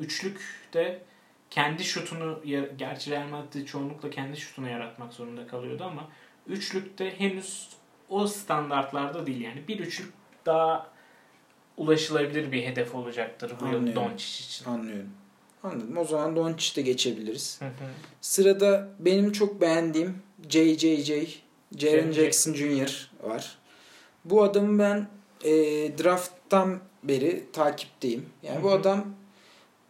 [0.00, 1.02] üçlükte
[1.50, 2.40] kendi şutunu
[2.78, 6.08] gerçi Real Madrid çoğunlukla kendi şutunu yaratmak zorunda kalıyordu ama
[6.46, 7.68] üçlükte henüz
[8.08, 9.68] o standartlarda değil yani.
[9.68, 10.12] Bir üçlük
[10.46, 10.93] daha
[11.76, 13.94] ulaşılabilir bir hedef olacaktır bu yıl.
[13.94, 14.64] Doncic için.
[14.64, 15.10] Anlıyorum.
[15.62, 15.96] Anladım.
[15.96, 17.60] O zaman Doncic'te geçebiliriz.
[17.60, 17.70] Hı hı.
[18.20, 20.18] Sırada benim çok beğendiğim
[20.48, 21.40] JJJ,
[21.76, 23.10] Jaren Jackson Jr.
[23.22, 23.58] var.
[24.24, 25.08] Bu adamı ben
[25.44, 25.52] e,
[25.98, 28.26] drafttan beri takipteyim.
[28.42, 29.04] Yani Hı bu adam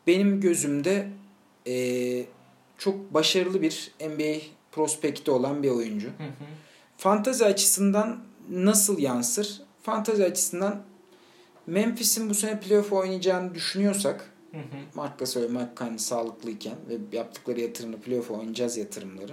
[0.06, 1.08] benim gözümde
[1.66, 2.24] e,
[2.78, 4.40] çok başarılı bir NBA
[4.72, 6.06] prospekti olan bir oyuncu.
[6.06, 6.44] Hı hı.
[6.96, 8.18] Fantazi açısından
[8.50, 9.62] nasıl yansır?
[9.82, 10.82] Fantazi açısından
[11.66, 14.62] Memphis'in bu sene playoff oynayacağını düşünüyorsak Hı hı.
[14.94, 15.42] Mark Gasol
[15.74, 19.32] Kahn sağlıklıyken ve yaptıkları yatırımla playoff oynayacağız yatırımları.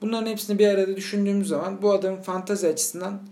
[0.00, 3.22] Bunların hepsini bir arada düşündüğümüz zaman bu adamın fantazi açısından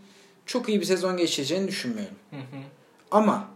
[0.47, 2.17] çok iyi bir sezon geçireceğini düşünmüyorum.
[2.31, 2.61] Hı hı.
[3.11, 3.49] Ama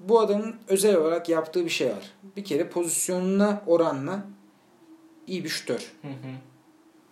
[0.00, 2.12] bu adamın özel olarak yaptığı bir şey var.
[2.36, 4.26] Bir kere pozisyonuna oranla
[5.26, 5.92] iyi bir şütör.
[6.02, 6.34] Hı hı.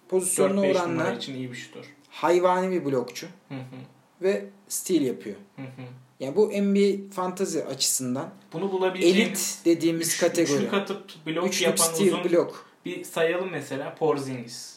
[0.08, 1.94] Pozisyonuna 4-5 numara oranla için iyi bir şutör.
[2.10, 3.76] hayvani bir blokçu Hı hı.
[4.22, 5.36] ve steal yapıyor.
[5.56, 5.86] Hı hı.
[6.20, 10.56] Yani bu NBA fantazi açısından Bunu bulabileceğimiz elit dediğimiz üç, kategori.
[10.56, 12.66] Üçlük atıp blok Üçlük yapan uzun blok.
[12.84, 14.72] bir sayalım mesela Porzingis.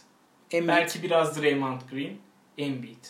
[0.51, 2.13] Embiid, Belki biraz Draymond Green.
[2.57, 3.05] Embiid.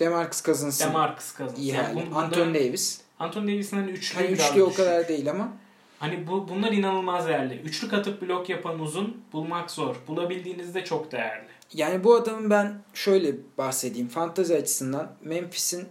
[0.00, 1.58] Demarcus Cousins'ın Demarcus Cousins.
[1.58, 3.00] iyi Yani bun- Anthony Davis.
[3.18, 4.76] Anthony Davis'in hani üçlü Hani üçlü o düşük.
[4.76, 5.52] kadar değil ama
[5.98, 7.54] Hani bu bunlar inanılmaz değerli.
[7.54, 9.96] Üçlük atıp blok yapan uzun bulmak zor.
[10.08, 11.46] Bulabildiğinizde çok değerli.
[11.74, 14.08] yani bu adamın ben şöyle bahsedeyim.
[14.08, 15.88] Fantazi açısından Memphis'in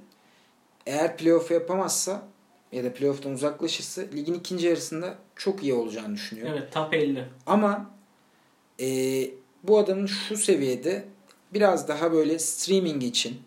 [0.86, 2.28] eğer playoff yapamazsa
[2.72, 6.54] ya da playoff'tan uzaklaşırsa ligin ikinci yarısında çok iyi olacağını düşünüyorum.
[6.58, 7.26] Evet top 50.
[7.46, 7.92] Ama
[8.80, 8.88] e,
[9.64, 11.06] bu adamın şu seviyede
[11.54, 13.42] biraz daha böyle streaming için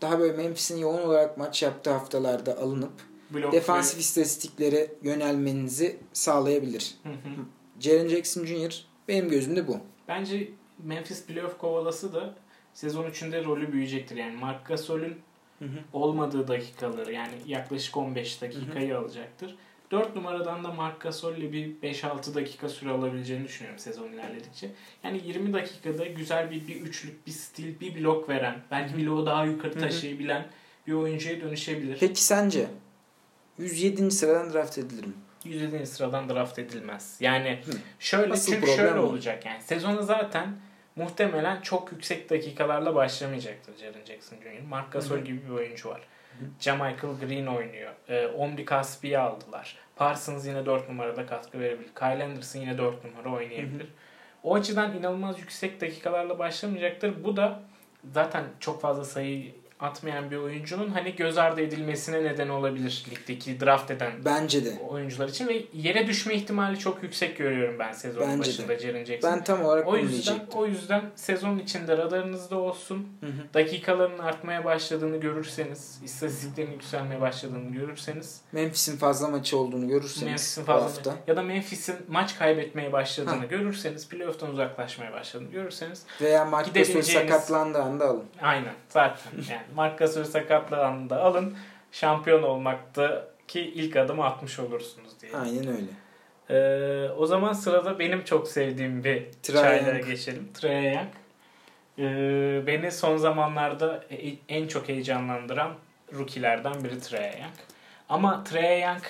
[0.00, 2.92] daha böyle Memphis'in yoğun olarak maç yaptığı haftalarda alınıp
[3.30, 6.94] Blok defansif istatistiklere yönelmenizi sağlayabilir.
[7.02, 7.44] Hı hı.
[7.80, 8.84] Jaren Jackson Jr.
[9.08, 9.78] benim gözümde bu.
[10.08, 12.34] Bence Memphis playoff kovalası da
[12.74, 14.16] sezon içinde rolü büyüyecektir.
[14.16, 15.16] Yani Marc Gasol'ün
[15.92, 19.56] olmadığı dakikaları yani yaklaşık 15 dakikayı alacaktır.
[19.90, 24.70] 4 numaradan da Marc Gasol'le bir 5-6 dakika süre alabileceğini düşünüyorum sezon ilerledikçe.
[25.04, 29.44] Yani 20 dakikada güzel bir, bir üçlük, bir stil, bir blok veren, belki bloğu daha
[29.44, 29.80] yukarı Hı hı.
[29.80, 30.46] taşıyabilen
[30.86, 31.96] bir oyuncuya dönüşebilir.
[32.00, 32.66] Peki sence
[33.58, 34.10] 107.
[34.10, 35.12] sıradan draft edilir mi?
[35.44, 35.86] 107.
[35.86, 37.16] sıradan draft edilmez.
[37.20, 37.72] Yani Hı.
[37.98, 39.62] şöyle Asıl çünkü problem şöyle olacak yani.
[39.62, 40.56] Sezonu zaten
[40.96, 44.68] muhtemelen çok yüksek dakikalarla başlamayacaktır Jaren Jackson Jr.
[44.68, 45.24] Marc Gasol Hı hı.
[45.24, 46.00] gibi bir oyuncu var.
[46.60, 47.92] Jamichael Green oynuyor.
[48.08, 49.76] Ee, Omri Caspi'yi aldılar.
[49.96, 51.88] Parsons yine 4 numarada katkı verebilir.
[51.98, 53.86] Kyle Anderson yine 4 numara oynayabilir.
[54.42, 57.24] O açıdan inanılmaz yüksek dakikalarla başlamayacaktır.
[57.24, 57.62] Bu da
[58.12, 59.52] zaten çok fazla sayı
[59.82, 64.72] atmayan bir oyuncunun hani göz ardı edilmesine neden olabilir ligdeki draft eden Bence de.
[64.88, 69.32] oyuncular için ve yere düşme ihtimali çok yüksek görüyorum ben sezonun Bence başında Jaren Jackson.
[69.32, 73.08] Ben tam olarak o yüzden o yüzden sezon içinde radarınızda olsun.
[73.20, 73.54] Hı hı.
[73.54, 80.84] Dakikaların artmaya başladığını görürseniz, istatistiklerin yükselmeye başladığını görürseniz, Memphis'in fazla maçı olduğunu görürseniz Memphis'in fazla
[80.86, 83.44] hafta ya da Memphis'in maç kaybetmeye başladığını Ha.
[83.44, 88.24] görürseniz, playoff'tan uzaklaşmaya başladığını görürseniz veya Mark Gidebileceğiniz- sakatlandığı anda alın.
[88.42, 91.56] aynen zaten yani Mark Gasol sakatlığı anında alın
[91.92, 95.32] şampiyon olmaktaki ilk adımı atmış olursunuz diye.
[95.36, 95.86] Aynen öyle.
[96.50, 100.48] Ee, o zaman sırada benim çok sevdiğim bir çaylara geçelim.
[100.54, 101.08] Trae Young.
[101.98, 105.74] Ee, beni son zamanlarda e- en çok heyecanlandıran
[106.18, 107.54] rookie'lerden biri Trae Young.
[108.08, 109.02] Ama Trae Young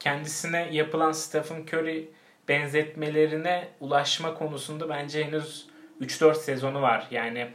[0.00, 2.08] kendisine yapılan Stephen Curry
[2.48, 5.66] benzetmelerine ulaşma konusunda bence henüz
[6.00, 7.06] 3-4 sezonu var.
[7.10, 7.48] Yani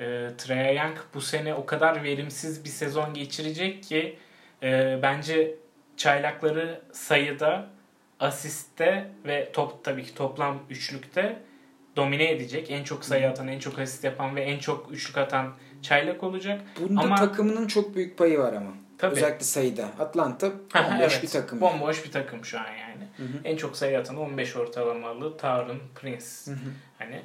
[0.00, 4.18] e, Trae Young bu sene o kadar verimsiz bir sezon geçirecek ki
[4.62, 5.54] e, bence
[5.96, 7.70] çaylakları sayıda,
[8.20, 11.42] asiste ve top tabii ki toplam üçlükte
[11.96, 12.70] domine edecek.
[12.70, 16.60] En çok sayı atan, en çok asist yapan ve en çok üçlük atan çaylak olacak.
[16.80, 18.70] Bunda Ama- takımının çok büyük payı var ama.
[18.98, 19.16] Tabii.
[19.16, 19.84] Özellikle sayıda.
[19.98, 21.22] Atlanta bomboş evet.
[21.22, 21.60] bir takım.
[21.60, 23.06] Bomboş bir takım şu an yani.
[23.16, 23.40] Hı hı.
[23.44, 26.26] En çok sayı atan 15 ortalamalı Tarun Prince.
[26.44, 26.70] Hı hı.
[26.98, 27.22] Hani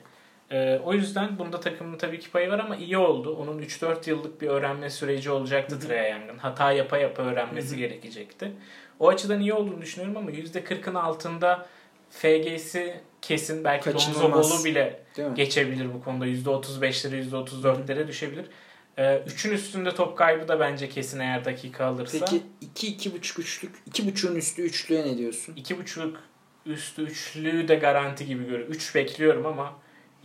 [0.52, 3.36] e, o yüzden bunda takımın tabii ki payı var ama iyi oldu.
[3.36, 6.38] Onun 3-4 yıllık bir öğrenme süreci olacaktı Trae Young'ın.
[6.38, 8.52] Hata yapa yapa öğrenmesi gerekecekti.
[9.00, 11.68] O açıdan iyi olduğunu düşünüyorum ama %40'ın altında
[12.10, 13.64] FG'si kesin.
[13.64, 13.84] Belki.
[14.54, 15.04] Ball'u bile
[15.36, 16.28] geçebilir bu konuda.
[16.28, 18.46] %35'lere %34'lere düşebilir.
[18.98, 22.26] Ee, üçün üstünde top kaybı da bence kesin eğer dakika alırsa.
[22.26, 25.56] Peki 2 iki, buçuk üçlük, iki buçuğun üstü üçlüğe ne diyorsun?
[25.56, 26.18] İki buçuk
[26.66, 28.74] üstü üçlüğü de garanti gibi görüyorum.
[28.74, 29.74] Üç bekliyorum ama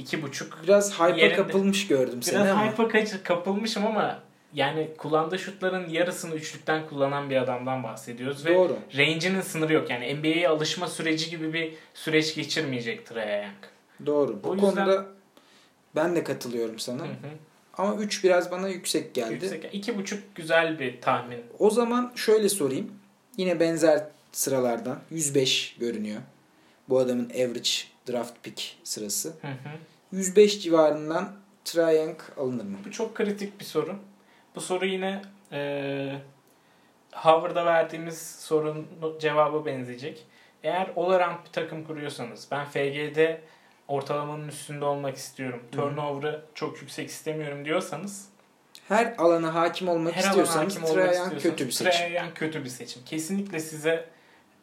[0.02, 1.36] iki buçuk Biraz hype'a Yerinde.
[1.36, 2.72] kapılmış gördüm seni biraz ama.
[2.72, 4.20] hype'a kaç- kapılmışım ama
[4.54, 8.76] yani kullandığı şutların yarısını üçlükten kullanan bir adamdan bahsediyoruz ve Doğru.
[8.96, 9.90] range'inin sınırı yok.
[9.90, 13.54] Yani NBA'ye alışma süreci gibi bir süreç geçirmeyecek Young.
[14.06, 14.40] Doğru.
[14.44, 15.06] Bu O yüzden- konuda
[15.96, 17.02] ben de katılıyorum sana.
[17.02, 17.30] Hı hı.
[17.78, 19.32] Ama 3 biraz bana yüksek geldi.
[19.32, 19.68] Yüksek.
[19.72, 21.38] İki buçuk güzel bir tahmin.
[21.58, 22.92] O zaman şöyle sorayım.
[23.36, 26.20] Yine benzer sıralardan 105 görünüyor.
[26.88, 27.70] Bu adamın average
[28.10, 29.28] draft pick sırası.
[29.28, 29.52] Hı hı.
[30.12, 31.32] 105 civarından
[31.74, 32.76] Young alınır mı?
[32.86, 33.96] Bu çok kritik bir soru.
[34.54, 36.12] Bu soru yine e,
[37.10, 38.86] Harvard'a verdiğimiz sorunun
[39.20, 40.26] cevabı benzeyecek.
[40.62, 43.40] Eğer all-around bir takım kuruyorsanız, ben FG'de
[43.88, 48.28] ortalamanın üstünde olmak istiyorum, turnover'ı çok yüksek istemiyorum diyorsanız,
[48.88, 51.92] Her alana hakim olmak her istiyorsanız hakim olmak istiyorsanız, kötü bir seçim.
[51.92, 53.04] Trae Young kötü bir seçim.
[53.04, 54.08] Kesinlikle size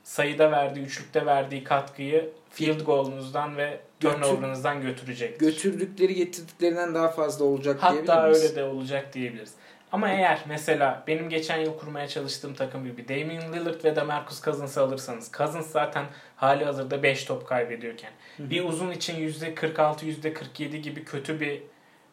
[0.03, 5.45] sayıda verdiği, üçlükte verdiği katkıyı field goal'unuzdan ve turnover'ınızdan götürecektir.
[5.45, 9.53] Götürdükleri getirdikleri daha fazla olacak diyebilir Hatta öyle de olacak diyebiliriz.
[9.91, 14.81] Ama eğer mesela benim geçen yıl kurmaya çalıştığım takım gibi Damian Lillard ve DeMarcus Cousins'ı
[14.81, 16.05] alırsanız Cousins zaten
[16.35, 21.63] hali hazırda 5 top kaybediyorken bir uzun için %46 %47 gibi kötü bir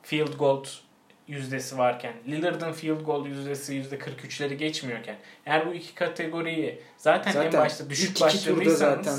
[0.03, 0.65] field goal
[1.29, 7.61] yüzdesi varken Lillard'ın field goal yüzdesi %43'leri geçmiyorken eğer bu iki kategoriyi zaten, en Zaten
[7.61, 9.15] başta düşük başladıysanız zaten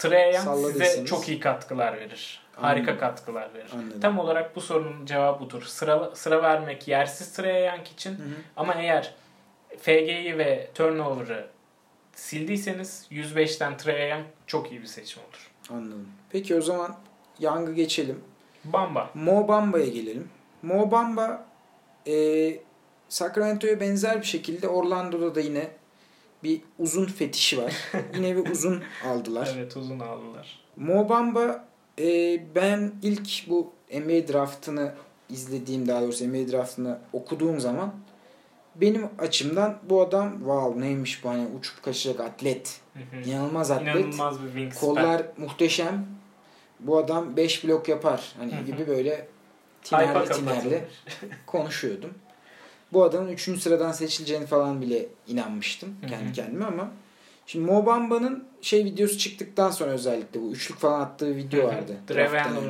[0.00, 2.40] Trae Young size çok iyi katkılar verir.
[2.56, 3.08] Harika Anladım.
[3.08, 3.70] katkılar verir.
[3.72, 4.00] Anladım.
[4.00, 5.62] Tam olarak bu sorunun cevabı budur.
[5.62, 8.26] Sıra, sıra vermek yersiz Trae Young için Hı hı.
[8.56, 9.14] ama eğer
[9.78, 11.46] FG'yi ve turnover'ı
[12.14, 15.50] sildiyseniz 105'ten Trae Young çok iyi bir seçim olur.
[15.78, 16.08] Anladım.
[16.30, 16.96] Peki o zaman
[17.40, 18.20] Young'ı geçelim.
[18.64, 19.10] Bamba.
[19.14, 20.28] Mo Bamba'ya gelelim.
[20.62, 21.44] Mo Bamba
[22.06, 22.14] e,
[23.08, 25.68] Sacramento'ya benzer bir şekilde Orlando'da da yine
[26.42, 27.74] bir uzun fetişi var.
[28.14, 29.54] yine bir uzun aldılar.
[29.56, 30.60] Evet uzun aldılar.
[30.76, 34.92] Mo Bamba Ee, ben ilk bu NBA draftını
[35.28, 37.94] izlediğim daha doğrusu NBA draftını okuduğum zaman
[38.74, 42.80] benim açımdan bu adam wow neymiş bu hani uçup kaçacak atlet.
[43.24, 43.96] İnanılmaz atlet.
[43.96, 44.88] İnanılmaz bir wingspan.
[44.88, 46.06] Kollar muhteşem.
[46.80, 48.32] Bu adam 5 blok yapar.
[48.38, 49.28] Hani gibi böyle
[49.82, 50.84] tinerli tinerli
[51.46, 52.10] konuşuyordum.
[52.92, 53.60] Bu adamın 3.
[53.60, 56.90] sıradan seçileceğini falan bile inanmıştım kendi kendime ama
[57.46, 61.96] şimdi Mo Bamba'nın şey videosu çıktıktan sonra özellikle bu üçlük falan attığı video vardı.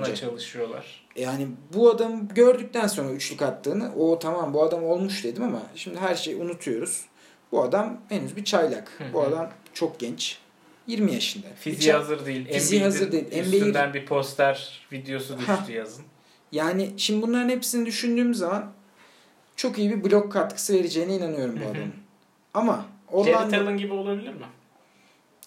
[0.01, 0.15] önce.
[0.15, 1.07] çalışıyorlar.
[1.17, 5.99] Yani bu adamı gördükten sonra üçlük attığını o tamam bu adam olmuş dedim ama şimdi
[5.99, 7.05] her şeyi unutuyoruz.
[7.53, 8.91] Bu adam henüz bir çaylak.
[8.99, 9.13] Hı hı.
[9.13, 10.39] Bu adam çok genç.
[10.87, 11.47] 20 yaşında.
[11.61, 12.53] Fiziği hazır değil.
[12.53, 13.25] Fiziği hazır değil.
[13.33, 15.69] Üstünden bir poster videosu düştü Hah.
[15.69, 16.05] yazın.
[16.53, 18.73] Yani şimdi bunların hepsini düşündüğüm zaman
[19.61, 21.71] çok iyi bir blok katkısı vereceğine inanıyorum bu Hı hı.
[21.71, 21.93] adamın.
[22.55, 24.47] Ama Jared Orlando, Allen gibi olabilir mi?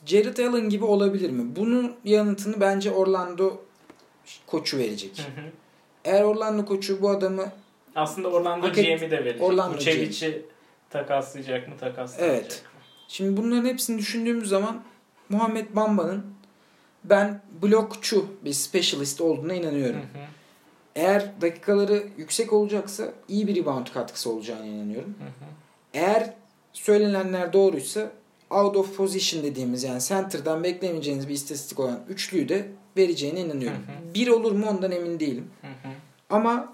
[0.05, 1.55] Jared Allen gibi olabilir mi?
[1.55, 3.61] Bunun yanıtını bence Orlando
[4.47, 5.17] koçu verecek.
[5.19, 5.45] Hı hı.
[6.05, 7.51] Eğer Orlando koçu bu adamı
[7.95, 9.41] Aslında Orlando GM'i de verecek.
[9.41, 10.45] Orlando Vucevic'i
[10.89, 12.63] takaslayacak mı takaslayacak Evet.
[12.65, 12.81] mı?
[13.07, 14.81] Şimdi bunların hepsini düşündüğümüz zaman
[15.29, 16.25] Muhammed Bamba'nın
[17.03, 19.99] ben blokçu bir specialist olduğuna Hı inanıyorum.
[19.99, 20.19] hı.
[20.95, 25.15] Eğer dakikaları yüksek olacaksa iyi bir rebound katkısı olacağına inanıyorum.
[25.19, 25.49] Hı hı.
[25.93, 26.33] Eğer
[26.73, 28.11] söylenenler doğruysa
[28.49, 33.77] out of position dediğimiz yani center'dan beklemeyeceğiniz bir istatistik olan üçlüyü de vereceğine inanıyorum.
[33.77, 34.13] Hı hı.
[34.13, 35.49] Bir olur mu ondan emin değilim.
[35.61, 35.93] Hı hı.
[36.29, 36.73] Ama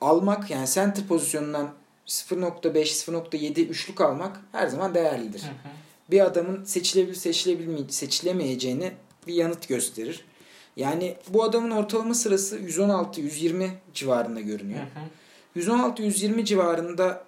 [0.00, 1.70] almak yani center pozisyonundan
[2.06, 5.42] 0.5 0.7 üçlük almak her zaman değerlidir.
[5.42, 5.72] Hı hı.
[6.10, 8.92] Bir adamın seçilebilir seçilebilme seçilemeyeceğini
[9.26, 10.24] bir yanıt gösterir.
[10.80, 14.80] Yani bu adamın ortalama sırası 116-120 civarında görünüyor.
[15.54, 15.64] Hı hı.
[15.64, 17.24] 116-120 civarında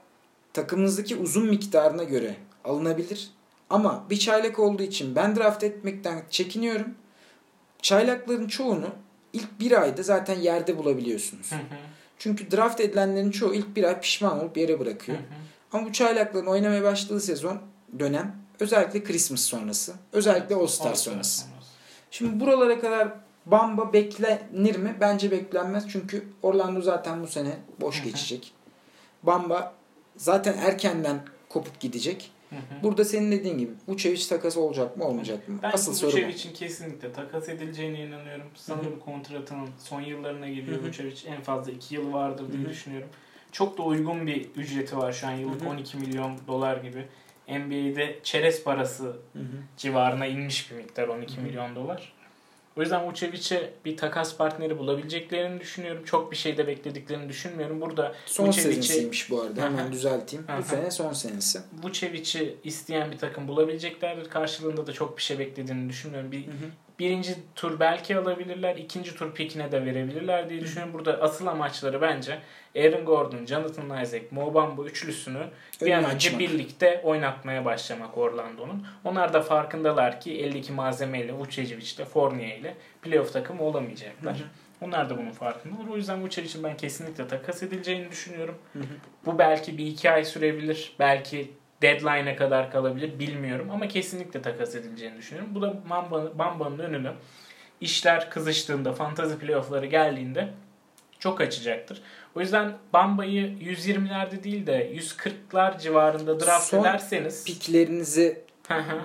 [0.52, 3.30] takımınızdaki uzun miktarına göre alınabilir.
[3.70, 6.94] Ama bir çaylak olduğu için ben draft etmekten çekiniyorum.
[7.82, 8.88] Çaylakların çoğunu
[9.32, 11.52] ilk bir ayda zaten yerde bulabiliyorsunuz.
[11.52, 11.78] Hı hı.
[12.18, 15.18] Çünkü draft edilenlerin çoğu ilk bir ay pişman olup yere bırakıyor.
[15.18, 15.26] Hı hı.
[15.72, 17.58] Ama bu çaylakların oynamaya başladığı sezon
[17.98, 21.46] dönem özellikle Christmas sonrası, özellikle All Star sonrası.
[22.10, 23.08] Şimdi buralara kadar
[23.46, 24.96] Bamba beklenir mi?
[25.00, 25.88] Bence beklenmez.
[25.88, 28.52] Çünkü Orlando zaten bu sene boş geçecek.
[29.22, 29.74] Bamba
[30.16, 32.30] zaten erkenden kopup gidecek.
[32.82, 35.58] Burada senin dediğin gibi Vucevic takası olacak mı olmayacak mı?
[35.62, 36.16] Ben Asıl soru bu.
[36.16, 38.46] Vucevic'in kesinlikle takas edileceğine inanıyorum.
[38.54, 40.86] Sanırım kontratının son yıllarına geliyor hı.
[40.88, 41.16] Vucevic.
[41.26, 43.08] En fazla 2 yıl vardır diye düşünüyorum.
[43.52, 45.32] Çok da uygun bir ücreti var şu an.
[45.32, 45.68] Yıllık Hı hı.
[45.68, 47.06] 12 milyon dolar gibi.
[47.48, 49.16] NBA'de çerez parası
[49.76, 51.44] civarına inmiş bir miktar 12 Hı hı.
[51.44, 52.12] milyon dolar.
[52.76, 56.04] O yüzden Vucevic'e bir takas partneri bulabileceklerini düşünüyorum.
[56.04, 57.80] Çok bir şey de beklediklerini düşünmüyorum.
[57.80, 59.62] Burada Son Vucevic'i- senesiymiş bu arada.
[59.64, 60.46] Hemen düzelteyim.
[60.58, 61.60] Bu sene son senesi.
[61.82, 64.30] Vucevic'i isteyen bir takım bulabileceklerdir.
[64.30, 66.32] Karşılığında da çok bir şey beklediğini düşünmüyorum.
[66.32, 66.44] Bir.
[67.02, 68.76] Birinci tur belki alabilirler.
[68.76, 70.94] ikinci tur pikine de verebilirler diye düşünüyorum.
[70.94, 72.38] Burada asıl amaçları bence
[72.76, 75.46] Aaron Gordon, Jonathan Isaac, Mo Bamba üçlüsünü
[75.80, 76.40] bir an önce açmak.
[76.40, 78.86] birlikte oynatmaya başlamak Orlando'nun.
[79.04, 84.34] Onlar da farkındalar ki eldeki malzemeyle, Vucevic'le, Fournier ile playoff takımı olamayacaklar.
[84.34, 84.46] Hı hı.
[84.80, 85.88] Onlar da bunun farkındalar.
[85.92, 88.54] O yüzden Vucevic'in ben kesinlikle takas edileceğini düşünüyorum.
[88.72, 88.84] Hı hı.
[89.26, 90.96] Bu belki bir iki ay sürebilir.
[90.98, 91.50] Belki
[91.82, 93.18] deadline'e kadar kalabilir.
[93.18, 95.54] Bilmiyorum ama kesinlikle takas edileceğini düşünüyorum.
[95.54, 95.74] Bu da
[96.38, 97.12] Bamba'nın, önünü
[97.80, 100.48] işler kızıştığında, fantazi playoff'ları geldiğinde
[101.18, 102.02] çok açacaktır.
[102.34, 108.44] O yüzden Bamba'yı 120'lerde değil de 140'lar civarında draft Son ederseniz Piklerinizi.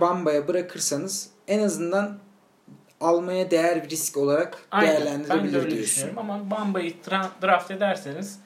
[0.02, 2.18] Bamba'ya bırakırsanız en azından
[3.02, 5.26] almaya değer bir risk olarak Aynen.
[5.30, 5.72] Ben de öyle diyorsun.
[5.72, 6.94] düşünüyorum ama Bamba'yı
[7.42, 8.40] draft ederseniz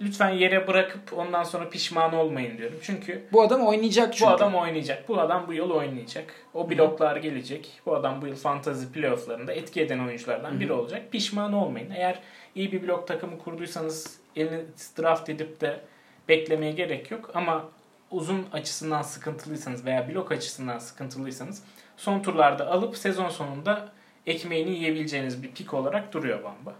[0.00, 2.78] lütfen yere bırakıp ondan sonra pişman olmayın diyorum.
[2.82, 4.30] Çünkü Bu adam oynayacak çünkü.
[4.30, 5.08] Bu adam oynayacak.
[5.08, 6.32] Bu adam bu yıl oynayacak.
[6.54, 7.80] O bloklar gelecek.
[7.86, 11.12] Bu adam bu yıl fantasy playofflarında etki eden oyunculardan biri olacak.
[11.12, 11.90] Pişman olmayın.
[11.90, 12.20] Eğer
[12.54, 14.62] iyi bir blok takımı kurduysanız elini
[14.98, 15.80] draft edip de
[16.28, 17.30] beklemeye gerek yok.
[17.34, 17.64] Ama
[18.10, 21.62] uzun açısından sıkıntılıysanız veya blok açısından sıkıntılıysanız
[21.96, 23.88] son turlarda alıp sezon sonunda
[24.26, 26.74] ekmeğini yiyebileceğiniz bir pik olarak duruyor Bamba.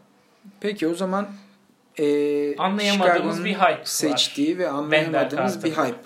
[0.61, 1.29] Peki o zaman
[1.99, 3.81] e, Anlayamadığımız bir hype var.
[3.85, 5.99] seçtiği ve anlayamadığımız bir hype.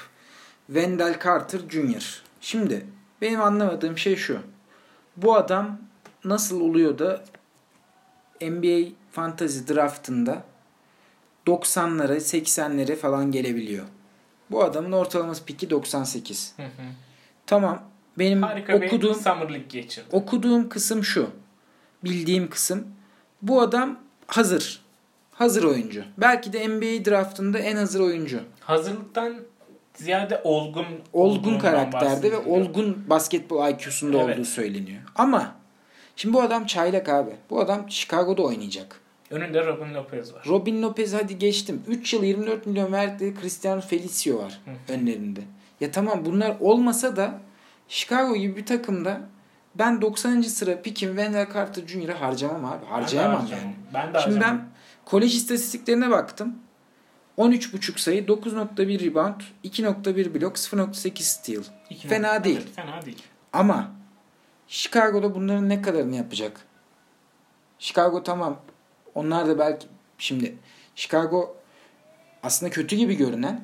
[0.66, 2.22] Wendell Carter Jr.
[2.40, 2.86] Şimdi
[3.20, 4.38] benim anlamadığım şey şu.
[5.16, 5.78] Bu adam
[6.24, 7.24] nasıl oluyor da
[8.40, 10.42] NBA Fantasy Draft'ında
[11.46, 13.84] 90'lara 80'lere falan gelebiliyor.
[14.50, 16.52] Bu adamın ortalaması piki 98.
[16.56, 16.68] Hı hı.
[17.46, 17.82] Tamam.
[18.18, 20.06] Benim Harika okuduğum bir Summer League geçirdi.
[20.12, 21.30] okuduğum kısım şu.
[22.04, 22.86] Bildiğim kısım.
[23.42, 24.82] Bu adam hazır.
[25.38, 26.04] Hazır oyuncu.
[26.18, 28.40] Belki de NBA draftında en hazır oyuncu.
[28.60, 29.34] Hazırlıktan
[29.94, 34.34] ziyade olgun Olgun karakterde ve olgun basketbol IQ'sunda Evet.
[34.38, 35.00] olduğu söyleniyor.
[35.14, 35.54] Ama
[36.16, 37.30] Şimdi bu adam çaylak abi.
[37.50, 39.00] Bu adam Chicago'da oynayacak.
[39.30, 40.42] Önünde Robin Lopez var.
[40.48, 41.82] Robin Lopez hadi geçtim.
[41.88, 44.92] 3 yıl 24 milyon verdikleri Cristiano Felicio var Hı.
[44.92, 45.40] önlerinde.
[45.80, 47.40] Ya tamam bunlar olmasa da
[47.88, 49.20] Chicago gibi bir takımda
[49.78, 50.42] ben 90.
[50.42, 52.86] sıra Pick'in Wendell Carter Jr.'ı harcamam abi.
[52.86, 53.74] Harcayamam Ben de yani.
[53.94, 54.58] Ben de Şimdi harcamam.
[54.58, 54.68] ben
[55.04, 56.54] kolej istatistiklerine baktım.
[57.38, 61.62] 13.5 sayı, 9.1 rebound, 2.1 blok, 0.8 steal.
[61.90, 62.60] İki fena nokta- değil.
[62.62, 63.22] Evet, fena değil.
[63.52, 63.90] Ama
[64.68, 66.60] Chicago'da bunların ne kadarını yapacak?
[67.78, 68.56] Chicago tamam.
[69.14, 69.86] Onlar da belki
[70.18, 70.56] şimdi
[70.94, 71.56] Chicago
[72.42, 73.60] aslında kötü gibi görünen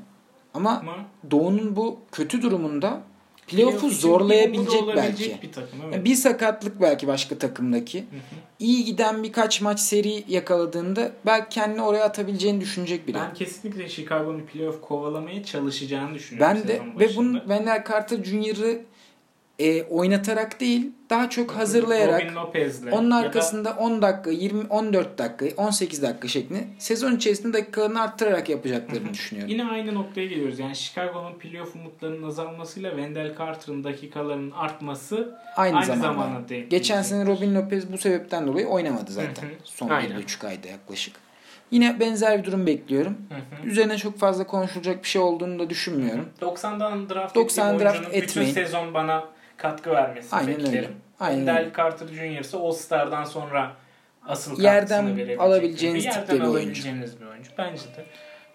[0.55, 0.97] ama Ama
[1.31, 3.01] Doğu'nun bu kötü durumunda
[3.47, 5.39] playoff'u zorlayabilecek belki.
[5.43, 5.79] bir takım.
[5.93, 6.05] Evet.
[6.05, 7.99] Bir sakatlık belki başka takımdaki.
[7.99, 8.45] Hı hı.
[8.59, 13.16] İyi giden birkaç maç seri yakaladığında belki kendini oraya atabileceğini düşünecek biri.
[13.16, 16.57] Ben kesinlikle Chicago'nun playoff kovalamaya çalışacağını düşünüyorum.
[16.57, 17.16] Ben de ve başında.
[17.16, 18.81] bunu Wendell Carter Jr.'ı
[19.59, 22.23] e, oynatarak değil daha çok hazırlayarak
[22.93, 28.03] onun ya da arkasında 10 dakika, 20 14 dakika, 18 dakika şeklinde sezon içerisinde dakikalarını
[28.03, 29.53] arttırarak yapacaklarını düşünüyorum.
[29.53, 30.59] Yine aynı noktaya geliyoruz.
[30.59, 36.07] Yani Chicago'nun playoff umutlarının azalmasıyla Wendell Carter'ın dakikalarının artması Aynı, aynı zamanda.
[36.07, 39.45] zamana denk Geçen sene Robin Lopez bu sebepten dolayı oynamadı zaten.
[39.65, 40.21] Son Aynen.
[40.21, 41.15] 1,5 ayda yaklaşık.
[41.71, 43.17] Yine benzer bir durum bekliyorum.
[43.29, 43.69] Hı hı.
[43.69, 46.29] Üzerine çok fazla konuşulacak bir şey olduğunu da düşünmüyorum.
[46.41, 48.51] 90'dan draft 90 ettiğim draft etmeyin.
[48.51, 49.25] bütün sezon bana
[49.57, 50.65] katkı vermesini Aynen öyle.
[50.67, 50.97] beklerim.
[51.21, 51.73] Aynen Wendell öyle.
[51.77, 52.41] Carter Jr.
[52.41, 53.73] ise All-Star'dan sonra
[54.27, 56.59] asıl Yerden alabileceğiniz bir tipte yerden bir oyuncu.
[56.59, 57.51] alabileceğiniz bir oyuncu.
[57.59, 58.07] Bence de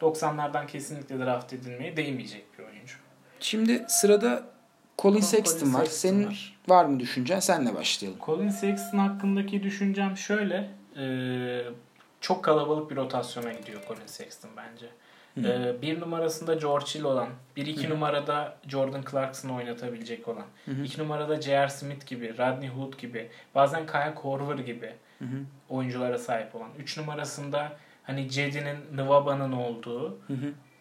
[0.01, 2.95] 90'lardan kesinlikle draft edilmeye değmeyecek bir oyuncu.
[3.39, 4.43] Şimdi sırada
[4.99, 5.79] Colin Colin Sexton var.
[5.85, 6.57] Sexton Senin var.
[6.67, 7.39] var mı düşüncen?
[7.39, 8.19] Senle başlayalım.
[8.25, 10.69] Colin Sexton hakkındaki düşüncem şöyle.
[10.99, 11.05] e,
[12.21, 14.85] çok kalabalık bir rotasyona gidiyor Colin Sexton bence.
[15.37, 20.45] E, bir numarasında George Hill olan, bir iki numarada Jordan Clarkson'ı oynatabilecek olan,
[20.85, 21.69] iki numarada J.R.
[21.69, 24.93] Smith gibi, Rodney Hood gibi, bazen Kyle Korver gibi
[25.69, 26.69] oyunculara sahip olan.
[26.79, 27.71] Üç numarasında
[28.03, 30.17] hani Cedi'nin, Nwaba'nın olduğu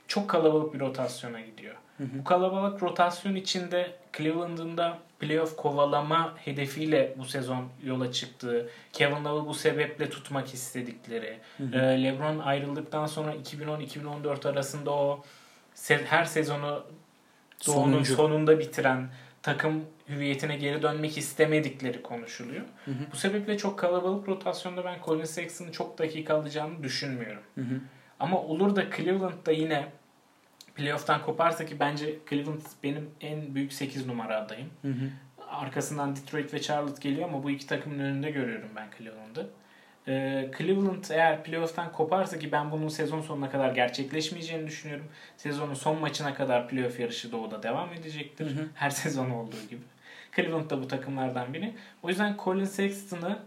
[0.09, 1.75] çok kalabalık bir rotasyona gidiyor.
[1.99, 9.47] Bu kalabalık rotasyon içinde Cleveland'ın da playoff kovalama hedefiyle bu sezon yola çıktığı, Kevin Love'ı
[9.47, 11.39] bu sebeple tutmak istedikleri,
[11.73, 15.25] e, LeBron ayrıldıktan sonra 2010-2014 arasında o
[15.75, 16.85] se- her sezonu
[17.67, 18.15] Doğu'nun Sonuncu.
[18.15, 19.09] sonunda bitiren
[19.43, 22.65] takım hüviyetine geri dönmek istemedikleri konuşuluyor.
[23.13, 27.43] Bu sebeple çok kalabalık rotasyonda ben Colin Sexton'ın çok dakika alacağını düşünmüyorum.
[28.21, 29.87] Ama olur da Cleveland'da yine
[30.79, 34.71] playoff'tan koparsa ki bence Cleveland benim en büyük 8 numara adayım.
[35.51, 39.51] Arkasından Detroit ve Charlotte geliyor ama bu iki takımın önünde görüyorum ben Cleveland'ı.
[40.09, 45.07] Ee, Cleveland eğer playoff'tan koparsa ki ben bunun sezon sonuna kadar gerçekleşmeyeceğini düşünüyorum.
[45.37, 48.57] Sezonun son maçına kadar playoff yarışı Doğu'da devam edecektir.
[48.75, 49.83] Her sezon olduğu gibi.
[50.37, 51.75] Cleveland da bu takımlardan biri.
[52.03, 53.39] O yüzden Colin Sexton'ı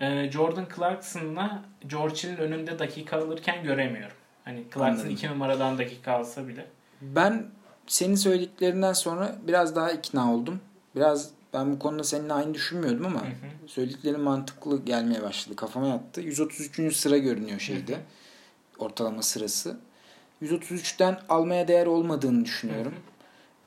[0.00, 4.16] e, Jordan Clarkson'la George Hill'in önünde dakika alırken göremiyorum.
[4.44, 5.10] Hani Clarkson Anladım.
[5.10, 6.66] 2 numaradan dakika alsa bile.
[7.02, 7.46] Ben
[7.86, 10.60] senin söylediklerinden sonra biraz daha ikna oldum.
[10.96, 13.68] Biraz ben bu konuda seninle aynı düşünmüyordum ama Hı hı.
[13.68, 15.56] söylediklerin mantıklı gelmeye başladı.
[15.56, 16.20] Kafama yattı.
[16.20, 16.96] 133.
[16.96, 17.98] sıra görünüyor şeyde.
[18.78, 19.76] Ortalama sırası.
[20.42, 22.94] 133'ten almaya değer olmadığını düşünüyorum.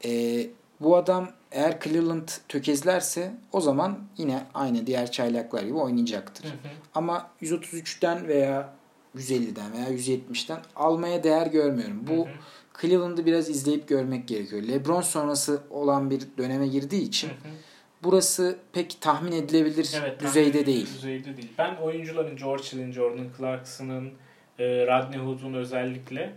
[0.05, 0.47] Ee,
[0.79, 6.43] bu adam eğer Cleveland tökezlerse o zaman yine aynı diğer çaylaklar gibi oynayacaktır.
[6.45, 6.71] Hı hı.
[6.95, 8.73] Ama 133'ten veya
[9.17, 12.07] 150'den veya 170'ten almaya değer görmüyorum.
[12.07, 12.33] Bu Hı hı.
[12.81, 14.63] Cleveland'ı biraz izleyip görmek gerekiyor.
[14.63, 17.35] LeBron sonrası olan bir döneme girdiği için Hı hı.
[18.03, 20.87] burası pek tahmin edilebilir Evet, düzeyde tahmin değil.
[20.95, 21.49] Düzeyde değil.
[21.57, 24.11] Ben oyuncuların George Hill'in, Jordan Clarkson'ın,
[24.59, 26.33] e, Rodney Hood'un özellikle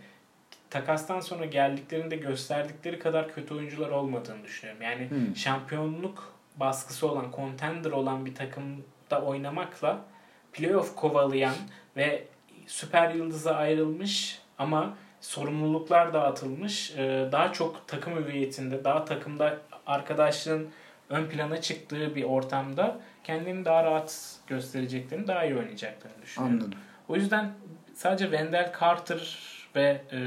[0.70, 4.82] takastan sonra geldiklerinde gösterdikleri kadar kötü oyuncular olmadığını düşünüyorum.
[4.82, 5.36] Yani Hmm.
[5.36, 10.04] şampiyonluk baskısı olan, contender olan bir takımda oynamakla
[10.52, 11.54] playoff kovalayan
[11.96, 12.24] ve
[12.66, 20.68] süper yıldıza ayrılmış ama sorumluluklar dağıtılmış, e, daha çok takım hüviyetinde, daha takımda arkadaşlığın
[21.10, 26.58] ön plana çıktığı bir ortamda kendini daha rahat göstereceklerini, daha iyi oynayacaklarını düşünüyorum.
[26.58, 26.78] Anladım.
[27.08, 27.52] O yüzden
[27.94, 29.38] sadece Wendell Carter
[29.76, 30.18] ve e,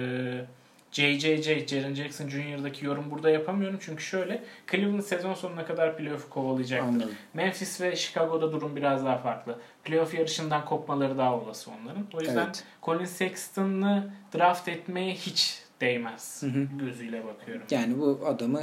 [0.92, 3.80] JJJ, Jaren Jackson Jr.'daki yorum burada yapamıyorum.
[3.82, 6.88] Çünkü şöyle, Cleveland sezon sonuna kadar playoff kovalayacaktır.
[6.88, 7.12] Anladım.
[7.34, 9.60] Memphis ve Chicago'da durum biraz daha farklı.
[9.84, 12.06] Playoff yarışından kopmaları daha olası onların.
[12.14, 12.64] O yüzden Evet.
[12.84, 16.68] Colin Sexton'ı draft etmeye hiç değmez Hı hı.
[16.80, 17.64] gözüyle bakıyorum.
[17.72, 18.62] Yani bu adamı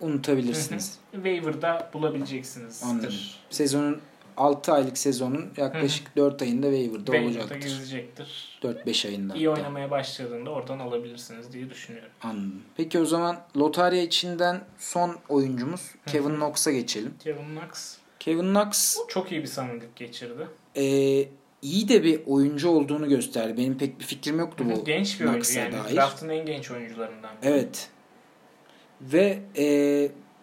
[0.00, 0.98] unutabilirsiniz.
[1.12, 2.82] Waiver'da bulabileceksiniz.
[2.82, 3.14] Anladım.
[3.50, 4.00] Sezonun
[4.36, 7.56] 6 aylık sezonun yaklaşık 4 ayında waiver'da Waiver'da olacaktır.
[7.60, 8.58] gezecektir.
[8.62, 9.34] 4-5 ayında.
[9.34, 9.60] İyi hatta.
[9.60, 12.10] oynamaya başladığında oradan alabilirsiniz diye düşünüyorum.
[12.22, 12.62] Anladım.
[12.76, 17.14] Peki o zaman lotarya içinden son oyuncumuz Kevin Knox'a geçelim.
[17.24, 20.46] Kevin Knox Kevin Knox Çok iyi bir summer'lık geçirdi.
[20.76, 20.84] e,
[21.62, 23.54] iyi de bir oyuncu olduğunu gösterdi.
[23.56, 25.72] Benim pek bir fikrim yoktu bu genç bir oyuncu Knox'a yani.
[25.72, 25.96] dair.
[25.96, 27.30] Draft'ın en genç oyuncularından.
[27.42, 27.50] biri.
[27.50, 27.88] Evet.
[29.00, 29.64] Ve e,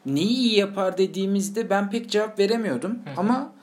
[0.06, 2.92] neyi iyi yapar dediğimizde ben pek cevap veremiyordum.
[2.92, 3.14] Hı hı.
[3.18, 3.54] Ama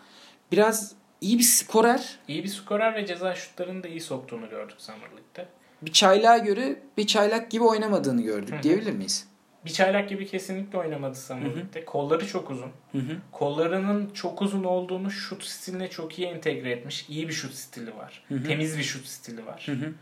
[0.53, 2.19] biraz iyi bir skorer.
[2.29, 5.47] İyi bir skorer ve ceza şutlarını da iyi soktuğunu gördük Summer'lıkta.
[5.83, 8.63] Bir çaylağa göre bir çaylak gibi oynamadığını gördük Hı hı.
[8.63, 9.29] diyebilir miyiz?
[9.65, 11.85] Bir çaylak gibi kesinlikle oynamadı Summer'lıkta.
[11.85, 12.71] Kolları çok uzun.
[12.93, 13.17] Hı hı.
[13.33, 17.07] Kollarının çok uzun olduğunu şut stiline çok iyi entegre etmiş.
[17.09, 18.25] İyi bir şut stili var.
[18.29, 18.45] Hı hı.
[18.45, 19.63] Temiz bir şut stili var.
[19.67, 19.93] Hı hı.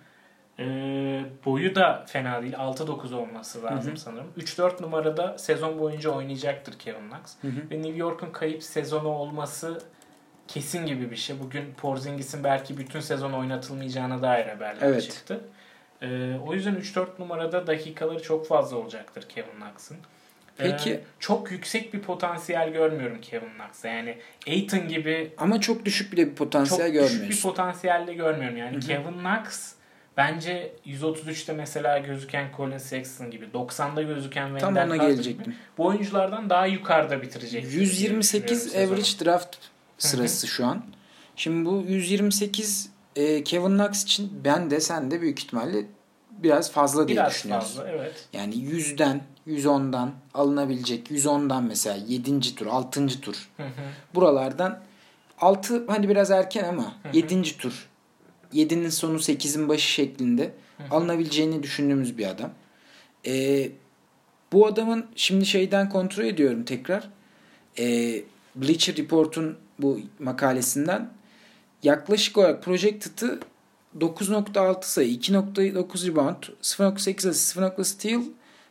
[0.59, 2.55] Ee, boyu da fena değil.
[2.55, 4.01] 6-9 olması lazım Hı hı.
[4.01, 4.27] sanırım.
[4.39, 7.21] 3-4 numarada sezon boyunca oynayacaktır Kevin Knox.
[7.43, 7.71] Hı hı.
[7.71, 9.83] Ve New York'un kayıp sezonu olması
[10.49, 11.41] kesin gibi bir şey.
[11.41, 15.03] Bugün Porzingis'in belki bütün sezon oynatılmayacağına dair haberler Evet.
[15.03, 15.41] çıktı.
[16.03, 16.07] Ee,
[16.47, 19.97] o yüzden 3-4 numarada dakikaları çok fazla olacaktır Kevin Knox'ın.
[20.59, 20.91] Peki.
[20.91, 23.89] Ee, çok yüksek bir potansiyel görmüyorum Kevin Knox'ta.
[23.89, 24.19] Yani
[24.49, 27.49] Aiton gibi Ama çok düşük bile bir çok potansiyel düşük bir görmüyorsun.
[27.49, 28.57] potansiyelde görmüyorum.
[28.57, 28.81] Yani Hı hı.
[28.81, 29.73] Kevin Knox
[30.17, 35.55] bence 133'te mesela gözüken Colin Sexton gibi, 90'da gözüken Wendell Tam ona Carter gibi gelecektim.
[35.79, 37.63] bu oyunculardan daha yukarıda bitirecek.
[37.71, 39.57] diye 128 düşünüyorum average draft
[39.99, 40.85] sırası şu an.
[41.37, 45.87] Şimdi bu 128 e, Kevin Knox için ben de sen de büyük ihtimalle
[46.31, 47.67] biraz fazla diye Biraz düşünüyoruz.
[47.67, 48.29] fazla evet.
[48.33, 52.55] Yani 100'den 110'dan alınabilecek 110'dan mesela 7.
[52.55, 53.21] tur 6.
[53.21, 53.69] tur Hı hı.
[54.15, 54.81] buralardan
[55.41, 57.17] 6 hani biraz erken ama Hı hı.
[57.17, 57.43] 7.
[57.59, 57.89] tur
[58.55, 60.95] 7'nin sonu 8'in başı şeklinde Hı hı.
[60.97, 62.51] alınabileceğini düşündüğümüz bir adam.
[63.27, 63.71] Ee,
[64.53, 67.09] bu adamın şimdi şeyden kontrol ediyorum tekrar.
[67.79, 68.23] Ee,
[68.55, 71.11] Bleacher Report'un bu makalesinden
[71.83, 73.41] yaklaşık olarak projected'ı
[74.01, 78.23] 9.6 sayı, 2.9 rebound, 0.8 asist, 0.0 steal,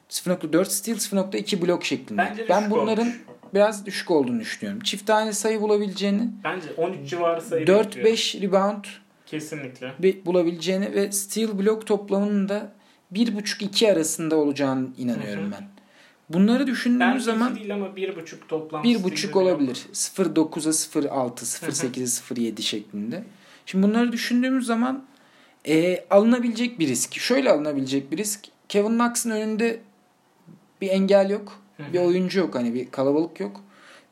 [0.10, 2.22] 0.4 steal, 0.2 blok şeklinde.
[2.22, 3.22] Bence ben bunların olmuş.
[3.54, 4.82] biraz düşük olduğunu düşünüyorum.
[4.84, 7.92] Çift tane sayı bulabileceğini, Bence 13 civarı sayı bekliyorum.
[7.92, 8.86] 4-5 rebound
[9.26, 9.94] Kesinlikle.
[10.00, 12.72] bir bulabileceğini ve steal blok toplamının da
[13.14, 15.52] 1.5-2 arasında olacağını inanıyorum Hı hı.
[15.52, 15.68] ben.
[16.30, 18.84] Bunları düşündüğümüz Bence zaman değil ama 1.5 toplam.
[18.84, 19.86] 1.5 stilde olabilir.
[19.94, 23.24] 0.9'a 0.6, 0.8'e 0.7 şeklinde.
[23.66, 25.06] Şimdi bunları düşündüğümüz zaman
[25.68, 27.20] e, alınabilecek bir risk.
[27.20, 28.46] Şöyle alınabilecek bir risk.
[28.70, 29.80] Kevin Knox'ın önünde
[30.82, 31.62] bir engel yok.
[31.94, 32.56] Bir oyuncu yok.
[32.56, 33.62] Hani bir kalabalık yok.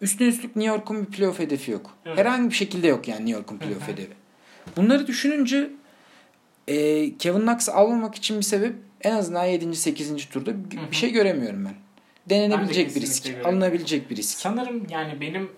[0.01, 1.91] Üstüne üstlük New York'un bir playoff hedefi yok.
[2.05, 2.17] Evet.
[2.17, 4.13] Herhangi bir şekilde yok yani New York'un playoff hedefi.
[4.77, 5.69] Bunları düşününce
[6.67, 9.75] e, Kevin Knox'ı almamak için bir sebep en azından 7.
[9.75, 10.25] 8.
[10.25, 11.84] turda bir, bir şey göremiyorum ben.
[12.29, 13.23] Denenebilecek bir kesinlikle risk.
[13.25, 13.51] göremiyorum.
[13.55, 14.37] Alınabilecek bir risk.
[14.39, 15.51] Sanırım yani benim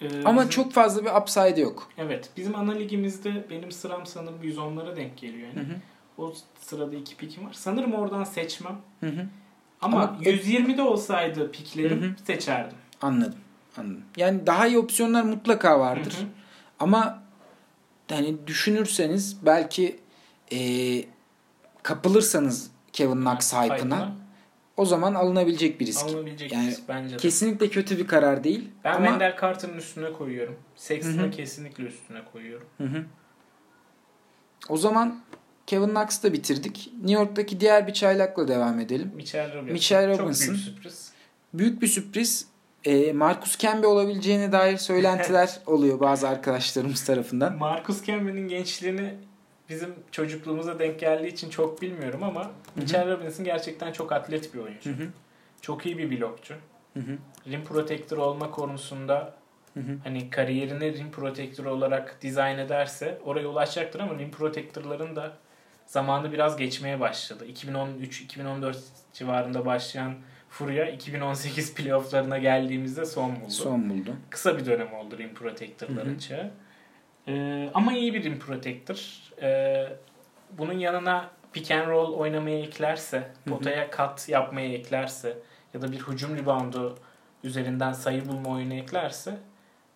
[0.00, 1.88] e, Ama bizim- çok fazla bir upside yok.
[1.98, 2.30] Evet.
[2.36, 5.48] Bizim ana ligimizde benim sıram sanırım 110'lara denk geliyor.
[5.48, 5.60] Yani.
[5.68, 5.76] Hı hı.
[6.18, 7.52] O sırada iki pikim var.
[7.52, 8.76] Sanırım oradan seçmem.
[9.00, 9.26] Hı hı.
[9.80, 12.10] Ama, Ama- 120'de olsaydı piklerim Hı hı.
[12.26, 12.76] seçerdim.
[13.02, 13.38] Anladım.
[13.78, 14.02] Anladım.
[14.16, 16.12] Yani daha iyi opsiyonlar mutlaka vardır.
[16.18, 16.26] Hı hı.
[16.80, 17.22] Ama
[18.10, 20.00] hani düşünürseniz belki
[20.52, 20.58] e,
[21.82, 24.12] kapılırsanız Kevin Knox Hype'ına
[24.80, 26.06] o zaman alınabilecek bir risk.
[26.06, 27.16] Alınabilecek Yani risk bence de.
[27.16, 28.68] Kesinlikle kötü bir karar değil.
[28.84, 30.56] Ben ama Wendell Carter'ın üstüne koyuyorum.
[30.76, 32.66] Sexton'ı kesinlikle üstüne koyuyorum.
[32.78, 33.04] Hı hı.
[34.68, 35.20] O zaman
[35.66, 36.90] Kevin Knox'ı da bitirdik.
[36.96, 39.12] New York'taki diğer bir çaylakla devam edelim.
[39.16, 39.72] Mitchell Robinson.
[39.72, 40.48] Mitchell Çok Robinson.
[40.54, 41.12] büyük sürpriz.
[41.54, 42.46] Büyük bir sürpriz.
[42.84, 47.56] E, Marcus Camby olabileceğine dair söylentiler oluyor bazı arkadaşlarımız tarafından.
[47.58, 49.14] Marcus Camby'nin gençliğini
[49.70, 54.90] bizim çocukluğumuza denk geldiği için çok bilmiyorum ama Mitchell Robinson gerçekten çok atlet bir oyuncu.
[54.90, 55.08] Hı hı.
[55.60, 56.54] Çok iyi bir blokçu.
[56.94, 57.18] Hı hı.
[57.50, 59.34] Rim protector olma konusunda
[59.74, 59.98] Hı hı.
[60.04, 65.32] hani kariyerini rim protector olarak dizayn ederse oraya ulaşacaktır ama rim protectorların da
[65.86, 67.46] zamanı biraz geçmeye başladı.
[67.46, 68.76] 2013-2014
[69.12, 70.14] civarında başlayan
[70.48, 73.50] furya 2018 playofflarına geldiğimizde son buldu.
[73.50, 74.16] Son buldu.
[74.30, 76.50] Kısa bir dönem oldu rim protectorların çağı.
[77.28, 79.20] Ee, ama iyi bir rim protector.
[79.42, 79.88] Ee,
[80.58, 85.38] bunun yanına pick and roll oynamaya eklerse, potaya kat yapmaya eklerse
[85.74, 86.98] ya da bir hücum reboundu
[87.44, 89.38] üzerinden sayı bulma oyunu eklerse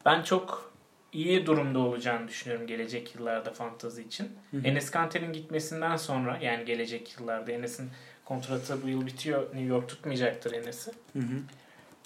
[0.04, 0.72] ben çok
[1.12, 4.32] iyi durumda olacağını düşünüyorum gelecek yıllarda fantazi için.
[4.50, 4.66] Hı hı.
[4.66, 7.90] Enes Kanter'in gitmesinden sonra yani gelecek yıllarda Enes'in
[8.24, 9.42] kontratı bu yıl bitiyor.
[9.42, 10.90] New York tutmayacaktır Enes'i.
[11.12, 11.36] Hı hı.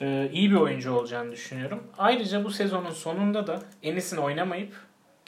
[0.01, 1.83] Ee, iyi bir oyuncu olacağını düşünüyorum.
[1.99, 4.75] Ayrıca bu sezonun sonunda da Enes'in oynamayıp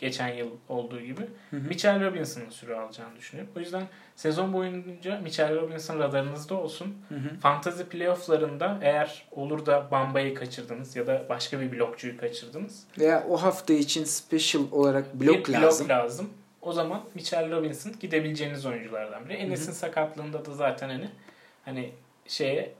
[0.01, 1.20] geçen yıl olduğu gibi
[1.51, 1.60] Hı hı.
[1.60, 3.52] Mitchell Robinson'ın süre alacağını düşünüyorum.
[3.56, 3.82] O yüzden
[4.16, 6.94] sezon boyunca Mitchell Robinson radarınızda olsun.
[7.09, 7.39] Hı hı.
[7.40, 12.85] Fantasy playofflarında eğer olur da Bamba'yı kaçırdınız ya da başka bir blokçuyu kaçırdınız.
[12.98, 15.89] Veya o hafta için special olarak blok bir lazım.
[15.89, 16.31] blok lazım.
[16.62, 19.36] O zaman Mitchell Robinson gidebileceğiniz oyunculardan biri.
[19.36, 21.09] Enes'in sakatlığında da zaten hani
[21.64, 21.90] hani
[22.28, 22.72] şeye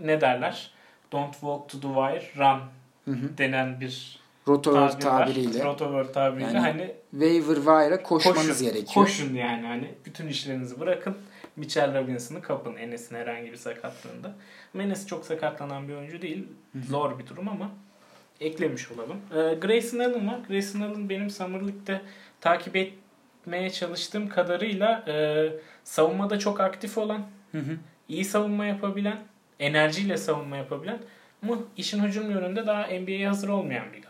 [0.00, 0.70] ne derler?
[1.12, 2.60] Don't walk to the wire, run
[3.04, 3.38] Hı hı.
[3.38, 4.17] denen bir
[4.48, 5.64] rotover tabir tabiriyle.
[5.64, 8.94] Rotover tabiriyle Yani hani waiver wire'a koşmanız koşun, gerekiyor.
[8.94, 11.16] Koşun yani hani bütün işlerinizi bırakın.
[11.56, 14.34] Mitchell Robinson'ı kapın Enes'in herhangi bir sakatlığında.
[14.78, 16.48] Enes çok sakatlanan bir oyuncu değil.
[16.88, 17.70] Zor bir durum ama
[18.40, 19.16] eklemiş olalım.
[19.30, 20.38] Ee, Grayson Allen var.
[20.48, 22.00] Grayson Allen benim Summer League'de
[22.40, 25.48] takip etmeye çalıştığım kadarıyla e,
[25.84, 27.22] savunmada çok aktif olan,
[27.52, 27.76] Hı hı.
[28.08, 29.18] iyi savunma yapabilen,
[29.60, 30.98] enerjiyle savunma yapabilen
[31.42, 34.07] ama işin hücum yönünde daha NBA'ye hazır olmayan bir.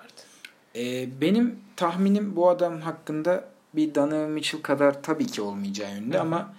[0.79, 3.45] Ee, benim tahminim bu adam hakkında
[3.75, 6.21] bir Donovan Mitchell kadar tabii ki olmayacağı yönünde Hı.
[6.21, 6.55] ama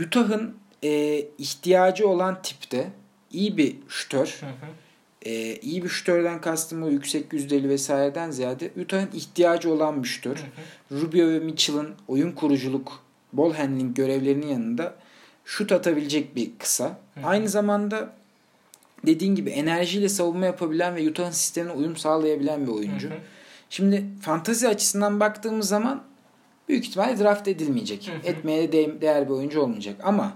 [0.00, 2.90] Utah'ın e, ihtiyacı olan tipte
[3.32, 4.38] iyi bir şütör.
[4.40, 4.70] Hı hı.
[5.22, 10.36] E, iyi bir şütörden kastım o yüksek yüzdeli vesaireden ziyade Utah'ın ihtiyacı olan bir şütör.
[10.36, 11.00] Hı hı.
[11.00, 13.02] Rubio ve Mitchell'ın oyun kuruculuk,
[13.32, 14.94] ball handling görevlerinin yanında
[15.44, 16.98] şut atabilecek bir kısa.
[17.14, 17.26] Hı hı.
[17.26, 18.12] Aynı zamanda
[19.06, 23.10] dediğin gibi enerjiyle savunma yapabilen ve Utah'ın sistemine uyum sağlayabilen bir oyuncu.
[23.10, 23.18] Hı hı.
[23.70, 26.02] Şimdi fantazi açısından baktığımız zaman
[26.68, 28.08] büyük ihtimalle draft edilmeyecek.
[28.08, 28.30] Hı hı.
[28.32, 29.96] Etmeye de- değer bir oyuncu olmayacak.
[30.02, 30.32] Ama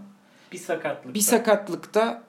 [0.53, 1.15] Bir sakatlık.
[1.15, 2.23] bir sakatlıkta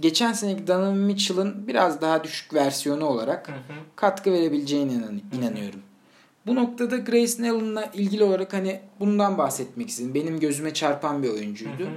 [0.00, 3.56] geçen seneki Donovan Mitchell'ın biraz daha düşük versiyonu olarak Hı hı.
[3.96, 5.80] katkı verebileceğine inan- inanıyorum.
[6.46, 10.14] Bu noktada Grayson Allen'la ilgili olarak hani bundan bahsetmek istedim.
[10.14, 11.82] Benim gözüme çarpan bir oyuncuydu.
[11.84, 11.90] Hı hı.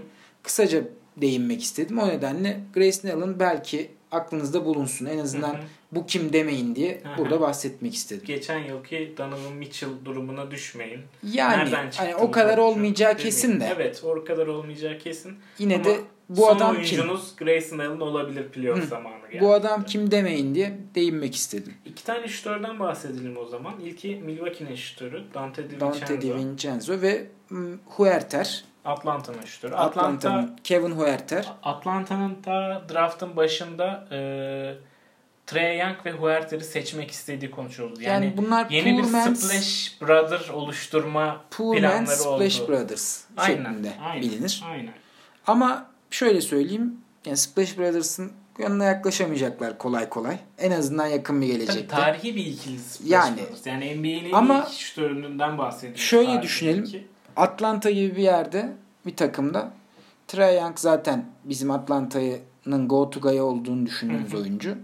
[0.43, 0.83] Kısaca
[1.17, 1.99] değinmek istedim.
[1.99, 5.05] O nedenle Grayson Allen belki aklınızda bulunsun.
[5.05, 5.61] En azından Hı hı.
[5.91, 7.17] bu kim demeyin diye Hı hı.
[7.17, 8.23] burada bahsetmek istedim.
[8.25, 10.99] geçen yılki Donovan Mitchell durumuna düşmeyin.
[11.23, 13.25] Yani hani o kadar olmayacağı Demeyin.
[13.25, 13.73] kesin de.
[13.75, 15.33] Evet o kadar olmayacağı kesin.
[15.59, 15.97] Yine Ama de
[16.29, 16.99] bu son adam kim?
[16.99, 18.87] oyuncunuz Grayson Allen olabilir playoff Hı.
[18.87, 19.43] zamanı geldi.
[19.43, 21.73] Bu adam kim demeyin diye değinmek istedim.
[21.85, 23.73] İki tane şütörden bahsedelim o zaman.
[23.83, 26.21] İlki Milwaukee'nin şütörü Dante Dante DiVincenzo.
[26.21, 27.25] DiVincenzo ve
[27.85, 28.63] Huerter.
[28.85, 29.73] Atlanta'nın şütörü.
[29.75, 31.45] Atlanta, Atlanta'nın Kevin Huerter.
[31.63, 34.17] Atlanta'nın da draftın başında e,
[35.47, 38.01] Trey Young ve Huerter'i seçmek istediği konuşuldu.
[38.01, 42.71] Yani, Yani, bunlar yeni bir man's, Splash Brother oluşturma poor man's planları Splash oldu.
[42.71, 44.63] Brothers Aynen, şeklinde aynen, bilinir.
[44.71, 44.93] Aynen.
[45.47, 46.95] Ama şöyle söyleyeyim.
[47.25, 50.37] Yani Splash Brothers'ın yanına yaklaşamayacaklar kolay kolay.
[50.57, 51.95] En azından yakın bir Tabii gelecekte.
[51.95, 53.37] tarihi bir ikili Splash Yani.
[53.41, 53.65] Brothers.
[53.65, 56.01] Yani NBA'nin Ama ilk şütöründen bahsediyoruz.
[56.01, 56.83] şöyle düşünelim.
[56.83, 57.07] iki.
[57.39, 58.73] Atlanta gibi bir yerde
[59.05, 59.71] bir takımda
[60.27, 64.77] Trae Young zaten bizim Atlanta'nın go to guy olduğunu düşündüğümüz oyuncu.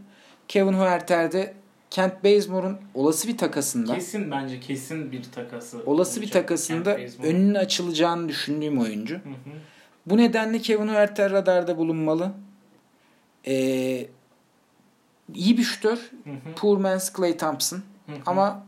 [0.47, 1.53] Kevin Huerter de
[1.89, 5.83] Kent Bazemore'un olası bir takasında Kesin bence kesin bir takası.
[5.85, 7.27] olası bir olacak takasında Kent Bazemore.
[7.29, 9.15] önünün açılacağını düşündüğüm oyuncu.
[9.15, 9.51] Hı hı.
[10.05, 12.31] Bu nedenle Kevin Huerter radarda bulunmalı.
[13.47, 14.07] Ee,
[15.33, 15.97] iyi bir şütör.
[16.23, 16.55] Hı hı.
[16.55, 17.77] Poor man's Clay Thompson.
[17.77, 18.15] Hı hı.
[18.25, 18.65] Ama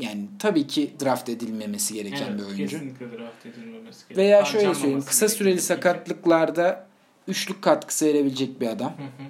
[0.00, 2.78] yani tabii ki draft edilmemesi gereken Evet, bir oyuncu.
[2.78, 4.16] Kesinlikle draft edilmemesi gerekiyor.
[4.16, 5.04] Veya şöyle söyleyeyim.
[5.06, 6.86] Kısa süreli sakatlıklarda
[7.28, 8.92] üçlük katkısı verebilecek bir adam.
[8.96, 9.28] Hı hı.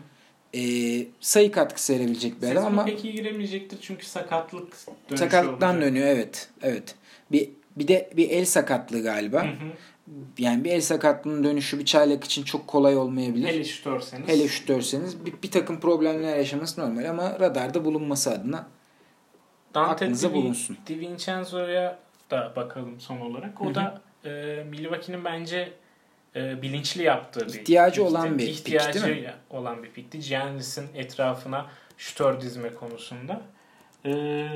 [0.54, 4.72] Ee, sayı katkısı verebilecek bir adam Sezona ama pek iyi giremeyecektir çünkü sakatlık
[5.10, 5.88] dönüşü sakatlıktan olacak.
[5.88, 6.48] dönüyor evet.
[6.62, 6.94] Evet.
[7.32, 9.44] Bir bir de bir el sakatlığı galiba.
[9.44, 9.72] Hı hı.
[10.38, 13.48] Yani bir el sakatlığının dönüşü bir çaylak için çok kolay olmayabilir.
[13.48, 14.28] Hele şütörseniz.
[14.28, 18.66] Hele şütörseniz bir, bir takım problemler yaşaması normal ama radarda bulunması adına
[19.74, 20.76] Dante aklınıza Di, bulunsun.
[20.86, 21.98] Di Vincenzo'ya
[22.30, 23.60] da bakalım son olarak.
[23.60, 23.74] O Hı hı.
[23.74, 25.72] da e, Milwaukee'nin bence
[26.36, 28.02] e, bilinçli yaptığı bir İhtiyacı pikti.
[28.16, 29.32] olan bir pik, İhtiyacı değil mi?
[29.50, 30.20] olan bir pikti.
[30.20, 31.66] Giannis'in etrafına
[31.98, 33.40] şütör dizme konusunda.
[34.04, 34.10] E,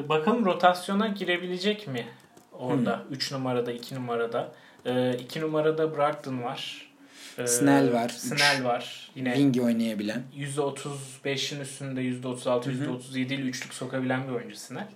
[0.09, 2.07] bakalım rotasyona girebilecek mi
[2.53, 3.03] orada?
[3.11, 4.53] 3 numarada, 2 numarada.
[5.21, 6.91] 2 numarada Brogdon var.
[7.39, 8.09] E, Snell var.
[8.09, 9.11] Snell var.
[9.15, 10.23] Yine Wing'i oynayabilen.
[10.37, 12.85] %35'in üstünde %36, Hı hı.
[12.85, 14.89] %37 ile üçlük sokabilen bir oyuncu Snell.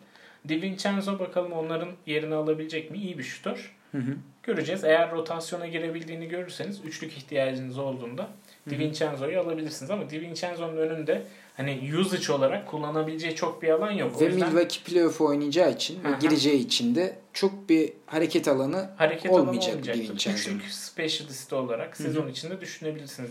[0.48, 2.98] DiVincenzo bakalım onların yerini alabilecek mi?
[2.98, 3.74] İyi bir şutör.
[3.92, 4.16] Hı hı.
[4.42, 4.84] Göreceğiz.
[4.84, 8.28] Eğer rotasyona girebildiğini görürseniz üçlük ihtiyacınız olduğunda
[8.70, 9.90] DiVincenzo'yu alabilirsiniz.
[9.90, 11.22] Ama DiVincenzo'nun önünde
[11.56, 14.12] hani usage olarak kullanabileceği çok bir alan yok.
[14.16, 18.90] O Ve yüzden Milwaukee playoff oynayacağı için ve gireceği için de çok bir hareket alanı
[18.96, 20.04] hareket olmayacak alanı olacaktır.
[20.04, 20.56] DiVincenzo'nun.
[20.56, 23.30] Üçlük specialist olarak sezon içinde düşünebilirsiniz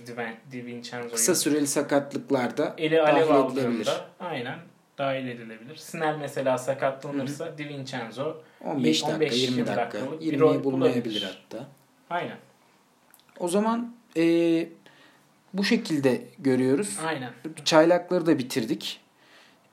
[0.52, 1.12] DiVincenzo'yu.
[1.12, 4.60] kısa süreli sakatlıklarda Eli alev aldığında aynen
[4.98, 5.76] dahil edilebilir.
[5.76, 11.66] Snell mesela sakatlanırsa DiVincenzo 15 dakika, 15 20 dakika, dakikalık bir 20'yi rol bulmayabilir hatta.
[12.10, 12.38] aynen.
[13.40, 14.70] O zaman eee,
[15.54, 16.98] bu şekilde görüyoruz.
[17.08, 17.32] Aynen.
[17.66, 19.00] Çaylakları da bitirdik.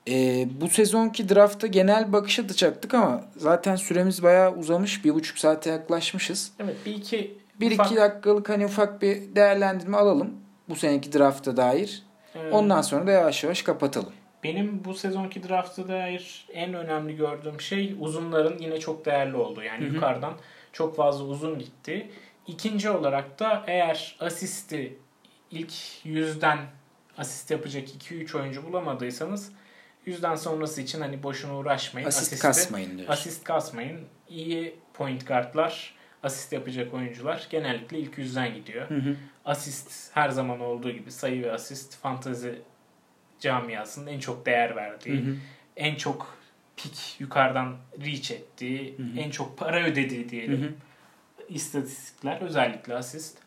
[0.05, 5.05] Eee, bu sezonki drafta genel bakış atacaktık ama zaten süremiz bayağı uzamış.
[5.05, 6.51] Bir buçuk saate yaklaşmışız.
[6.59, 10.33] Evet bir iki Bir ufak, iki dakikalık hani ufak bir değerlendirme alalım.
[10.69, 12.03] Bu seneki drafta dair.
[12.35, 14.13] e, Ondan sonra da yavaş yavaş kapatalım.
[14.45, 19.63] Benim bu sezonki drafta dair en önemli gördüğüm şey uzunların yine çok değerli olduğu.
[19.63, 19.93] Yani Hı hı.
[19.93, 20.33] yukarıdan
[20.73, 22.11] çok fazla uzun gitti.
[22.47, 24.97] İkinci olarak da eğer asisti
[25.51, 25.73] ilk
[26.03, 26.59] yüzden
[27.17, 29.51] asist yapacak 2-3 oyuncu bulamadıysanız
[30.05, 32.07] Yüzden sonrası için hani boşuna uğraşmayın.
[32.07, 33.13] Asist Asisti- kasmayın diyorsun.
[33.13, 33.99] Asist kasmayın.
[34.29, 38.89] İyi point guardlar, asist yapacak oyuncular genellikle ilk yüzden gidiyor.
[38.89, 39.15] Hı hı.
[39.45, 42.61] Asist her zaman olduğu gibi sayı ve asist fantezi
[43.45, 45.35] camiasının en çok değer verdiği, Hı hı.
[45.77, 46.37] en çok
[46.77, 49.19] pik yukarıdan reach ettiği, Hı hı.
[49.19, 50.73] en çok para ödediği Hı diyelim hı.
[51.53, 53.37] istatistikler özellikle asist.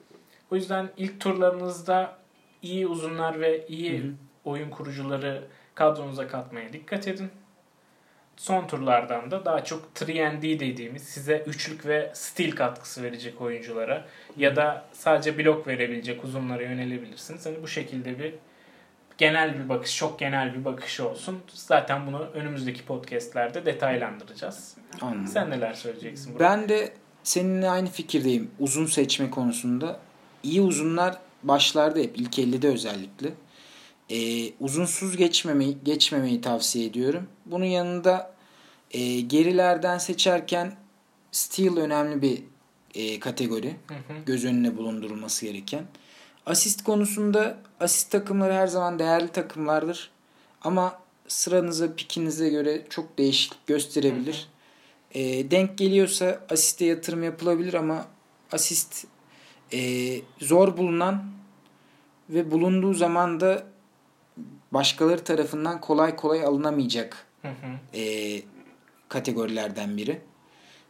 [0.51, 2.17] O yüzden ilk turlarınızda
[2.63, 4.11] iyi uzunlar ve iyi Hı hı.
[4.45, 5.45] oyun kurucuları
[5.75, 7.31] kadronuza katmaya dikkat edin.
[8.37, 14.07] Son turlardan da daha çok 3D dediğimiz size üçlük ve stil katkısı verecek oyunculara
[14.37, 17.47] ya da sadece blok verebilecek uzunlara yönelebilirsiniz.
[17.47, 18.35] Hani bu şekilde bir
[19.19, 21.39] genel bir bakış, çok genel bir bakış olsun.
[21.55, 24.77] Zaten bunu önümüzdeki podcastlerde detaylandıracağız.
[25.01, 25.27] Anladım.
[25.27, 26.35] Sen neler söyleyeceksin?
[26.35, 26.41] Burak?
[26.51, 26.93] Ben de
[27.23, 30.01] seninle aynı fikirdeyim uzun seçme konusunda.
[30.43, 33.35] İyi uzunlar başlarda hep ilk 50'de özellikle.
[34.11, 37.29] Ee, uzunsuz geçmemeyi, geçmemeyi tavsiye ediyorum.
[37.47, 38.35] Bunun yanında
[38.91, 40.73] e, gerilerden seçerken
[41.33, 42.43] steal önemli bir
[42.95, 43.77] e, kategori.
[43.89, 44.25] Hı hı.
[44.27, 45.85] Göz önüne bulundurulması gereken.
[46.47, 50.11] Asist konusunda asist takımları her zaman değerli takımlardır.
[50.63, 54.49] Ama sıranıza, pikinize göre çok değişiklik gösterebilir.
[55.13, 58.07] E, denk geliyorsa asiste yatırım yapılabilir ama
[58.53, 59.07] asist
[59.73, 59.81] e,
[60.41, 61.25] zor bulunan
[62.31, 63.63] ve bulunduğu zaman da
[64.73, 67.99] başkaları tarafından kolay kolay alınamayacak Hı hı.
[67.99, 68.43] e,
[69.09, 70.21] kategorilerden biri.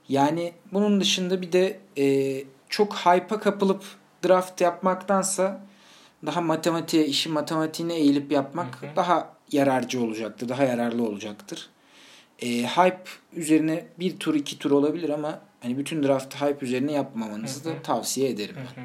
[0.09, 3.85] Yani bunun dışında bir de e, çok hype'a kapılıp
[4.25, 5.68] draft yapmaktansa
[6.27, 8.97] daha matematiğe, işi matematiğine eğilip yapmak Hı hı.
[8.97, 11.71] daha yararcı olacaktır, daha yararlı olacaktır.
[12.39, 17.65] E, hype üzerine bir tur iki tur olabilir ama hani bütün draft hype üzerine yapmamanızı
[17.65, 17.77] Hı hı.
[17.77, 18.57] da tavsiye ederim.
[18.57, 18.85] Hı hı.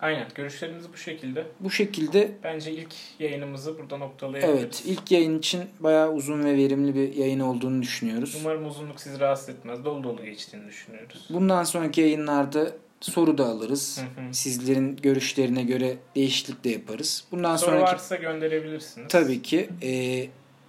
[0.00, 0.28] Aynen.
[0.34, 1.46] Görüşlerimiz bu şekilde.
[1.60, 4.60] Bu şekilde Bence ilk yayınımızı burada noktalayabiliriz.
[4.62, 8.36] evet ilk yayın için bayağı uzun ve verimli bir yayın olduğunu düşünüyoruz.
[8.40, 9.84] Umarım uzunluk sizi rahatsız etmez.
[9.84, 11.26] Dolu dolu geçtiğini düşünüyoruz.
[11.30, 12.72] Bundan sonraki yayınlarda
[13.04, 14.00] soru da alırız.
[14.16, 14.34] Hı hı.
[14.34, 17.24] Sizlerin görüşlerine göre değişiklik de yaparız.
[17.32, 19.08] Bundan Soru sonraki varsa gönderebilirsiniz.
[19.08, 19.90] tabii ki e,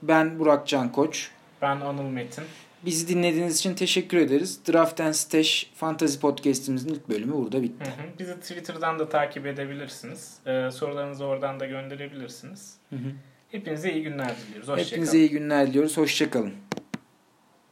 [0.01, 1.30] ben Burak Can Koç.
[1.61, 2.43] Ben Anıl Metin.
[2.85, 4.60] Bizi dinlediğiniz için teşekkür ederiz.
[4.72, 7.85] Draft and Stash Fantasy Podcast'imizin ilk bölümü burada Hı bitti.
[7.85, 8.19] hı.
[8.19, 10.34] Bizi Twitter'dan da takip edebilirsiniz.
[10.45, 12.73] Ee, sorularınızı oradan da gönderebilirsiniz.
[12.89, 12.99] Hı hı.
[13.51, 14.69] Hepinize iyi günler diliyoruz.
[14.69, 14.91] Hoşçakalın.
[14.91, 15.97] Hepinize iyi günler diliyoruz.
[15.97, 16.53] Hoşçakalın.